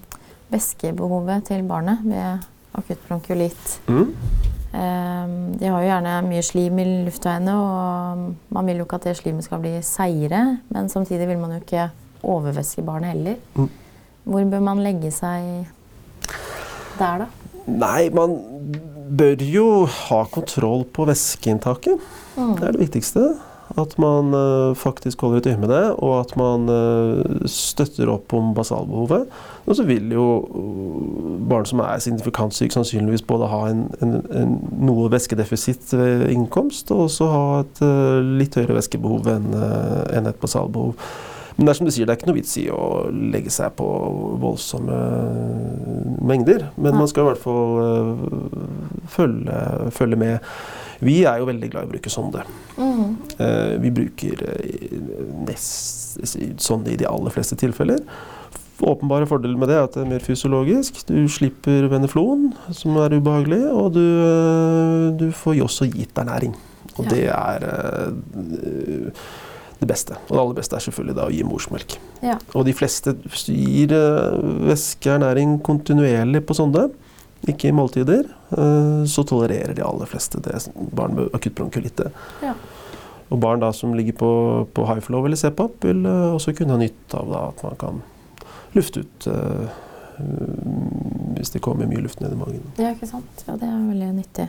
væskebehovet 0.52 1.46
til 1.52 1.68
barnet 1.70 2.02
ved 2.08 2.50
akutt 2.74 3.06
bronkulitt. 3.08 3.78
Mm. 3.92 4.16
Um, 4.72 5.52
de 5.60 5.68
har 5.68 5.82
jo 5.84 5.90
gjerne 5.90 6.14
mye 6.30 6.44
slim 6.48 6.80
i 6.80 6.86
luftveiene, 7.08 7.56
og 7.60 8.54
man 8.56 8.70
vil 8.70 8.80
jo 8.80 8.86
ikke 8.88 9.02
at 9.02 9.10
det 9.10 9.18
slimet 9.20 9.44
skal 9.48 9.60
bli 9.64 9.74
seigere. 9.84 10.42
Men 10.72 10.88
samtidig 10.92 11.28
vil 11.28 11.42
man 11.42 11.58
jo 11.58 11.62
ikke 11.64 11.90
overvæske 12.24 12.86
barnet 12.88 13.16
heller. 13.16 13.38
Mm. 13.56 13.70
Hvor 14.24 14.50
bør 14.54 14.64
man 14.64 14.84
legge 14.86 15.12
seg 15.12 15.68
der, 17.00 17.26
da? 17.26 17.30
Nei, 17.68 18.10
man 18.14 18.38
bør 19.12 19.44
jo 19.44 19.68
ha 19.86 20.24
kontroll 20.32 20.86
på 20.94 21.06
væskeinntaket. 21.10 22.00
Mm. 22.38 22.54
Det 22.58 22.68
er 22.68 22.78
det 22.78 22.86
viktigste. 22.86 23.26
At 23.80 23.96
man 24.02 24.34
uh, 24.36 24.76
faktisk 24.76 25.22
holder 25.24 25.40
et 25.40 25.52
øye 25.54 25.60
med 25.62 25.72
det, 25.72 25.84
og 26.04 26.18
at 26.20 26.34
man 26.40 26.68
uh, 26.68 27.48
støtter 27.48 28.12
opp 28.12 28.34
om 28.36 28.52
basalbehovet. 28.56 29.30
Og 29.66 29.76
så 29.78 29.86
vil 29.88 30.12
jo 30.14 30.26
uh, 30.42 31.36
barn 31.50 31.68
som 31.70 31.84
er 31.84 32.02
signifikant 32.04 32.56
syke, 32.56 32.74
sannsynligvis 32.74 33.26
både 33.28 33.50
ha 33.52 33.62
en, 33.70 33.84
en, 34.02 34.18
en 34.36 34.56
noe 34.82 35.10
væskedefisitt 35.14 35.94
ved 35.94 36.30
innkomst, 36.34 36.92
og 36.92 37.08
også 37.10 37.30
ha 37.32 37.44
et 37.62 37.84
litt 38.40 38.58
høyere 38.58 38.80
væskebehov 38.80 39.30
enn 39.36 39.54
en 39.54 40.32
et 40.32 40.42
basalbehov. 40.42 40.96
Men 41.58 41.68
det 41.68 41.74
er 41.74 41.78
som 41.78 41.88
du 41.88 41.92
sier, 41.94 42.08
det 42.08 42.14
er 42.14 42.18
ikke 42.18 42.30
noe 42.32 42.40
vits 42.40 42.54
i 42.58 42.68
å 42.74 42.86
legge 43.12 43.52
seg 43.54 43.74
på 43.78 43.86
voldsomme 44.42 45.00
mengder. 46.26 46.70
Men 46.80 46.96
man 46.98 47.10
skal 47.12 47.26
i 47.26 47.28
hvert 47.28 47.44
fall 47.44 48.72
følge, 49.12 49.58
følge 49.94 50.22
med. 50.24 50.54
Vi 51.02 51.24
er 51.26 51.42
jo 51.42 51.50
veldig 51.50 51.70
glad 51.74 51.86
i 51.86 51.90
å 51.90 51.92
bruke 51.92 52.14
sonde. 52.14 52.46
Mm. 52.78 53.16
Uh, 53.38 53.74
vi 53.84 53.94
bruker 54.00 54.42
sonde 54.46 55.48
nest, 55.48 56.20
sånn 56.62 56.86
i 56.90 56.98
de 57.00 57.10
aller 57.10 57.34
fleste 57.34 57.58
tilfeller. 57.60 58.02
Åpenbare 58.82 59.28
fordeler 59.30 59.60
med 59.62 59.70
det 59.70 59.78
er 59.78 59.86
at 59.86 59.96
det 59.96 60.04
er 60.04 60.10
mer 60.10 60.24
fysiologisk. 60.26 61.04
Du 61.06 61.20
slipper 61.30 61.86
veneflon, 61.92 62.50
som 62.74 62.98
er 63.02 63.14
ubehagelig, 63.18 63.62
og 63.70 63.94
du, 63.98 64.02
uh, 64.02 65.12
du 65.20 65.30
får 65.38 65.62
også 65.68 65.90
gitt 65.94 66.18
ernæring. 66.18 66.56
Og 66.98 67.06
ja. 67.06 67.12
det 67.12 67.26
er 67.32 67.66
det 69.82 69.88
beste. 69.90 70.18
Og 70.28 70.34
det 70.34 70.42
aller 70.42 70.58
beste 70.58 70.78
er 70.78 70.84
selvfølgelig 70.86 71.18
da 71.18 71.28
å 71.30 71.34
gi 71.34 71.46
morsmelk. 71.48 71.96
Ja. 72.26 72.36
Og 72.58 72.66
de 72.68 72.74
fleste 72.78 73.16
gir 73.48 73.94
væske 74.68 75.10
og 75.10 75.16
ernæring 75.16 75.56
kontinuerlig 75.66 76.44
på 76.46 76.58
sonde 76.58 76.90
ikke 77.50 77.72
i 77.72 77.74
måltider, 77.74 78.28
eh, 78.54 79.02
så 79.10 79.24
tolererer 79.26 79.74
de 79.74 79.86
aller 79.86 80.10
fleste 80.10 80.42
det, 80.46 80.60
barn 80.94 81.16
med 81.18 81.32
akutt 81.34 81.56
bronkulitte. 81.58 82.12
Ja. 82.44 82.54
Og 83.32 83.40
barn 83.42 83.64
da 83.64 83.72
som 83.74 83.96
ligger 83.98 84.18
på, 84.20 84.32
på 84.76 84.86
high 84.86 85.02
flow 85.02 85.26
eller 85.26 85.40
CPAP, 85.40 85.88
vil 85.88 86.06
også 86.06 86.54
kunne 86.58 86.76
ha 86.76 86.82
nytte 86.82 87.18
av 87.18 87.32
da, 87.32 87.44
at 87.50 87.64
man 87.64 87.80
kan 87.80 88.02
lufte 88.78 89.04
ut 89.04 89.28
uh, 89.28 89.70
hvis 91.38 91.54
det 91.54 91.62
kommer 91.64 91.90
mye 91.90 92.04
luft 92.04 92.20
ned 92.22 92.36
i 92.36 92.40
magen. 92.40 92.66
Ja, 92.78 92.92
ikke 92.94 93.10
sant. 93.10 93.46
Ja, 93.48 93.56
det 93.58 93.66
er 93.66 93.80
veldig 93.88 94.10
nyttig. 94.20 94.46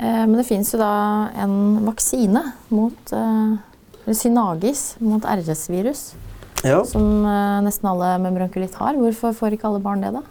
Eh, 0.00 0.22
men 0.22 0.38
det 0.38 0.46
finnes 0.48 0.70
jo 0.72 0.78
da 0.80 0.92
en 1.42 1.82
vaksine 1.84 2.40
mot 2.72 3.12
uh, 3.12 3.58
Synagis 4.16 4.94
mot 5.04 5.26
RS-virus. 5.28 6.14
Ja. 6.64 6.80
Som 6.88 7.24
nesten 7.66 7.88
alle 7.90 8.14
med 8.22 8.38
bronkulitt 8.38 8.78
har. 8.80 8.96
Hvorfor 8.96 9.36
får 9.36 9.56
ikke 9.56 9.68
alle 9.68 9.82
barn 9.84 10.06
det, 10.06 10.14
da? 10.16 10.24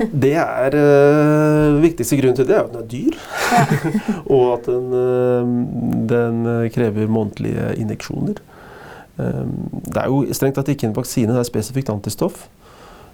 Det 0.00 0.32
er 0.34 0.74
øh, 0.74 1.82
viktigste 1.82 2.16
grunnen 2.16 2.36
til 2.36 2.46
det 2.48 2.56
er 2.56 2.62
at 2.62 2.72
den 2.72 2.80
er 2.80 2.86
dyr. 2.88 3.16
Ja. 3.52 3.64
og 4.34 4.44
at 4.54 4.66
den, 4.66 4.92
øh, 4.94 5.50
den, 6.08 6.70
krever 6.72 7.06
månedlige 7.06 7.74
injeksjoner. 7.76 8.40
Um, 9.20 9.52
det 9.84 10.00
er 10.00 10.08
jo 10.08 10.22
strengt 10.36 10.56
tatt 10.58 10.72
ikke 10.72 10.88
en 10.88 10.96
vaksine, 10.96 11.34
det 11.34 11.44
er 11.44 11.50
spesifikt 11.50 11.92
antistoff. 11.92 12.46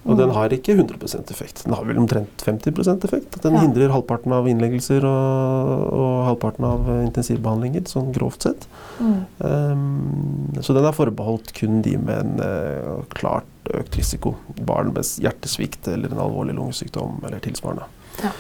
Og 0.07 0.15
mm. 0.15 0.19
den 0.21 0.33
har 0.37 0.53
ikke 0.55 0.75
100% 0.77 1.31
effekt. 1.35 1.65
Den 1.67 1.75
har 1.75 1.87
vel 1.87 1.99
omtrent 1.99 2.43
50% 2.47 3.07
effekt. 3.09 3.39
Den 3.43 3.57
ja. 3.57 3.63
hindrer 3.65 3.91
halvparten 3.91 4.35
av 4.37 4.47
innleggelser 4.47 5.03
og, 5.03 5.73
og, 5.91 6.13
halvparten 6.29 6.67
av 6.69 6.91
intensivbehandlinger, 7.01 7.89
sånn 7.91 8.13
grovt 8.15 8.47
sett. 8.47 8.69
Mm. 9.03 9.17
Um, 9.43 10.61
så 10.63 10.77
den 10.77 10.87
er 10.87 10.95
forbeholdt 10.95 11.51
kun 11.59 11.83
de 11.83 11.97
med 11.99 12.23
en 12.23 12.39
uh, 12.39 13.03
klart 13.19 13.51
økt 13.75 13.99
risiko. 13.99 14.37
Barn 14.63 14.95
med 14.95 15.11
hjertesvikt 15.27 15.91
eller 15.91 16.15
en 16.15 16.23
alvorlig 16.23 16.55
lungesykdom 16.55 17.19
eller 17.27 17.43
tilsvarende. 17.43 17.91
Ja. 18.23 18.31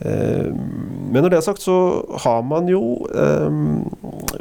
Um, 0.00 0.56
men 1.12 1.22
når 1.22 1.30
det 1.30 1.38
er 1.38 1.46
sagt, 1.46 1.62
så 1.62 1.76
har 2.24 2.42
man 2.46 2.66
jo 2.68 2.80
um, 3.14 3.84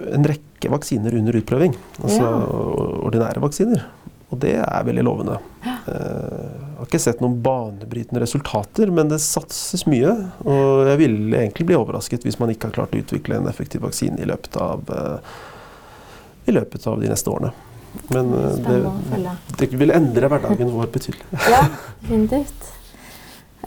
en 0.10 0.26
rekke 0.28 0.72
vaksiner 0.74 1.14
under 1.20 1.38
utprøving. 1.38 1.76
Altså 2.02 2.24
ja. 2.24 2.32
ordinære 3.06 3.44
vaksiner. 3.44 3.84
Og 4.34 4.40
det 4.42 4.56
er 4.64 4.86
veldig 4.88 5.04
lovende. 5.06 5.36
Jeg 5.62 5.76
har 5.94 6.88
ikke 6.88 7.00
sett 7.04 7.20
noen 7.22 7.36
banebrytende 7.46 8.24
resultater, 8.24 8.90
men 8.90 9.12
det 9.12 9.20
satses 9.22 9.84
mye. 9.86 10.10
Og 10.42 10.88
jeg 10.90 11.00
ville 11.04 11.38
egentlig 11.38 11.68
bli 11.70 11.78
overrasket 11.78 12.26
hvis 12.26 12.40
man 12.42 12.50
ikke 12.50 12.72
har 12.72 12.78
klart 12.80 12.96
å 12.98 13.02
utvikle 13.04 13.38
en 13.38 13.50
effektiv 13.52 13.84
vaksine 13.86 14.18
i 14.24 14.26
løpet 14.26 14.58
av, 14.58 14.90
i 16.50 16.56
løpet 16.56 16.88
av 16.90 17.04
de 17.04 17.12
neste 17.12 17.30
årene. 17.30 17.52
Men 18.10 18.34
det, 18.66 18.80
det, 19.60 19.70
vil 19.78 19.94
endre 19.94 20.32
hverdagen 20.34 20.74
vår 20.74 20.90
betydelig. 20.96 21.30
ja, 21.54 21.62
definitivt. 22.02 22.72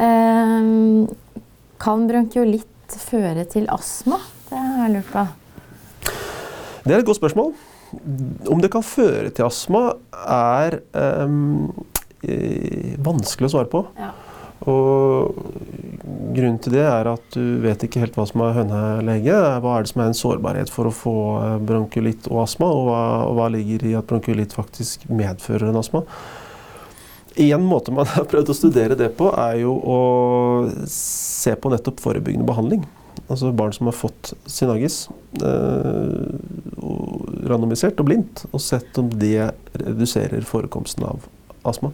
Um, 0.03 1.07
kan 1.83 2.07
bronkiolitt 2.09 2.99
føre 3.07 3.47
til 3.51 3.69
astma? 3.73 4.21
Det 4.49 4.61
har 4.61 4.85
jeg 4.87 4.95
lurt 4.97 5.11
på. 5.13 5.25
Det 6.87 6.95
er 6.95 7.01
et 7.01 7.09
godt 7.09 7.19
spørsmål. 7.19 7.57
Om 8.51 8.63
det 8.63 8.71
kan 8.75 8.85
føre 8.87 9.31
til 9.35 9.47
astma, 9.47 9.89
er 10.15 10.81
um, 10.95 11.73
vanskelig 13.07 13.51
å 13.51 13.55
svare 13.57 13.71
på. 13.73 13.83
Ja. 13.99 14.13
Og 14.67 15.37
grunnen 16.35 16.59
til 16.63 16.75
det 16.79 16.85
er 16.87 17.11
at 17.11 17.35
du 17.35 17.59
vet 17.63 17.83
ikke 17.85 18.01
helt 18.03 18.17
hva 18.17 18.25
som 18.29 18.43
er 18.47 18.57
hønelege. 18.57 19.37
Hva 19.63 19.75
er 19.77 19.85
det 19.85 19.93
som 19.93 20.03
er 20.03 20.11
en 20.11 20.19
sårbarhet 20.19 20.73
for 20.73 20.89
å 20.89 20.95
få 20.95 21.17
bronkiolitt 21.69 22.31
og 22.33 22.45
astma, 22.47 22.71
og 22.73 22.89
hva, 22.89 23.03
og 23.29 23.37
hva 23.39 23.51
ligger 23.53 23.87
i 23.91 23.95
at 23.99 24.09
bronkiolitt 24.09 24.57
faktisk 24.57 25.07
medfører 25.13 25.71
en 25.71 25.81
astma. 25.83 26.07
En 27.37 27.65
måte 27.69 27.93
man 27.93 28.09
har 28.09 28.25
prøvd 28.31 28.53
å 28.53 28.57
studere 28.57 28.97
det 28.97 29.11
på, 29.19 29.29
er 29.37 29.59
jo 29.61 29.75
å 29.77 29.99
se 30.89 31.53
på 31.61 31.73
nettopp 31.73 32.01
forebyggende 32.01 32.49
behandling. 32.49 32.87
Altså 33.27 33.51
barn 33.57 33.75
som 33.77 33.91
har 33.91 33.97
fått 33.97 34.33
synagis, 34.49 35.07
eh, 35.45 36.33
randomisert 37.51 38.01
og 38.01 38.09
blindt, 38.09 38.45
og 38.53 38.63
sett 38.63 38.97
om 39.01 39.11
det 39.21 39.51
reduserer 39.75 40.47
forekomsten 40.49 41.05
av 41.09 41.27
astma. 41.67 41.93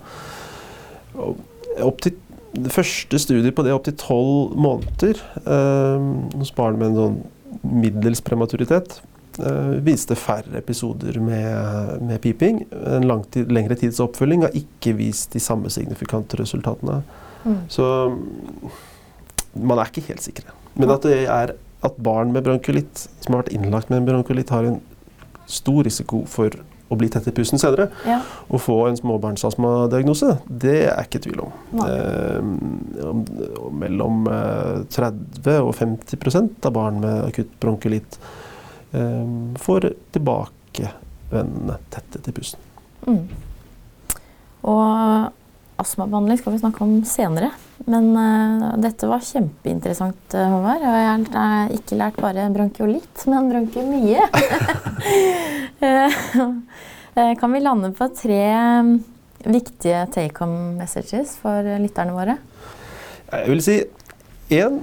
Opp 1.16 2.02
til 2.04 2.18
det 2.52 2.72
første 2.72 3.18
studiet 3.18 3.56
på 3.56 3.64
det 3.64 3.72
opptil 3.72 3.96
tolv 3.96 4.56
måneder 4.60 5.18
eh, 5.42 6.10
hos 6.36 6.52
barn 6.54 6.78
med 6.78 6.92
en 6.92 6.98
sånn 7.00 7.22
middels 7.62 8.20
prematuritet 8.24 9.00
viste 9.84 10.16
færre 10.18 10.58
episoder 10.58 11.18
med, 11.20 12.02
med 12.02 12.20
piping. 12.20 12.64
En 12.72 13.06
langtid, 13.08 13.52
lengre 13.52 13.76
tids 13.80 14.00
oppfølging 14.00 14.42
har 14.46 14.50
ikke 14.58 14.94
vist 14.98 15.32
de 15.32 15.40
samme 15.40 15.70
signifikante 15.70 16.36
resultatene. 16.40 17.02
Mm. 17.44 17.56
Så 17.68 17.86
man 19.58 19.78
er 19.78 19.90
ikke 19.90 20.04
helt 20.10 20.22
sikre. 20.24 20.52
Men 20.78 20.90
at 20.94 21.02
det 21.06 21.24
er 21.28 21.54
at 21.82 21.96
barn 22.02 22.30
med 22.32 22.44
bronkulitt, 22.46 23.06
som 23.20 23.34
har 23.34 23.42
vært 23.42 23.54
innlagt 23.56 23.90
med 23.90 24.02
en 24.02 24.06
bronkulitt, 24.12 24.52
har 24.54 24.64
en 24.68 24.80
stor 25.50 25.82
risiko 25.84 26.22
for 26.30 26.54
å 26.92 26.96
bli 27.00 27.08
tett 27.08 27.26
i 27.28 27.32
pusten 27.34 27.58
senere. 27.58 27.88
Ja. 28.06 28.18
og 28.52 28.60
få 28.60 28.74
en 28.90 28.96
småbarnsastmadiagnose, 28.98 30.34
det 30.46 30.74
er 30.92 31.02
ikke 31.06 31.22
tvil 31.24 31.40
om. 31.40 31.52
Eh, 31.80 32.38
om- 33.08 33.24
om 33.66 33.78
mellom 33.80 34.26
eh, 34.28 34.82
30 34.92 35.58
og 35.64 35.74
50% 35.78 36.66
av 36.68 36.72
barn 36.76 37.00
med 37.00 37.24
akutt 37.30 37.54
bronkulitt 37.60 38.18
eh, 38.20 38.28
får 38.92 39.86
tilbakevendende 40.12 41.78
tetthet 41.90 42.28
i 42.28 42.34
pusten. 42.36 42.60
Mm. 43.06 43.22
Og 44.68 45.32
astmabehandling 45.82 46.38
skal 46.38 46.54
vi 46.54 46.60
snakke 46.62 46.84
om 46.84 46.96
senere. 47.08 47.50
Men 47.88 48.10
uh, 48.14 48.74
dette 48.82 49.08
var 49.10 49.24
kjempeinteressant, 49.26 50.36
eh, 50.38 50.50
Håvard. 50.52 50.84
Og 50.86 50.98
jeg 50.98 51.24
har 51.34 51.72
ikke 51.76 51.98
lært 51.98 52.20
bare 52.22 52.48
bronkiolitt, 52.54 53.26
men 53.30 53.50
bronkiomye. 53.52 54.28
Eh, 55.82 56.12
eh, 57.18 57.32
kan 57.40 57.50
vi 57.50 57.60
lande 57.60 57.88
på 57.98 58.06
tre 58.14 58.44
mm, 58.86 58.90
viktige 59.50 60.04
take 60.14 60.38
home 60.38 60.76
messages 60.78 61.32
for 61.42 61.66
eh, 61.66 61.80
lytterne 61.82 62.14
våre? 62.14 62.36
Jeg 63.32 63.48
vil 63.50 63.62
si 63.66 63.74
én 64.54 64.78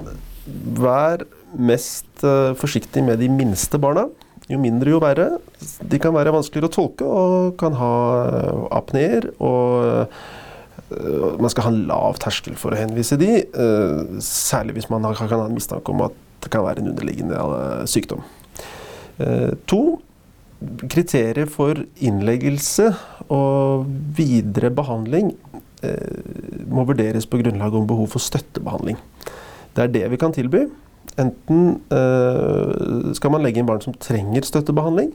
vær 0.76 1.24
mest 1.58 2.24
eh, 2.26 2.52
forsiktig 2.58 3.04
med 3.06 3.20
de 3.22 3.30
minste 3.32 3.80
barna. 3.80 4.06
Jo 4.50 4.58
mindre, 4.58 4.90
jo 4.94 5.00
verre. 5.02 5.28
De 5.86 6.00
kan 6.02 6.14
være 6.16 6.34
vanskeligere 6.34 6.70
å 6.70 6.74
tolke 6.74 7.06
og 7.06 7.56
kan 7.60 7.76
ha 7.78 7.94
eh, 8.26 8.62
apneer. 8.80 9.30
Og 9.38 9.86
eh, 9.86 11.38
man 11.38 11.52
skal 11.52 11.68
ha 11.68 11.72
en 11.74 11.84
lav 11.90 12.18
terskel 12.22 12.58
for 12.58 12.74
å 12.74 12.80
henvise 12.80 13.14
de, 13.20 13.44
særlig 14.26 14.74
hvis 14.74 14.88
man 14.90 15.04
kan 15.14 15.30
ha 15.30 15.44
en 15.44 15.54
mistanke 15.54 15.92
om 15.92 16.02
at 16.08 16.16
det 16.42 16.50
kan 16.50 16.64
være 16.66 16.82
en 16.82 16.90
underliggende 16.90 17.38
sykdom. 17.86 18.24
To 19.70 19.82
kriterier 20.90 21.48
for 21.48 21.78
innleggelse 22.04 22.90
og 23.32 23.86
videre 24.16 24.70
behandling 24.74 25.32
eh, 25.86 26.20
må 26.68 26.84
vurderes 26.88 27.28
på 27.28 27.40
grunnlag 27.40 27.74
om 27.76 27.88
behov 27.88 28.10
for 28.12 28.22
støttebehandling. 28.22 28.98
Det 29.76 29.84
er 29.84 29.94
det 29.94 30.06
vi 30.12 30.20
kan 30.20 30.34
tilby. 30.36 30.66
Enten 31.20 31.80
eh, 31.92 33.12
skal 33.16 33.34
man 33.34 33.44
legge 33.44 33.60
inn 33.60 33.68
barn 33.68 33.82
som 33.84 33.96
trenger 34.00 34.46
støttebehandling, 34.46 35.12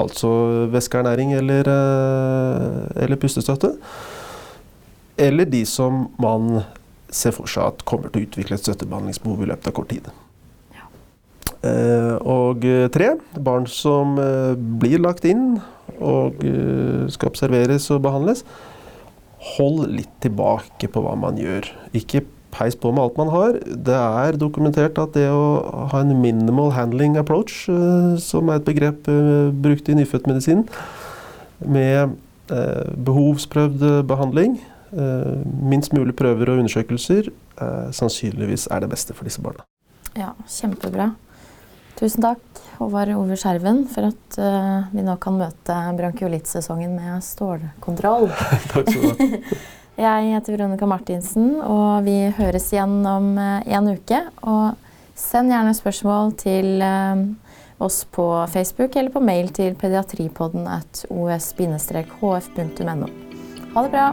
altså 0.00 0.28
væskeernæring 0.72 1.34
eller, 1.38 1.70
eh, 1.72 3.02
eller 3.04 3.20
pustestøtte, 3.20 3.74
eller 5.18 5.48
de 5.48 5.62
som 5.68 6.06
man 6.22 6.62
ser 7.12 7.34
for 7.36 7.48
seg 7.48 7.70
at 7.70 7.84
kommer 7.88 8.12
til 8.12 8.24
å 8.24 8.28
utvikle 8.28 8.58
et 8.58 8.64
støttebehandlingsbehov 8.64 9.44
i 9.44 9.50
løpet 9.52 9.70
av 9.70 9.76
kort 9.76 9.92
tid. 9.92 10.08
Eh, 11.66 12.14
og 12.20 12.66
tre, 12.94 13.14
barn 13.42 13.66
som 13.70 14.18
blir 14.80 15.00
lagt 15.02 15.24
inn 15.28 15.56
og 15.96 16.42
skal 17.12 17.30
observeres 17.30 17.86
og 17.94 18.02
behandles. 18.04 18.42
Hold 19.56 19.86
litt 19.94 20.12
tilbake 20.24 20.90
på 20.92 21.02
hva 21.04 21.14
man 21.18 21.38
gjør. 21.40 21.70
Ikke 21.96 22.24
peis 22.56 22.76
på 22.78 22.92
med 22.94 23.04
alt 23.04 23.18
man 23.20 23.32
har. 23.32 23.58
Det 23.62 23.96
er 23.96 24.38
dokumentert 24.40 24.98
at 25.02 25.14
det 25.16 25.26
å 25.30 25.88
ha 25.92 26.02
en 26.02 26.14
minimal 26.22 26.72
handling 26.76 27.18
approach, 27.20 27.66
eh, 27.72 28.14
som 28.22 28.50
er 28.50 28.60
et 28.60 28.68
begrep 28.68 29.10
eh, 29.12 29.52
brukt 29.52 29.88
i 29.88 29.98
nyfødtmedisin, 29.98 30.64
med 31.64 32.16
eh, 32.52 32.88
behovsprøvd 33.08 33.84
behandling, 34.08 34.58
eh, 34.96 35.36
minst 35.72 35.96
mulig 35.96 36.16
prøver 36.16 36.52
og 36.52 36.64
undersøkelser, 36.64 37.32
sannsynligvis 37.96 38.66
er 38.68 38.82
det 38.84 38.90
beste 38.92 39.14
for 39.16 39.24
disse 39.24 39.40
barna. 39.40 39.64
Ja, 40.12 40.34
kjempebra. 40.44 41.14
Tusen 41.96 42.20
takk, 42.20 42.60
Håvard 42.76 43.14
Ove 43.16 43.38
Skjerven, 43.40 43.86
for 43.88 44.10
at 44.10 44.36
uh, 44.36 44.84
vi 44.92 45.00
nå 45.00 45.14
kan 45.22 45.38
møte 45.40 45.76
bronkiolittsesongen 45.96 46.92
med 46.92 47.24
stålkontroll. 47.24 48.28
Takk 48.74 48.90
skal 48.92 49.00
du 49.00 49.24
ha. 49.24 49.60
Jeg 49.96 50.28
heter 50.28 50.52
Veronica 50.52 50.84
Martinsen, 50.84 51.54
og 51.64 52.04
vi 52.04 52.28
høres 52.36 52.68
igjen 52.74 52.98
om 53.08 53.30
eh, 53.40 53.64
en 53.78 53.88
uke. 53.96 54.18
Og 54.44 54.76
send 55.16 55.48
gjerne 55.54 55.72
spørsmål 55.72 56.34
til 56.36 56.84
eh, 56.84 57.24
oss 57.80 58.02
på 58.12 58.28
Facebook 58.52 58.92
eller 58.96 59.14
på 59.14 59.24
mail 59.24 59.48
til 59.56 59.72
pediatripodden 59.80 60.68
at 60.68 61.06
os-hf.no. 61.08 63.06
Ha 63.72 63.86
det 63.86 63.94
bra! 63.96 64.10